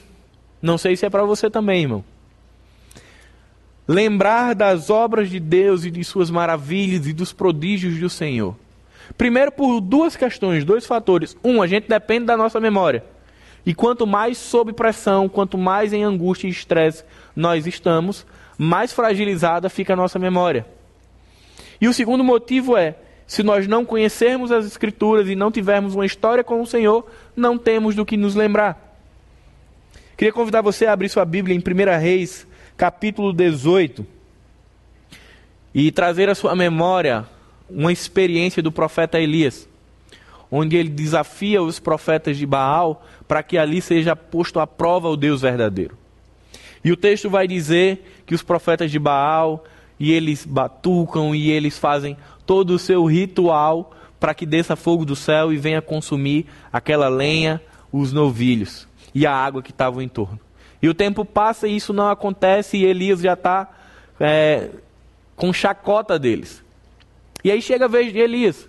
Não 0.63 0.79
sei 0.79 0.97
se 0.97 1.05
é 1.05 1.11
para 1.11 1.25
você 1.25 1.51
também, 1.51 1.83
irmão. 1.83 2.05
Lembrar 3.87 4.55
das 4.55 4.91
obras 4.91 5.29
de 5.29 5.41
Deus 5.41 5.85
e 5.85 5.91
de 5.91 6.05
suas 6.05 6.31
maravilhas 6.31 7.07
e 7.07 7.13
dos 7.13 7.33
prodígios 7.33 7.99
do 7.99 8.09
Senhor. 8.09 8.55
Primeiro, 9.21 9.53
por 9.53 9.83
duas 9.83 10.17
questões, 10.17 10.65
dois 10.65 10.87
fatores. 10.87 11.37
Um, 11.45 11.61
a 11.61 11.67
gente 11.67 11.87
depende 11.87 12.25
da 12.25 12.39
nossa 12.39 12.59
memória. 12.59 13.05
E 13.67 13.75
quanto 13.75 14.07
mais 14.07 14.39
sob 14.39 14.73
pressão, 14.73 15.29
quanto 15.29 15.59
mais 15.59 15.93
em 15.93 16.03
angústia 16.03 16.49
e 16.49 16.51
estresse 16.51 17.05
nós 17.37 17.67
estamos, 17.67 18.25
mais 18.57 18.95
fragilizada 18.95 19.69
fica 19.69 19.93
a 19.93 19.97
nossa 19.97 20.19
memória. 20.19 20.65
E 21.79 21.87
o 21.87 21.93
segundo 21.93 22.25
motivo 22.25 22.79
é 22.79 22.95
se 23.27 23.43
nós 23.43 23.67
não 23.67 23.85
conhecermos 23.85 24.51
as 24.51 24.65
Escrituras 24.65 25.29
e 25.29 25.37
não 25.37 25.53
tivermos 25.53 25.95
uma 25.95 26.07
história 26.07 26.43
com 26.43 26.63
o 26.63 26.67
Senhor, 26.67 27.05
não 27.37 27.59
temos 27.59 27.95
do 27.95 28.07
que 28.07 28.17
nos 28.17 28.35
lembrar. 28.35 28.97
Queria 30.17 30.33
convidar 30.33 30.63
você 30.63 30.87
a 30.87 30.95
abrir 30.95 31.11
sua 31.11 31.27
Bíblia 31.27 31.55
em 31.55 31.59
1 31.59 32.01
Reis, 32.01 32.47
capítulo 32.75 33.35
18, 33.35 34.07
e 35.75 35.93
trazer 35.93 36.31
à 36.31 36.35
sua 36.35 36.57
memória 36.57 37.29
uma 37.73 37.93
experiência 37.93 38.63
do 38.63 38.73
profeta 38.73 39.21
Elias, 39.21 39.69
onde 40.51 40.77
ele 40.77 40.89
desafia 40.89 41.63
os 41.63 41.79
profetas 41.79 42.37
de 42.37 42.47
Baal 42.47 43.05
para 43.29 43.43
que 43.43 43.57
ali 43.57 43.81
seja 43.81 44.17
posto 44.17 44.59
à 44.59 44.67
prova 44.67 45.09
o 45.09 45.17
Deus 45.17 45.43
verdadeiro. 45.43 45.97
E 46.85 46.91
o 46.91 46.97
texto 46.97 47.29
vai 47.29 47.47
dizer 47.47 48.23
que 48.27 48.35
os 48.35 48.43
profetas 48.43 48.91
de 48.91 48.99
Baal 48.99 49.65
e 49.99 50.13
eles 50.13 50.47
batucam 50.47 51.35
e 51.35 51.51
eles 51.51 51.79
fazem 51.79 52.17
todo 52.47 52.71
o 52.71 52.79
seu 52.79 53.05
ritual 53.05 53.95
para 54.19 54.35
que 54.35 54.47
desça 54.47 54.77
fogo 54.77 55.05
do 55.05 55.15
céu 55.15 55.53
e 55.53 55.57
venha 55.57 55.81
consumir 55.81 56.47
aquela 56.73 57.09
lenha, 57.09 57.61
os 57.93 58.13
novilhos 58.13 58.89
e 59.15 59.27
a 59.27 59.35
água 59.35 59.63
que 59.63 59.71
estava 59.71 60.03
em 60.03 60.09
torno. 60.09 60.41
E 60.83 60.89
o 60.89 60.95
tempo 60.95 61.25
passa 61.25 61.69
e 61.69 61.77
isso 61.77 61.93
não 61.93 62.09
acontece 62.09 62.79
e 62.79 62.85
Elias 62.85 63.21
já 63.21 63.35
está 63.35 63.69
é, 64.19 64.71
com 65.37 65.53
chacota 65.53 66.19
deles. 66.19 66.63
E 67.43 67.51
aí 67.51 67.61
chega 67.63 67.87
a 67.87 67.89
vez 67.89 68.13
de 68.13 68.19
Elias. 68.19 68.69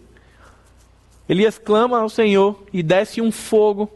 Elias 1.28 1.58
clama 1.58 2.00
ao 2.00 2.10
Senhor 2.10 2.64
e 2.74 2.84
desce 2.84 3.22
um 3.22 3.32
fogo 3.32 3.92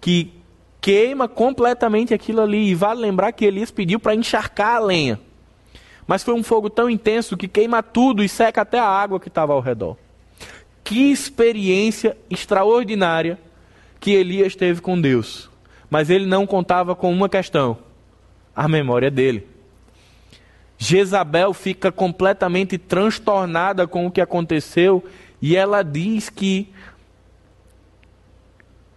que 0.00 0.32
queima 0.80 1.28
completamente 1.28 2.12
aquilo 2.12 2.40
ali. 2.40 2.68
E 2.68 2.74
vale 2.74 3.00
lembrar 3.00 3.32
que 3.32 3.44
Elias 3.44 3.70
pediu 3.70 3.98
para 3.98 4.14
encharcar 4.14 4.76
a 4.76 4.80
lenha. 4.80 5.20
Mas 6.06 6.22
foi 6.22 6.34
um 6.34 6.42
fogo 6.42 6.68
tão 6.68 6.90
intenso 6.90 7.36
que 7.36 7.48
queima 7.48 7.82
tudo 7.82 8.22
e 8.22 8.28
seca 8.28 8.62
até 8.62 8.78
a 8.78 8.86
água 8.86 9.18
que 9.18 9.28
estava 9.28 9.52
ao 9.52 9.60
redor. 9.60 9.96
Que 10.82 11.10
experiência 11.10 12.16
extraordinária 12.28 13.38
que 13.98 14.10
Elias 14.10 14.54
teve 14.54 14.82
com 14.82 15.00
Deus. 15.00 15.48
Mas 15.88 16.10
ele 16.10 16.26
não 16.26 16.46
contava 16.46 16.94
com 16.94 17.10
uma 17.10 17.28
questão: 17.28 17.78
a 18.54 18.68
memória 18.68 19.10
dele. 19.10 19.53
Jezabel 20.84 21.54
fica 21.54 21.90
completamente 21.90 22.76
transtornada 22.76 23.86
com 23.86 24.06
o 24.06 24.10
que 24.10 24.20
aconteceu 24.20 25.02
e 25.40 25.56
ela 25.56 25.82
diz 25.82 26.28
que 26.28 26.70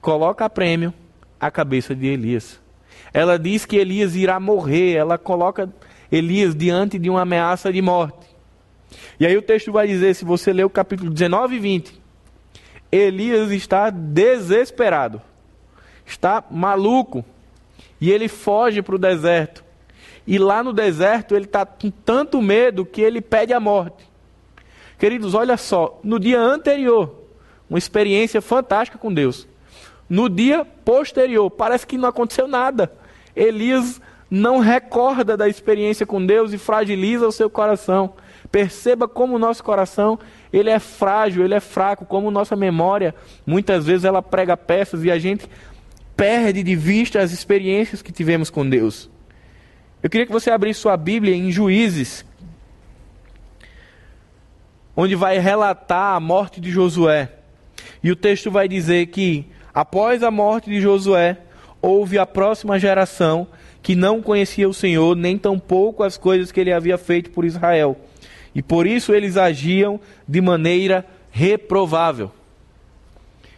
coloca 0.01 0.43
a 0.43 0.49
prêmio 0.49 0.93
a 1.39 1.49
cabeça 1.49 1.95
de 1.95 2.07
Elias. 2.07 2.59
Ela 3.13 3.39
diz 3.39 3.65
que 3.65 3.77
Elias 3.77 4.17
irá 4.17 4.37
morrer, 4.37 4.95
ela 4.95 5.17
coloca 5.17 5.73
Elias 6.11 6.53
diante 6.53 6.99
de 6.99 7.09
uma 7.09 7.21
ameaça 7.21 7.71
de 7.71 7.81
morte. 7.81 8.27
E 9.17 9.25
aí 9.25 9.37
o 9.37 9.41
texto 9.41 9.71
vai 9.71 9.87
dizer, 9.87 10.13
se 10.13 10.25
você 10.25 10.51
ler 10.51 10.65
o 10.65 10.69
capítulo 10.69 11.09
19 11.09 11.55
e 11.55 11.59
20, 11.59 12.01
Elias 12.91 13.49
está 13.51 13.89
desesperado, 13.89 15.21
está 16.05 16.43
maluco, 16.51 17.23
e 18.01 18.11
ele 18.11 18.27
foge 18.27 18.81
para 18.81 18.95
o 18.95 18.99
deserto. 18.99 19.66
E 20.27 20.37
lá 20.37 20.61
no 20.61 20.73
deserto 20.73 21.33
ele 21.33 21.45
está 21.45 21.65
com 21.65 21.89
tanto 21.89 22.41
medo 22.41 22.85
que 22.85 23.01
ele 23.01 23.21
pede 23.21 23.53
a 23.53 23.59
morte. 23.59 24.05
Queridos, 24.99 25.33
olha 25.33 25.55
só, 25.55 25.99
no 26.03 26.19
dia 26.19 26.39
anterior, 26.39 27.23
uma 27.69 27.79
experiência 27.79 28.41
fantástica 28.41 28.97
com 28.97 29.13
Deus. 29.13 29.47
No 30.09 30.27
dia 30.27 30.65
posterior, 30.65 31.49
parece 31.49 31.87
que 31.87 31.97
não 31.97 32.09
aconteceu 32.09 32.47
nada. 32.47 32.91
Elias 33.33 34.01
não 34.29 34.59
recorda 34.59 35.37
da 35.37 35.47
experiência 35.47 36.05
com 36.05 36.25
Deus 36.25 36.51
e 36.51 36.57
fragiliza 36.57 37.25
o 37.25 37.31
seu 37.31 37.49
coração. 37.49 38.13
Perceba 38.51 39.07
como 39.07 39.35
o 39.35 39.39
nosso 39.39 39.63
coração, 39.63 40.19
ele 40.51 40.69
é 40.69 40.79
frágil, 40.79 41.43
ele 41.43 41.53
é 41.53 41.59
fraco, 41.59 42.05
como 42.05 42.31
nossa 42.31 42.55
memória, 42.55 43.13
muitas 43.45 43.85
vezes 43.85 44.03
ela 44.03 44.21
prega 44.21 44.57
peças 44.57 45.03
e 45.03 45.11
a 45.11 45.19
gente 45.19 45.49
perde 46.15 46.63
de 46.63 46.75
vista 46.75 47.19
as 47.19 47.31
experiências 47.31 48.01
que 48.01 48.11
tivemos 48.11 48.49
com 48.49 48.67
Deus. 48.67 49.09
Eu 50.07 50.09
queria 50.09 50.25
que 50.25 50.31
você 50.31 50.49
abrisse 50.49 50.79
sua 50.79 50.95
Bíblia 50.95 51.35
em 51.35 51.51
Juízes, 51.51 52.25
onde 54.95 55.15
vai 55.15 55.37
relatar 55.37 56.15
a 56.15 56.19
morte 56.21 56.61
de 56.61 56.71
Josué. 56.71 57.29
E 58.01 58.09
o 58.09 58.15
texto 58.15 58.49
vai 58.49 58.69
dizer 58.69 59.07
que 59.07 59.47
após 59.73 60.23
a 60.23 60.31
morte 60.31 60.69
de 60.69 60.79
Josué, 60.79 61.39
houve 61.81 62.17
a 62.17 62.25
próxima 62.25 62.79
geração 62.79 63.49
que 63.81 63.95
não 63.95 64.21
conhecia 64.21 64.69
o 64.69 64.73
Senhor, 64.73 65.13
nem 65.13 65.37
tampouco 65.37 66.01
as 66.03 66.15
coisas 66.15 66.53
que 66.53 66.61
ele 66.61 66.71
havia 66.71 66.97
feito 66.97 67.29
por 67.31 67.43
Israel. 67.43 67.97
E 68.55 68.61
por 68.61 68.87
isso 68.87 69.13
eles 69.13 69.35
agiam 69.35 69.99
de 70.25 70.39
maneira 70.39 71.05
reprovável. 71.29 72.31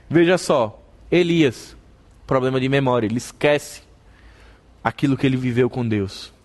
Veja 0.10 0.36
só, 0.36 0.82
Elias, 1.12 1.78
problema 2.26 2.60
de 2.60 2.68
memória, 2.68 3.06
ele 3.06 3.20
esquece 3.20 3.84
aquilo 4.84 5.16
que 5.16 5.28
ele 5.28 5.38
viveu 5.38 5.70
com 5.70 5.88
Deus. 5.88 6.39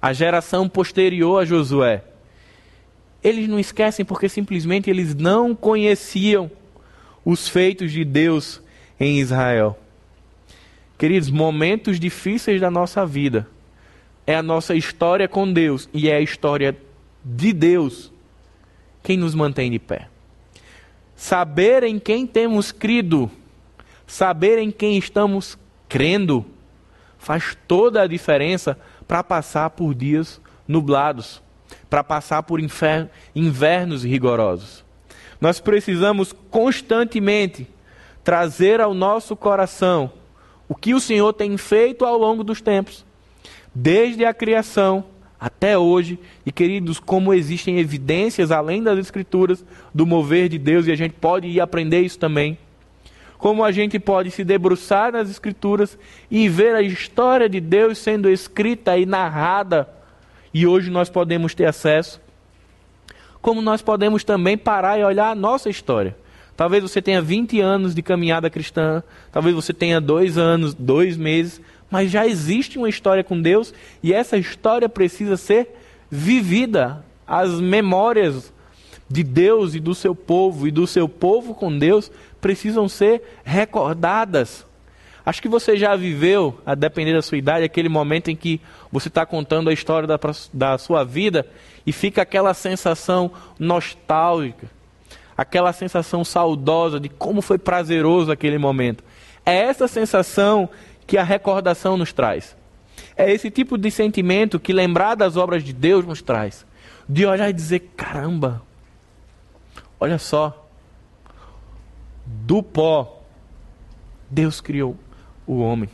A 0.00 0.12
geração 0.12 0.68
posterior 0.68 1.42
a 1.42 1.44
Josué, 1.44 2.04
eles 3.22 3.48
não 3.48 3.58
esquecem 3.58 4.04
porque 4.04 4.28
simplesmente 4.28 4.90
eles 4.90 5.14
não 5.14 5.54
conheciam 5.54 6.50
os 7.24 7.48
feitos 7.48 7.90
de 7.90 8.04
Deus 8.04 8.62
em 9.00 9.18
Israel. 9.18 9.78
Queridos, 10.98 11.30
momentos 11.30 11.98
difíceis 11.98 12.60
da 12.60 12.70
nossa 12.70 13.04
vida 13.04 13.48
é 14.26 14.34
a 14.34 14.42
nossa 14.42 14.74
história 14.74 15.28
com 15.28 15.50
Deus 15.50 15.88
e 15.92 16.08
é 16.08 16.16
a 16.16 16.20
história 16.20 16.76
de 17.24 17.52
Deus 17.52 18.12
quem 19.02 19.16
nos 19.16 19.34
mantém 19.34 19.70
de 19.70 19.78
pé. 19.78 20.08
Saber 21.14 21.84
em 21.84 21.98
quem 21.98 22.26
temos 22.26 22.72
crido, 22.72 23.30
saber 24.06 24.58
em 24.58 24.70
quem 24.70 24.98
estamos 24.98 25.56
crendo, 25.88 26.44
faz 27.18 27.56
toda 27.68 28.02
a 28.02 28.06
diferença 28.06 28.78
para 29.06 29.22
passar 29.22 29.70
por 29.70 29.94
dias 29.94 30.40
nublados, 30.66 31.42
para 31.88 32.02
passar 32.02 32.42
por 32.42 32.60
invernos 33.34 34.04
rigorosos. 34.04 34.84
Nós 35.40 35.60
precisamos 35.60 36.34
constantemente 36.50 37.68
trazer 38.24 38.80
ao 38.80 38.94
nosso 38.94 39.36
coração 39.36 40.10
o 40.68 40.74
que 40.74 40.94
o 40.94 41.00
Senhor 41.00 41.32
tem 41.32 41.56
feito 41.56 42.04
ao 42.04 42.18
longo 42.18 42.42
dos 42.42 42.60
tempos, 42.60 43.04
desde 43.74 44.24
a 44.24 44.34
criação 44.34 45.04
até 45.38 45.78
hoje. 45.78 46.18
E 46.44 46.50
queridos, 46.50 46.98
como 46.98 47.32
existem 47.32 47.78
evidências 47.78 48.50
além 48.50 48.82
das 48.82 48.98
Escrituras 48.98 49.64
do 49.94 50.06
mover 50.06 50.48
de 50.48 50.58
Deus, 50.58 50.86
e 50.86 50.92
a 50.92 50.96
gente 50.96 51.12
pode 51.12 51.46
ir 51.46 51.60
aprender 51.60 52.00
isso 52.00 52.18
também. 52.18 52.58
Como 53.38 53.64
a 53.64 53.70
gente 53.70 53.98
pode 53.98 54.30
se 54.30 54.44
debruçar 54.44 55.12
nas 55.12 55.30
Escrituras 55.30 55.98
e 56.30 56.48
ver 56.48 56.74
a 56.74 56.82
história 56.82 57.48
de 57.48 57.60
Deus 57.60 57.98
sendo 57.98 58.30
escrita 58.30 58.96
e 58.96 59.04
narrada, 59.04 59.88
e 60.52 60.66
hoje 60.66 60.90
nós 60.90 61.10
podemos 61.10 61.54
ter 61.54 61.66
acesso. 61.66 62.20
Como 63.42 63.60
nós 63.60 63.82
podemos 63.82 64.24
também 64.24 64.56
parar 64.56 64.98
e 64.98 65.04
olhar 65.04 65.30
a 65.30 65.34
nossa 65.34 65.68
história. 65.68 66.16
Talvez 66.56 66.82
você 66.82 67.02
tenha 67.02 67.20
20 67.20 67.60
anos 67.60 67.94
de 67.94 68.00
caminhada 68.00 68.48
cristã, 68.48 69.02
talvez 69.30 69.54
você 69.54 69.74
tenha 69.74 70.00
dois 70.00 70.38
anos, 70.38 70.72
dois 70.72 71.16
meses, 71.16 71.60
mas 71.90 72.10
já 72.10 72.26
existe 72.26 72.78
uma 72.78 72.88
história 72.88 73.22
com 73.22 73.40
Deus 73.40 73.74
e 74.02 74.12
essa 74.12 74.38
história 74.38 74.88
precisa 74.88 75.36
ser 75.36 75.68
vivida. 76.10 77.04
As 77.26 77.60
memórias 77.60 78.52
de 79.08 79.22
Deus 79.22 79.74
e 79.74 79.80
do 79.80 79.94
seu 79.94 80.14
povo 80.14 80.66
e 80.66 80.70
do 80.70 80.86
seu 80.86 81.08
povo 81.08 81.54
com 81.54 81.76
Deus 81.76 82.10
precisam 82.40 82.88
ser 82.88 83.22
recordadas. 83.44 84.66
Acho 85.24 85.42
que 85.42 85.48
você 85.48 85.76
já 85.76 85.96
viveu, 85.96 86.60
a 86.64 86.76
depender 86.76 87.12
da 87.12 87.20
sua 87.20 87.36
idade, 87.36 87.64
aquele 87.64 87.88
momento 87.88 88.30
em 88.30 88.36
que 88.36 88.60
você 88.92 89.08
está 89.08 89.26
contando 89.26 89.68
a 89.68 89.72
história 89.72 90.06
da, 90.06 90.18
da 90.52 90.78
sua 90.78 91.04
vida 91.04 91.44
e 91.84 91.90
fica 91.90 92.22
aquela 92.22 92.54
sensação 92.54 93.32
nostálgica, 93.58 94.70
aquela 95.36 95.72
sensação 95.72 96.24
saudosa 96.24 97.00
de 97.00 97.08
como 97.08 97.42
foi 97.42 97.58
prazeroso 97.58 98.30
aquele 98.30 98.56
momento. 98.56 99.02
É 99.44 99.56
essa 99.56 99.88
sensação 99.88 100.68
que 101.06 101.18
a 101.18 101.24
recordação 101.24 101.96
nos 101.96 102.12
traz. 102.12 102.56
É 103.16 103.30
esse 103.32 103.50
tipo 103.50 103.76
de 103.76 103.90
sentimento 103.90 104.60
que 104.60 104.72
lembrar 104.72 105.14
das 105.14 105.36
obras 105.36 105.64
de 105.64 105.72
Deus 105.72 106.04
nos 106.04 106.22
traz. 106.22 106.66
De 107.08 107.24
olhar 107.24 107.48
e 107.48 107.52
dizer: 107.52 107.90
caramba, 107.96 108.62
olha 109.98 110.18
só, 110.18 110.65
do 112.26 112.62
pó, 112.62 113.22
Deus 114.28 114.60
criou 114.60 114.96
o 115.46 115.60
homem. 115.60 115.88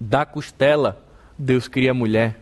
Da 0.00 0.24
costela, 0.24 1.02
Deus 1.38 1.68
cria 1.68 1.90
a 1.90 1.94
mulher. 1.94 2.40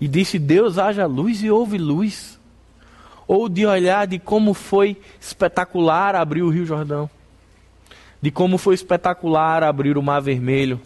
E 0.00 0.08
disse: 0.08 0.38
Deus 0.38 0.78
haja 0.78 1.06
luz 1.06 1.42
e 1.42 1.50
houve 1.50 1.78
luz. 1.78 2.40
Ou 3.26 3.48
de 3.48 3.64
olhar 3.64 4.06
de 4.06 4.18
como 4.18 4.52
foi 4.52 5.00
espetacular 5.20 6.14
abrir 6.14 6.42
o 6.42 6.50
Rio 6.50 6.66
Jordão 6.66 7.08
de 8.22 8.30
como 8.30 8.56
foi 8.56 8.76
espetacular 8.76 9.64
abrir 9.64 9.98
o 9.98 10.02
Mar 10.02 10.20
Vermelho, 10.20 10.80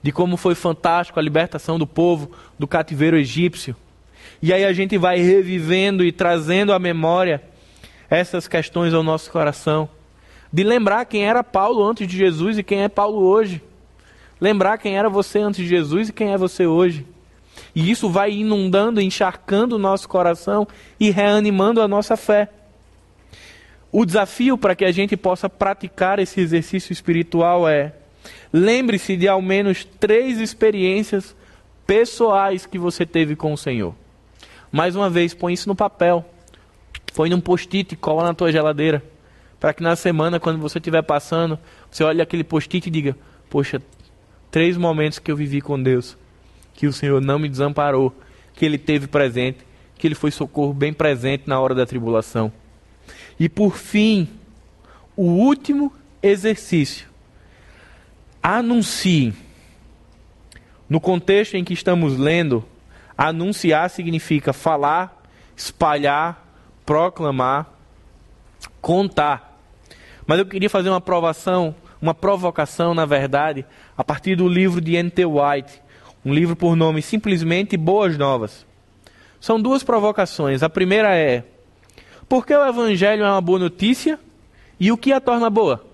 de 0.00 0.12
como 0.12 0.36
foi 0.36 0.54
fantástico 0.54 1.18
a 1.18 1.22
libertação 1.22 1.76
do 1.76 1.86
povo 1.86 2.30
do 2.56 2.68
cativeiro 2.68 3.18
egípcio. 3.18 3.74
E 4.40 4.52
aí 4.52 4.64
a 4.64 4.72
gente 4.72 4.96
vai 4.96 5.18
revivendo 5.18 6.04
e 6.04 6.12
trazendo 6.12 6.72
à 6.72 6.78
memória 6.78 7.42
essas 8.10 8.48
questões 8.48 8.94
ao 8.94 9.02
nosso 9.02 9.30
coração. 9.30 9.88
De 10.52 10.64
lembrar 10.64 11.04
quem 11.04 11.26
era 11.26 11.44
Paulo 11.44 11.84
antes 11.84 12.06
de 12.06 12.16
Jesus 12.16 12.58
e 12.58 12.62
quem 12.62 12.82
é 12.82 12.88
Paulo 12.88 13.20
hoje. 13.20 13.62
Lembrar 14.40 14.78
quem 14.78 14.96
era 14.96 15.08
você 15.08 15.40
antes 15.40 15.62
de 15.62 15.68
Jesus 15.68 16.08
e 16.08 16.12
quem 16.12 16.32
é 16.32 16.38
você 16.38 16.66
hoje. 16.66 17.06
E 17.74 17.90
isso 17.90 18.08
vai 18.08 18.32
inundando, 18.32 19.00
encharcando 19.00 19.76
o 19.76 19.78
nosso 19.78 20.08
coração 20.08 20.66
e 20.98 21.10
reanimando 21.10 21.82
a 21.82 21.88
nossa 21.88 22.16
fé. 22.16 22.48
O 23.90 24.04
desafio 24.04 24.56
para 24.56 24.74
que 24.74 24.84
a 24.84 24.92
gente 24.92 25.16
possa 25.16 25.48
praticar 25.48 26.18
esse 26.18 26.40
exercício 26.40 26.92
espiritual 26.92 27.68
é: 27.68 27.94
lembre-se 28.52 29.16
de 29.16 29.26
ao 29.26 29.42
menos 29.42 29.84
três 29.84 30.40
experiências 30.40 31.34
pessoais 31.86 32.66
que 32.66 32.78
você 32.78 33.06
teve 33.06 33.34
com 33.34 33.52
o 33.52 33.58
Senhor. 33.58 33.94
Mais 34.70 34.94
uma 34.94 35.08
vez, 35.08 35.32
põe 35.32 35.54
isso 35.54 35.68
no 35.68 35.74
papel, 35.74 36.24
põe 37.12 37.28
num 37.28 37.40
post-it 37.40 37.92
e 37.92 37.96
cola 37.96 38.24
na 38.24 38.34
tua 38.34 38.52
geladeira, 38.52 39.02
para 39.58 39.72
que 39.72 39.82
na 39.82 39.96
semana, 39.96 40.38
quando 40.38 40.58
você 40.58 40.78
estiver 40.78 41.02
passando, 41.02 41.58
você 41.90 42.04
olhe 42.04 42.22
aquele 42.22 42.44
post-it 42.44 42.86
e 42.86 42.90
diga: 42.90 43.16
Poxa, 43.50 43.82
três 44.50 44.76
momentos 44.76 45.18
que 45.18 45.30
eu 45.30 45.36
vivi 45.36 45.60
com 45.60 45.82
Deus, 45.82 46.16
que 46.74 46.86
o 46.86 46.92
Senhor 46.92 47.20
não 47.20 47.38
me 47.38 47.48
desamparou, 47.48 48.14
que 48.54 48.64
Ele 48.64 48.78
teve 48.78 49.06
presente, 49.06 49.58
que 49.96 50.06
Ele 50.06 50.14
foi 50.14 50.30
socorro 50.30 50.72
bem 50.72 50.92
presente 50.92 51.44
na 51.46 51.58
hora 51.60 51.74
da 51.74 51.86
tribulação. 51.86 52.52
E 53.38 53.48
por 53.48 53.76
fim, 53.76 54.28
o 55.16 55.24
último 55.24 55.92
exercício. 56.22 57.08
Anuncie. 58.42 59.34
No 60.88 61.00
contexto 61.00 61.54
em 61.54 61.64
que 61.64 61.74
estamos 61.74 62.16
lendo, 62.16 62.64
anunciar 63.16 63.90
significa 63.90 64.52
falar, 64.52 65.22
espalhar, 65.56 66.47
proclamar, 66.88 67.70
contar. 68.80 69.60
Mas 70.26 70.38
eu 70.38 70.46
queria 70.46 70.70
fazer 70.70 70.88
uma 70.88 71.02
provação, 71.02 71.74
uma 72.00 72.14
provocação, 72.14 72.94
na 72.94 73.04
verdade, 73.04 73.66
a 73.94 74.02
partir 74.02 74.36
do 74.36 74.48
livro 74.48 74.80
de 74.80 74.94
N.T. 74.94 75.22
White, 75.26 75.82
um 76.24 76.32
livro 76.32 76.56
por 76.56 76.74
nome 76.74 77.02
simplesmente 77.02 77.76
Boas 77.76 78.16
Novas. 78.16 78.64
São 79.38 79.60
duas 79.60 79.82
provocações. 79.84 80.62
A 80.62 80.70
primeira 80.70 81.14
é: 81.14 81.44
porque 82.26 82.54
o 82.54 82.66
Evangelho 82.66 83.22
é 83.22 83.30
uma 83.30 83.42
boa 83.42 83.58
notícia 83.58 84.18
e 84.80 84.90
o 84.90 84.96
que 84.96 85.12
a 85.12 85.20
torna 85.20 85.50
boa? 85.50 85.84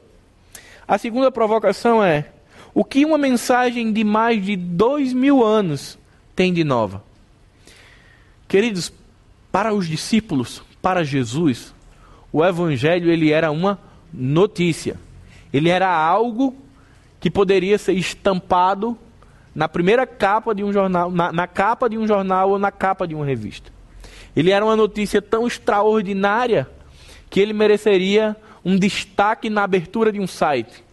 A 0.86 0.97
segunda 0.97 1.28
provocação 1.32 2.05
é: 2.05 2.30
o 2.72 2.84
que 2.84 3.05
uma 3.05 3.18
mensagem 3.18 3.92
de 3.92 4.05
mais 4.05 4.45
de 4.45 4.55
dois 4.55 5.12
mil 5.12 5.45
anos 5.45 5.99
tem 6.36 6.55
de 6.55 6.62
nova? 6.62 7.03
Queridos, 8.47 8.92
para 9.51 9.74
os 9.74 9.88
discípulos, 9.88 10.62
para 10.85 11.03
Jesus, 11.03 11.74
o 12.30 12.45
Evangelho 12.45 13.11
ele 13.11 13.32
era 13.32 13.51
uma 13.51 13.78
notícia. 14.12 15.01
Ele 15.51 15.70
era 15.70 15.89
algo 15.89 16.55
que 17.18 17.30
poderia 17.30 17.78
ser 17.78 17.95
estampado 17.95 18.95
na 19.55 19.66
primeira 19.66 20.07
capa 20.07 20.55
de 20.55 20.62
um 20.62 20.70
jornal, 20.70 21.11
na, 21.11 21.32
na 21.32 21.47
capa 21.47 21.89
de 21.89 21.97
um 21.97 22.07
jornal 22.07 22.51
ou 22.51 22.59
na 22.59 22.70
capa 22.70 23.09
de 23.09 23.14
uma 23.14 23.24
revista. 23.24 23.72
Ele 24.37 24.51
era 24.51 24.62
uma 24.62 24.76
notícia 24.76 25.22
tão 25.22 25.47
extraordinária 25.47 26.68
que 27.30 27.41
ele 27.41 27.55
mereceria 27.55 28.37
um 28.62 28.78
destaque 28.78 29.49
na 29.49 29.62
abertura 29.62 30.12
de 30.12 30.20
um 30.20 30.26
site. 30.26 30.85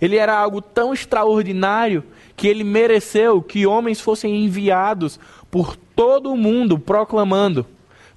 Ele 0.00 0.14
era 0.14 0.38
algo 0.38 0.62
tão 0.62 0.94
extraordinário 0.94 2.04
que 2.36 2.46
ele 2.46 2.62
mereceu 2.62 3.42
que 3.42 3.66
homens 3.66 4.00
fossem 4.00 4.44
enviados 4.44 5.18
por 5.50 5.74
todo 5.74 6.30
o 6.30 6.36
mundo 6.36 6.78
proclamando, 6.78 7.66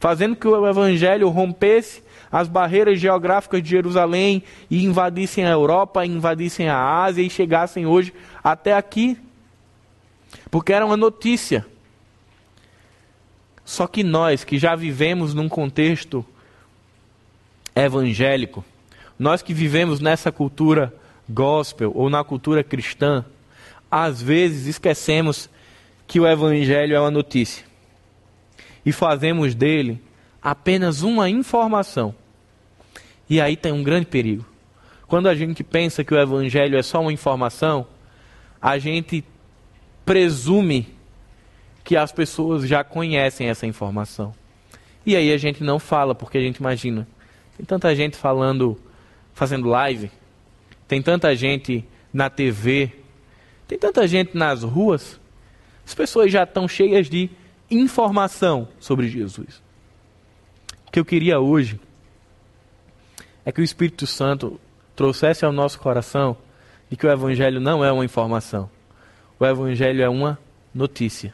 fazendo 0.01 0.35
que 0.35 0.47
o 0.47 0.67
evangelho 0.67 1.29
rompesse 1.29 2.01
as 2.31 2.47
barreiras 2.47 2.99
geográficas 2.99 3.61
de 3.61 3.69
Jerusalém 3.69 4.41
e 4.67 4.83
invadissem 4.83 5.45
a 5.45 5.51
Europa, 5.51 6.03
invadissem 6.03 6.67
a 6.67 7.03
Ásia 7.03 7.21
e 7.21 7.29
chegassem 7.29 7.85
hoje 7.85 8.11
até 8.43 8.73
aqui. 8.73 9.15
Porque 10.49 10.73
era 10.73 10.83
uma 10.83 10.97
notícia. 10.97 11.63
Só 13.63 13.85
que 13.85 14.03
nós 14.03 14.43
que 14.43 14.57
já 14.57 14.75
vivemos 14.75 15.35
num 15.35 15.47
contexto 15.47 16.25
evangélico, 17.75 18.65
nós 19.19 19.43
que 19.43 19.53
vivemos 19.53 19.99
nessa 19.99 20.31
cultura 20.31 20.91
gospel 21.29 21.91
ou 21.93 22.09
na 22.09 22.23
cultura 22.23 22.63
cristã, 22.63 23.23
às 23.89 24.19
vezes 24.19 24.65
esquecemos 24.65 25.47
que 26.07 26.19
o 26.19 26.27
evangelho 26.27 26.95
é 26.95 26.99
uma 26.99 27.11
notícia 27.11 27.70
e 28.85 28.91
fazemos 28.91 29.53
dele 29.55 30.01
apenas 30.41 31.01
uma 31.01 31.29
informação. 31.29 32.15
E 33.29 33.39
aí 33.39 33.55
tem 33.55 33.71
um 33.71 33.83
grande 33.83 34.07
perigo. 34.07 34.45
Quando 35.07 35.27
a 35.27 35.35
gente 35.35 35.63
pensa 35.63 36.03
que 36.03 36.13
o 36.13 36.19
evangelho 36.19 36.77
é 36.77 36.81
só 36.81 37.01
uma 37.01 37.13
informação, 37.13 37.85
a 38.61 38.77
gente 38.77 39.23
presume 40.05 40.87
que 41.83 41.97
as 41.97 42.11
pessoas 42.11 42.67
já 42.67 42.83
conhecem 42.83 43.49
essa 43.49 43.65
informação. 43.65 44.33
E 45.05 45.15
aí 45.15 45.31
a 45.33 45.37
gente 45.37 45.63
não 45.63 45.79
fala, 45.79 46.13
porque 46.13 46.37
a 46.37 46.41
gente 46.41 46.57
imagina. 46.57 47.07
Tem 47.57 47.65
tanta 47.65 47.95
gente 47.95 48.15
falando, 48.15 48.79
fazendo 49.33 49.67
live, 49.67 50.11
tem 50.87 51.01
tanta 51.01 51.35
gente 51.35 51.85
na 52.13 52.29
TV, 52.29 52.91
tem 53.67 53.77
tanta 53.77 54.07
gente 54.07 54.37
nas 54.37 54.63
ruas. 54.63 55.19
As 55.85 55.93
pessoas 55.93 56.31
já 56.31 56.43
estão 56.43 56.67
cheias 56.67 57.09
de 57.09 57.29
informação 57.71 58.67
sobre 58.79 59.07
Jesus. 59.07 59.61
O 60.87 60.91
que 60.91 60.99
eu 60.99 61.05
queria 61.05 61.39
hoje 61.39 61.79
é 63.45 63.51
que 63.51 63.61
o 63.61 63.63
Espírito 63.63 64.05
Santo 64.05 64.59
trouxesse 64.95 65.45
ao 65.45 65.51
nosso 65.51 65.79
coração 65.79 66.35
de 66.89 66.97
que 66.97 67.07
o 67.07 67.11
Evangelho 67.11 67.61
não 67.61 67.83
é 67.83 67.91
uma 67.91 68.03
informação. 68.03 68.69
O 69.39 69.45
Evangelho 69.45 70.03
é 70.03 70.09
uma 70.09 70.37
notícia. 70.73 71.33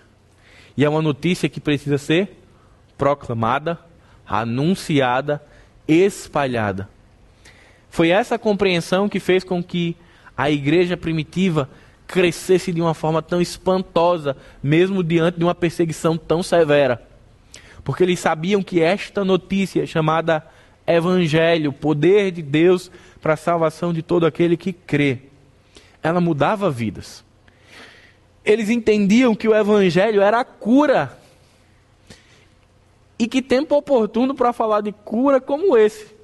E 0.78 0.86
é 0.86 0.90
uma 0.90 1.02
notícia 1.02 1.50
que 1.50 1.60
precisa 1.60 1.98
ser 1.98 2.38
proclamada, 2.98 3.80
anunciada, 4.26 5.42
espalhada. 5.88 6.88
Foi 7.90 8.10
essa 8.10 8.38
compreensão 8.38 9.10
que 9.10 9.20
fez 9.20 9.44
com 9.44 9.64
que 9.64 9.98
a 10.38 10.52
igreja 10.52 10.96
primitiva 10.96 11.68
crescesse 12.08 12.72
de 12.72 12.82
uma 12.82 12.94
forma 12.94 13.22
tão 13.22 13.42
espantosa, 13.42 14.38
mesmo 14.64 15.04
diante 15.04 15.38
de 15.38 15.44
uma 15.44 15.54
perseguição 15.54 16.18
tão 16.18 16.42
severa. 16.42 17.06
Porque 17.84 18.04
eles 18.04 18.20
sabiam 18.20 18.64
que 18.64 18.82
esta 18.82 19.24
notícia, 19.26 19.86
chamada 19.86 20.44
Evangelho, 20.86 21.74
poder 21.74 22.32
de 22.32 22.42
Deus 22.42 22.90
para 23.22 23.34
a 23.34 23.38
salvação 23.38 23.92
de 23.92 24.02
todo 24.02 24.26
aquele 24.26 24.56
que 24.56 24.72
crê, 24.72 25.20
ela 26.02 26.22
mudava 26.22 26.72
vidas. 26.72 27.26
Eles 28.44 28.70
entendiam 28.70 29.36
que 29.36 29.48
o 29.48 29.56
Evangelho 29.56 30.22
era 30.22 30.40
a 30.40 30.46
cura. 30.46 31.18
E 33.20 33.28
que 33.28 33.42
tempo 33.42 33.76
oportuno 33.76 34.34
para 34.34 34.54
falar 34.54 34.82
de 34.82 34.92
cura 34.92 35.42
como 35.42 35.76
esse, 35.76 36.16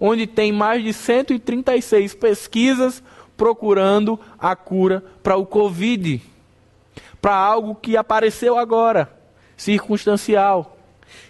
onde 0.00 0.26
tem 0.26 0.52
mais 0.52 0.82
de 0.82 0.92
136 0.92 2.14
pesquisas 2.14 3.02
procurando 3.42 4.20
a 4.38 4.54
cura 4.54 5.02
para 5.20 5.36
o 5.36 5.44
Covid, 5.44 6.22
para 7.20 7.34
algo 7.34 7.74
que 7.74 7.96
apareceu 7.96 8.56
agora, 8.56 9.12
circunstancial. 9.56 10.76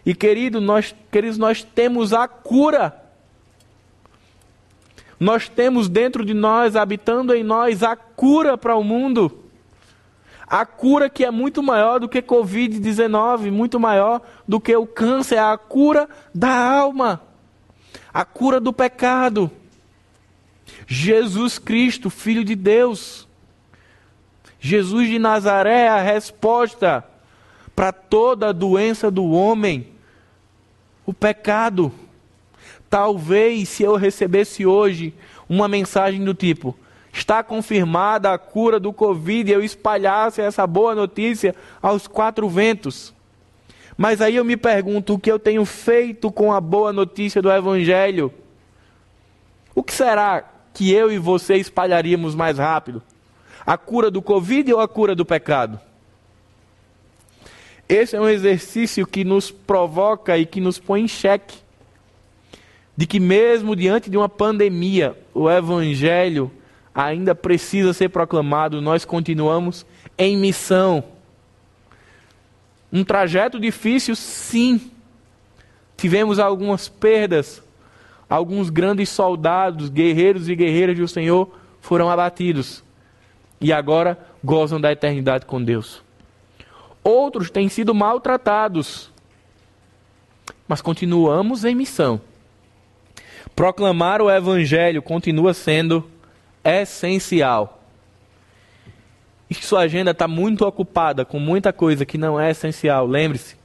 E 0.04 0.14
querido, 0.14 0.60
nós, 0.60 0.94
queridos, 1.10 1.38
nós 1.38 1.62
temos 1.62 2.12
a 2.12 2.28
cura. 2.28 3.02
Nós 5.18 5.48
temos 5.48 5.88
dentro 5.88 6.22
de 6.22 6.34
nós, 6.34 6.76
habitando 6.76 7.34
em 7.34 7.42
nós, 7.42 7.82
a 7.82 7.96
cura 7.96 8.58
para 8.58 8.76
o 8.76 8.84
mundo. 8.84 9.44
A 10.46 10.66
cura 10.66 11.08
que 11.08 11.24
é 11.24 11.30
muito 11.30 11.62
maior 11.62 11.98
do 11.98 12.10
que 12.10 12.20
Covid-19, 12.20 13.50
muito 13.50 13.80
maior 13.80 14.20
do 14.46 14.60
que 14.60 14.76
o 14.76 14.86
câncer, 14.86 15.38
a 15.38 15.56
cura 15.56 16.06
da 16.34 16.54
alma, 16.54 17.22
a 18.12 18.22
cura 18.22 18.60
do 18.60 18.70
pecado. 18.70 19.50
Jesus 20.92 21.58
Cristo, 21.58 22.10
Filho 22.10 22.44
de 22.44 22.54
Deus. 22.54 23.26
Jesus 24.60 25.08
de 25.08 25.18
Nazaré 25.18 25.84
é 25.84 25.88
a 25.88 26.02
resposta 26.02 27.02
para 27.74 27.92
toda 27.92 28.50
a 28.50 28.52
doença 28.52 29.10
do 29.10 29.30
homem, 29.30 29.88
o 31.06 31.14
pecado. 31.14 31.90
Talvez 32.90 33.70
se 33.70 33.82
eu 33.82 33.96
recebesse 33.96 34.66
hoje 34.66 35.14
uma 35.48 35.66
mensagem 35.66 36.22
do 36.22 36.34
tipo: 36.34 36.76
está 37.10 37.42
confirmada 37.42 38.30
a 38.30 38.36
cura 38.36 38.78
do 38.78 38.92
Covid 38.92 39.50
e 39.50 39.54
eu 39.54 39.64
espalhasse 39.64 40.42
essa 40.42 40.66
boa 40.66 40.94
notícia 40.94 41.54
aos 41.80 42.06
quatro 42.06 42.50
ventos. 42.50 43.14
Mas 43.96 44.20
aí 44.20 44.36
eu 44.36 44.44
me 44.44 44.58
pergunto 44.58 45.14
o 45.14 45.18
que 45.18 45.32
eu 45.32 45.38
tenho 45.38 45.64
feito 45.64 46.30
com 46.30 46.52
a 46.52 46.60
boa 46.60 46.92
notícia 46.92 47.40
do 47.40 47.50
Evangelho. 47.50 48.30
O 49.74 49.82
que 49.82 49.94
será 49.94 50.51
que 50.74 50.92
eu 50.92 51.10
e 51.10 51.18
você 51.18 51.56
espalharíamos 51.56 52.34
mais 52.34 52.58
rápido? 52.58 53.02
A 53.64 53.76
cura 53.76 54.10
do 54.10 54.20
Covid 54.20 54.72
ou 54.72 54.80
a 54.80 54.88
cura 54.88 55.14
do 55.14 55.24
pecado? 55.24 55.80
Esse 57.88 58.16
é 58.16 58.20
um 58.20 58.28
exercício 58.28 59.06
que 59.06 59.22
nos 59.24 59.50
provoca 59.50 60.38
e 60.38 60.46
que 60.46 60.60
nos 60.60 60.78
põe 60.78 61.02
em 61.02 61.08
xeque. 61.08 61.58
De 62.96 63.06
que, 63.06 63.20
mesmo 63.20 63.76
diante 63.76 64.10
de 64.10 64.16
uma 64.16 64.28
pandemia, 64.28 65.16
o 65.34 65.50
Evangelho 65.50 66.50
ainda 66.94 67.34
precisa 67.34 67.92
ser 67.92 68.10
proclamado, 68.10 68.80
nós 68.80 69.04
continuamos 69.04 69.86
em 70.16 70.36
missão. 70.36 71.04
Um 72.92 73.02
trajeto 73.02 73.58
difícil, 73.58 74.14
sim. 74.14 74.90
Tivemos 75.96 76.38
algumas 76.38 76.88
perdas, 76.88 77.62
alguns 78.32 78.70
grandes 78.70 79.10
soldados, 79.10 79.90
guerreiros 79.90 80.48
e 80.48 80.54
guerreiras 80.54 80.96
do 80.96 81.06
Senhor 81.06 81.54
foram 81.82 82.08
abatidos 82.08 82.82
e 83.60 83.70
agora 83.70 84.18
gozam 84.42 84.80
da 84.80 84.90
eternidade 84.90 85.44
com 85.44 85.62
Deus. 85.62 86.02
Outros 87.04 87.50
têm 87.50 87.68
sido 87.68 87.94
maltratados, 87.94 89.10
mas 90.66 90.80
continuamos 90.80 91.62
em 91.62 91.74
missão. 91.74 92.22
Proclamar 93.54 94.22
o 94.22 94.30
Evangelho 94.30 95.02
continua 95.02 95.52
sendo 95.52 96.08
essencial. 96.64 97.82
E 99.50 99.54
sua 99.56 99.80
agenda 99.80 100.12
está 100.12 100.26
muito 100.26 100.66
ocupada 100.66 101.22
com 101.22 101.38
muita 101.38 101.70
coisa 101.70 102.06
que 102.06 102.16
não 102.16 102.40
é 102.40 102.50
essencial, 102.50 103.06
lembre-se. 103.06 103.56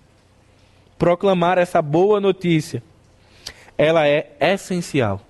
Proclamar 1.00 1.58
essa 1.58 1.82
boa 1.82 2.20
notícia 2.20 2.84
ela 3.78 4.08
é 4.08 4.36
essencial. 4.40 5.22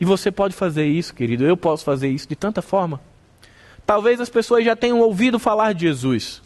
E 0.00 0.04
você 0.04 0.30
pode 0.30 0.54
fazer 0.54 0.86
isso, 0.86 1.14
querido. 1.14 1.44
Eu 1.44 1.56
posso 1.56 1.84
fazer 1.84 2.08
isso 2.08 2.28
de 2.28 2.36
tanta 2.36 2.60
forma. 2.60 3.00
Talvez 3.86 4.20
as 4.20 4.28
pessoas 4.28 4.64
já 4.64 4.74
tenham 4.74 5.00
ouvido 5.00 5.38
falar 5.38 5.72
de 5.72 5.82
Jesus, 5.82 6.42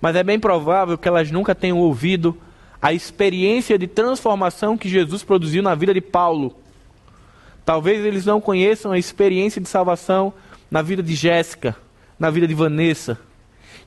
mas 0.00 0.16
é 0.16 0.22
bem 0.22 0.40
provável 0.40 0.96
que 0.96 1.06
elas 1.06 1.30
nunca 1.30 1.54
tenham 1.54 1.78
ouvido 1.78 2.36
a 2.80 2.92
experiência 2.92 3.78
de 3.78 3.86
transformação 3.86 4.78
que 4.78 4.88
Jesus 4.88 5.22
produziu 5.22 5.62
na 5.62 5.74
vida 5.74 5.92
de 5.92 6.00
Paulo. 6.00 6.56
Talvez 7.64 8.04
eles 8.04 8.24
não 8.24 8.40
conheçam 8.40 8.92
a 8.92 8.98
experiência 8.98 9.60
de 9.60 9.68
salvação 9.68 10.32
na 10.70 10.82
vida 10.82 11.02
de 11.02 11.14
Jéssica, 11.14 11.76
na 12.18 12.30
vida 12.30 12.46
de 12.46 12.54
Vanessa. 12.54 13.18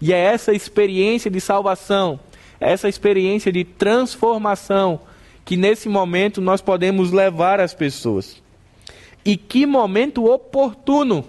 E 0.01 0.13
é 0.13 0.17
essa 0.17 0.53
experiência 0.53 1.31
de 1.31 1.41
salvação, 1.41 2.19
essa 2.59 2.87
experiência 2.87 3.51
de 3.51 3.63
transformação 3.63 5.01
que 5.49 5.57
nesse 5.57 5.89
momento 5.89 6.39
nós 6.39 6.61
podemos 6.61 7.11
levar 7.11 7.59
as 7.59 7.73
pessoas. 7.73 8.39
E 9.25 9.35
que 9.35 9.65
momento 9.65 10.31
oportuno 10.31 11.25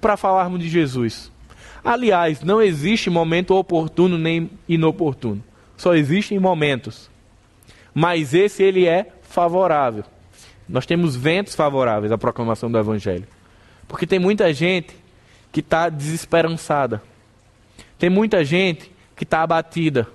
para 0.00 0.16
falarmos 0.16 0.60
de 0.60 0.68
Jesus. 0.68 1.32
Aliás, 1.84 2.40
não 2.42 2.62
existe 2.62 3.10
momento 3.10 3.56
oportuno 3.56 4.16
nem 4.16 4.48
inoportuno. 4.68 5.42
Só 5.76 5.96
existem 5.96 6.38
momentos. 6.38 7.10
Mas 7.92 8.32
esse 8.32 8.62
ele 8.62 8.86
é 8.86 9.08
favorável. 9.22 10.04
Nós 10.68 10.86
temos 10.86 11.16
ventos 11.16 11.56
favoráveis 11.56 12.12
à 12.12 12.16
proclamação 12.16 12.70
do 12.70 12.78
Evangelho. 12.78 13.26
Porque 13.88 14.06
tem 14.06 14.20
muita 14.20 14.54
gente 14.54 14.94
que 15.50 15.58
está 15.58 15.88
desesperançada. 15.88 17.02
Tem 17.98 18.08
muita 18.08 18.44
gente 18.44 18.88
que 19.16 19.24
está 19.24 19.42
abatida. 19.42 20.06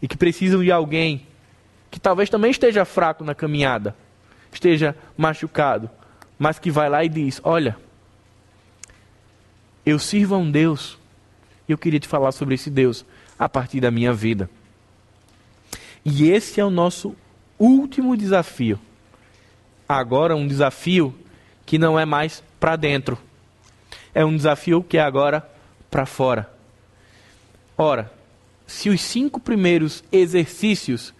E 0.00 0.08
que 0.08 0.16
precisam 0.16 0.62
de 0.62 0.72
alguém 0.72 1.26
que 1.92 2.00
talvez 2.00 2.30
também 2.30 2.50
esteja 2.50 2.86
fraco 2.86 3.22
na 3.22 3.34
caminhada, 3.34 3.94
esteja 4.50 4.96
machucado, 5.14 5.90
mas 6.38 6.58
que 6.58 6.70
vai 6.70 6.88
lá 6.88 7.04
e 7.04 7.08
diz: 7.08 7.38
Olha, 7.44 7.76
eu 9.84 9.98
sirvo 9.98 10.34
a 10.34 10.38
um 10.38 10.50
Deus, 10.50 10.98
e 11.68 11.72
eu 11.72 11.76
queria 11.76 12.00
te 12.00 12.08
falar 12.08 12.32
sobre 12.32 12.54
esse 12.54 12.70
Deus 12.70 13.04
a 13.38 13.46
partir 13.46 13.78
da 13.78 13.90
minha 13.90 14.10
vida. 14.10 14.48
E 16.02 16.30
esse 16.30 16.58
é 16.58 16.64
o 16.64 16.70
nosso 16.70 17.14
último 17.58 18.16
desafio. 18.16 18.80
Agora, 19.86 20.34
um 20.34 20.48
desafio 20.48 21.14
que 21.66 21.76
não 21.78 22.00
é 22.00 22.06
mais 22.06 22.42
para 22.58 22.74
dentro, 22.74 23.18
é 24.14 24.24
um 24.24 24.34
desafio 24.34 24.82
que 24.82 24.96
é 24.96 25.02
agora 25.02 25.46
para 25.90 26.06
fora. 26.06 26.50
Ora, 27.76 28.10
se 28.66 28.88
os 28.88 29.02
cinco 29.02 29.38
primeiros 29.38 30.02
exercícios 30.10 31.12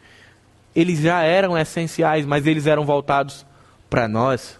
eles 0.74 1.00
já 1.00 1.22
eram 1.22 1.56
essenciais, 1.56 2.24
mas 2.24 2.46
eles 2.46 2.66
eram 2.66 2.84
voltados 2.84 3.44
para 3.90 4.08
nós. 4.08 4.58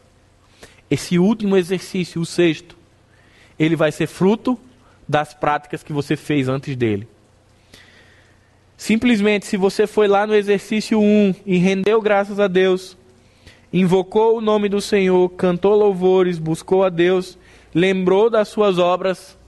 Esse 0.91 1.19
último 1.19 1.57
exercício, 1.57 2.21
o 2.21 2.27
sexto, 2.27 2.77
ele 3.59 3.77
vai 3.77 3.91
ser 3.91 4.07
fruto 4.07 4.59
das 5.09 5.33
práticas 5.33 5.83
que 5.83 5.93
você 5.93 6.17
fez 6.17 6.49
antes 6.49 6.77
dele. 6.77 7.09
Simplesmente, 8.77 9.47
se 9.47 9.57
você 9.57 9.87
foi 9.87 10.09
lá 10.09 10.27
no 10.27 10.35
exercício 10.35 11.01
1 11.01 11.35
e 11.47 11.57
rendeu 11.57 12.01
graças 12.03 12.41
a 12.41 12.49
Deus, 12.49 12.97
invocou 13.73 14.37
o 14.37 14.41
nome 14.41 14.69
do 14.69 14.81
Senhor, 14.81 15.29
cantou 15.31 15.75
louvores, 15.75 16.39
buscou 16.39 16.85
a 16.85 16.89
Deus, 16.89 17.39
lembrou 17.75 18.29
das 18.29 18.49
suas 18.49 18.79
obras, 18.79 19.39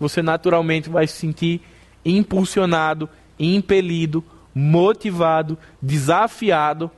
você 0.00 0.22
naturalmente 0.22 0.88
vai 0.88 1.06
se 1.06 1.14
sentir 1.14 1.60
impulsionado, 2.04 3.08
impelido 3.38 4.24
motivado, 4.54 5.58
desafiado 5.80 6.90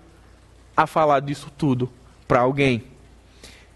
a 0.76 0.86
falar 0.86 1.20
disso 1.20 1.50
tudo 1.56 1.90
para 2.28 2.40
alguém. 2.40 2.82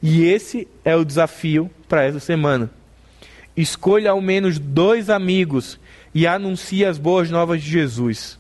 E 0.03 0.25
esse 0.25 0.69
é 0.85 0.95
o 0.97 1.05
desafio 1.05 1.71
para 1.89 2.05
essa 2.05 2.21
semana. 2.21 2.71
Escolha 3.57 4.11
ao 4.11 4.21
menos 4.21 4.59
dois 4.59 5.11
amigos 5.11 5.79
e 6.15 6.27
anuncie 6.27 6.85
as 6.85 6.99
boas 6.99 7.31
novas 7.31 7.63
de 7.63 7.71
Jesus. 7.71 8.39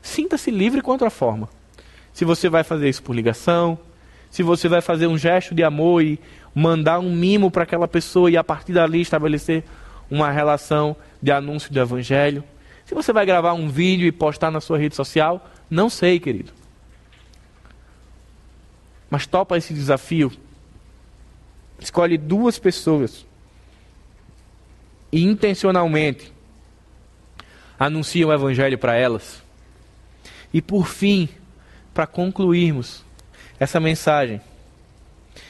Sinta-se 0.00 0.50
livre 0.50 0.80
contra 0.80 1.08
a 1.08 1.10
forma. 1.10 1.48
Se 2.12 2.24
você 2.24 2.48
vai 2.48 2.62
fazer 2.62 2.88
isso 2.88 3.02
por 3.02 3.14
ligação, 3.14 3.78
se 4.30 4.42
você 4.42 4.68
vai 4.68 4.80
fazer 4.80 5.06
um 5.06 5.16
gesto 5.16 5.54
de 5.54 5.62
amor 5.62 6.02
e 6.02 6.18
mandar 6.54 6.98
um 6.98 7.14
mimo 7.14 7.50
para 7.50 7.62
aquela 7.62 7.88
pessoa 7.88 8.30
e 8.30 8.36
a 8.36 8.44
partir 8.44 8.72
dali 8.72 9.00
estabelecer 9.00 9.64
uma 10.10 10.30
relação 10.30 10.94
de 11.22 11.32
anúncio 11.32 11.72
do 11.72 11.80
Evangelho. 11.80 12.44
Se 12.92 12.94
você 12.94 13.10
vai 13.10 13.24
gravar 13.24 13.54
um 13.54 13.70
vídeo 13.70 14.06
e 14.06 14.12
postar 14.12 14.50
na 14.50 14.60
sua 14.60 14.76
rede 14.76 14.94
social, 14.94 15.50
não 15.70 15.88
sei, 15.88 16.20
querido. 16.20 16.52
Mas 19.08 19.26
topa 19.26 19.56
esse 19.56 19.72
desafio. 19.72 20.30
Escolhe 21.80 22.18
duas 22.18 22.58
pessoas 22.58 23.24
e 25.10 25.24
intencionalmente 25.24 26.30
anuncia 27.78 28.28
o 28.28 28.32
Evangelho 28.32 28.76
para 28.76 28.94
elas. 28.94 29.42
E 30.52 30.60
por 30.60 30.86
fim, 30.86 31.30
para 31.94 32.06
concluirmos 32.06 33.02
essa 33.58 33.80
mensagem, 33.80 34.38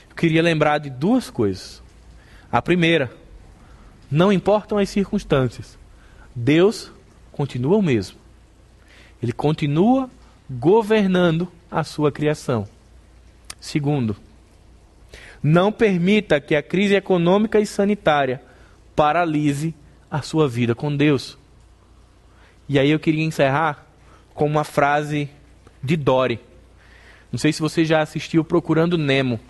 eu 0.08 0.14
queria 0.14 0.44
lembrar 0.44 0.78
de 0.78 0.90
duas 0.90 1.28
coisas. 1.28 1.82
A 2.52 2.62
primeira, 2.62 3.10
não 4.08 4.32
importam 4.32 4.78
as 4.78 4.88
circunstâncias, 4.88 5.76
Deus 6.36 6.92
continua 7.42 7.76
o 7.76 7.82
mesmo. 7.82 8.16
Ele 9.20 9.32
continua 9.32 10.08
governando 10.48 11.50
a 11.68 11.82
sua 11.82 12.12
criação. 12.12 12.68
Segundo, 13.60 14.16
não 15.42 15.72
permita 15.72 16.40
que 16.40 16.54
a 16.54 16.62
crise 16.62 16.94
econômica 16.94 17.58
e 17.58 17.66
sanitária 17.66 18.40
paralise 18.94 19.74
a 20.08 20.22
sua 20.22 20.48
vida 20.48 20.72
com 20.72 20.96
Deus. 20.96 21.36
E 22.68 22.78
aí 22.78 22.92
eu 22.92 23.00
queria 23.00 23.24
encerrar 23.24 23.86
com 24.34 24.46
uma 24.46 24.62
frase 24.62 25.28
de 25.82 25.96
Dory. 25.96 26.38
Não 27.32 27.40
sei 27.40 27.52
se 27.52 27.60
você 27.60 27.84
já 27.84 28.02
assistiu 28.02 28.44
Procurando 28.44 28.96
Nemo. 28.96 29.40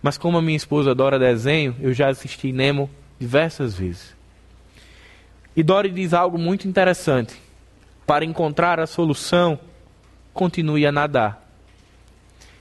Mas 0.00 0.16
como 0.16 0.38
a 0.38 0.42
minha 0.42 0.56
esposa 0.56 0.92
adora 0.92 1.18
desenho, 1.18 1.74
eu 1.80 1.92
já 1.92 2.08
assisti 2.08 2.52
Nemo 2.52 2.88
diversas 3.18 3.74
vezes. 3.74 4.21
E 5.56 5.62
Dory 5.62 5.90
diz 5.90 6.14
algo 6.14 6.38
muito 6.38 6.66
interessante. 6.66 7.34
Para 8.06 8.24
encontrar 8.24 8.80
a 8.80 8.86
solução, 8.86 9.58
continue 10.32 10.86
a 10.86 10.92
nadar. 10.92 11.46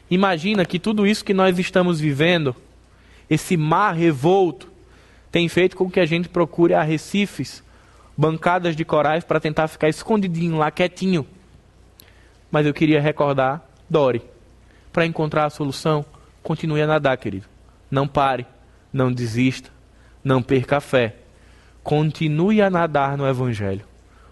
Imagina 0.10 0.66
que 0.66 0.78
tudo 0.78 1.08
isso 1.08 1.24
que 1.24 1.34
nós 1.34 1.58
estamos 1.58 2.00
vivendo, 2.00 2.56
esse 3.30 3.56
mar 3.56 3.96
revolto, 3.96 4.70
tem 5.32 5.48
feito 5.48 5.78
com 5.78 5.90
que 5.90 6.00
a 6.02 6.06
gente 6.06 6.28
procure 6.28 6.74
arrecifes, 6.74 7.64
bancadas 8.18 8.76
de 8.76 8.84
corais 8.84 9.24
para 9.24 9.40
tentar 9.40 9.70
ficar 9.70 9.88
escondidinho 9.88 10.58
lá, 10.58 10.70
quietinho. 10.70 11.26
Mas 12.52 12.66
eu 12.66 12.74
queria 12.74 13.00
recordar 13.00 13.66
Dory. 13.90 14.22
Para 14.92 15.06
encontrar 15.06 15.46
a 15.46 15.50
solução, 15.50 16.06
continue 16.44 16.82
a 16.82 16.88
nadar, 16.88 17.18
querido. 17.18 17.46
Não 17.90 18.06
pare, 18.06 18.46
não 18.92 19.12
desista, 19.12 19.70
não 20.22 20.44
perca 20.44 20.78
a 20.78 20.82
fé. 20.82 21.16
Continue 21.84 22.62
a 22.62 22.70
nadar 22.70 23.18
no 23.18 23.28
Evangelho. 23.28 23.86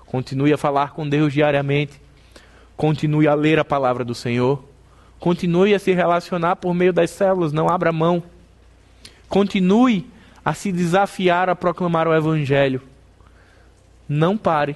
Continue 0.05 0.53
a 0.53 0.57
falar 0.57 0.91
com 0.91 1.07
Deus 1.07 1.33
diariamente. 1.33 1.99
Continue 2.75 3.27
a 3.27 3.33
ler 3.33 3.59
a 3.59 3.65
palavra 3.65 4.03
do 4.03 4.15
Senhor. 4.15 4.63
Continue 5.19 5.73
a 5.73 5.79
se 5.79 5.91
relacionar 5.91 6.55
por 6.55 6.73
meio 6.73 6.93
das 6.93 7.09
células. 7.09 7.51
Não 7.51 7.67
abra 7.67 7.91
mão. 7.91 8.23
Continue 9.27 10.09
a 10.43 10.53
se 10.53 10.71
desafiar 10.71 11.49
a 11.49 11.55
proclamar 11.55 12.07
o 12.07 12.15
Evangelho. 12.15 12.81
Não 14.07 14.37
pare 14.37 14.75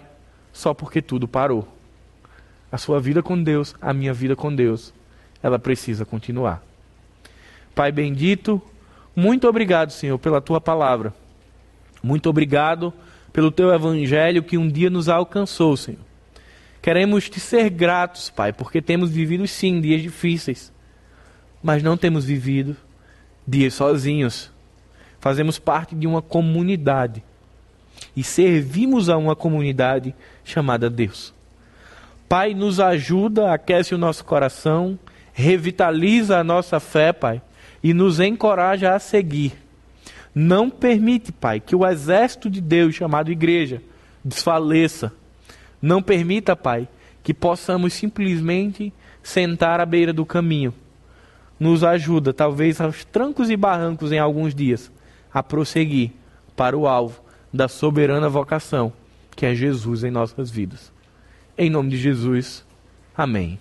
só 0.52 0.74
porque 0.74 1.02
tudo 1.02 1.28
parou. 1.28 1.68
A 2.72 2.78
sua 2.78 3.00
vida 3.00 3.24
com 3.24 3.42
Deus, 3.42 3.76
a 3.82 3.94
minha 3.94 4.14
vida 4.14 4.36
com 4.36 4.54
Deus, 4.54 4.94
ela 5.42 5.58
precisa 5.58 6.06
continuar. 6.06 6.62
Pai 7.74 7.92
bendito, 7.92 8.62
muito 9.16 9.48
obrigado, 9.48 9.92
Senhor, 9.92 10.18
pela 10.20 10.42
tua 10.42 10.62
palavra. 10.62 11.14
Muito 12.04 12.30
obrigado 12.30 12.94
pelo 13.32 13.50
teu 13.50 13.74
evangelho 13.74 14.44
que 14.44 14.58
um 14.58 14.68
dia 14.68 14.90
nos 14.90 15.08
alcançou, 15.08 15.78
Senhor. 15.78 16.02
Queremos 16.82 17.30
te 17.30 17.40
ser 17.40 17.70
gratos, 17.70 18.30
Pai, 18.30 18.52
porque 18.52 18.82
temos 18.82 19.10
vivido 19.10 19.48
sim 19.48 19.80
dias 19.80 20.02
difíceis, 20.02 20.74
mas 21.64 21.82
não 21.82 21.96
temos 21.96 22.26
vivido 22.26 22.76
dias 23.48 23.74
sozinhos. 23.74 24.52
Fazemos 25.22 25.58
parte 25.58 25.96
de 25.96 26.06
uma 26.06 26.22
comunidade 26.22 27.24
e 28.14 28.22
servimos 28.22 29.08
a 29.08 29.16
uma 29.16 29.34
comunidade 29.34 30.14
chamada 30.44 30.90
Deus. 30.90 31.34
Pai, 32.28 32.54
nos 32.54 32.82
ajuda, 32.82 33.54
aquece 33.54 33.96
o 33.96 33.98
nosso 33.98 34.26
coração, 34.26 35.00
revitaliza 35.32 36.38
a 36.38 36.44
nossa 36.44 36.82
fé, 36.82 37.14
Pai, 37.14 37.42
e 37.82 37.94
nos 37.94 38.20
encoraja 38.20 38.94
a 38.94 39.00
seguir. 39.00 39.63
Não 40.34 40.70
permite, 40.70 41.32
Pai, 41.32 41.60
que 41.60 41.76
o 41.76 41.86
exército 41.86 42.50
de 42.50 42.60
Deus 42.60 42.96
chamado 42.96 43.32
igreja 43.32 43.82
desfaleça. 44.24 45.12
Não 45.82 46.02
permita, 46.02 46.56
Pai, 46.56 46.88
que 47.22 47.34
possamos 47.34 47.94
simplesmente 47.94 48.92
sentar 49.22 49.80
à 49.80 49.86
beira 49.86 50.12
do 50.12 50.26
caminho. 50.26 50.74
Nos 51.60 51.84
ajuda, 51.84 52.34
talvez 52.34 52.82
aos 52.82 53.06
trancos 53.06 53.50
e 53.50 53.56
barrancos 53.56 54.12
em 54.12 54.20
alguns 54.20 54.56
dias, 54.56 54.92
a 55.32 55.44
prosseguir 55.44 56.12
para 56.56 56.78
o 56.78 56.88
alvo 56.88 57.22
da 57.54 57.68
soberana 57.68 58.28
vocação, 58.28 58.92
que 59.36 59.46
é 59.46 59.54
Jesus 59.54 60.04
em 60.04 60.12
nossas 60.12 60.50
vidas. 60.50 60.92
Em 61.58 61.70
nome 61.70 61.92
de 61.92 61.98
Jesus. 61.98 62.66
Amém. 63.16 63.60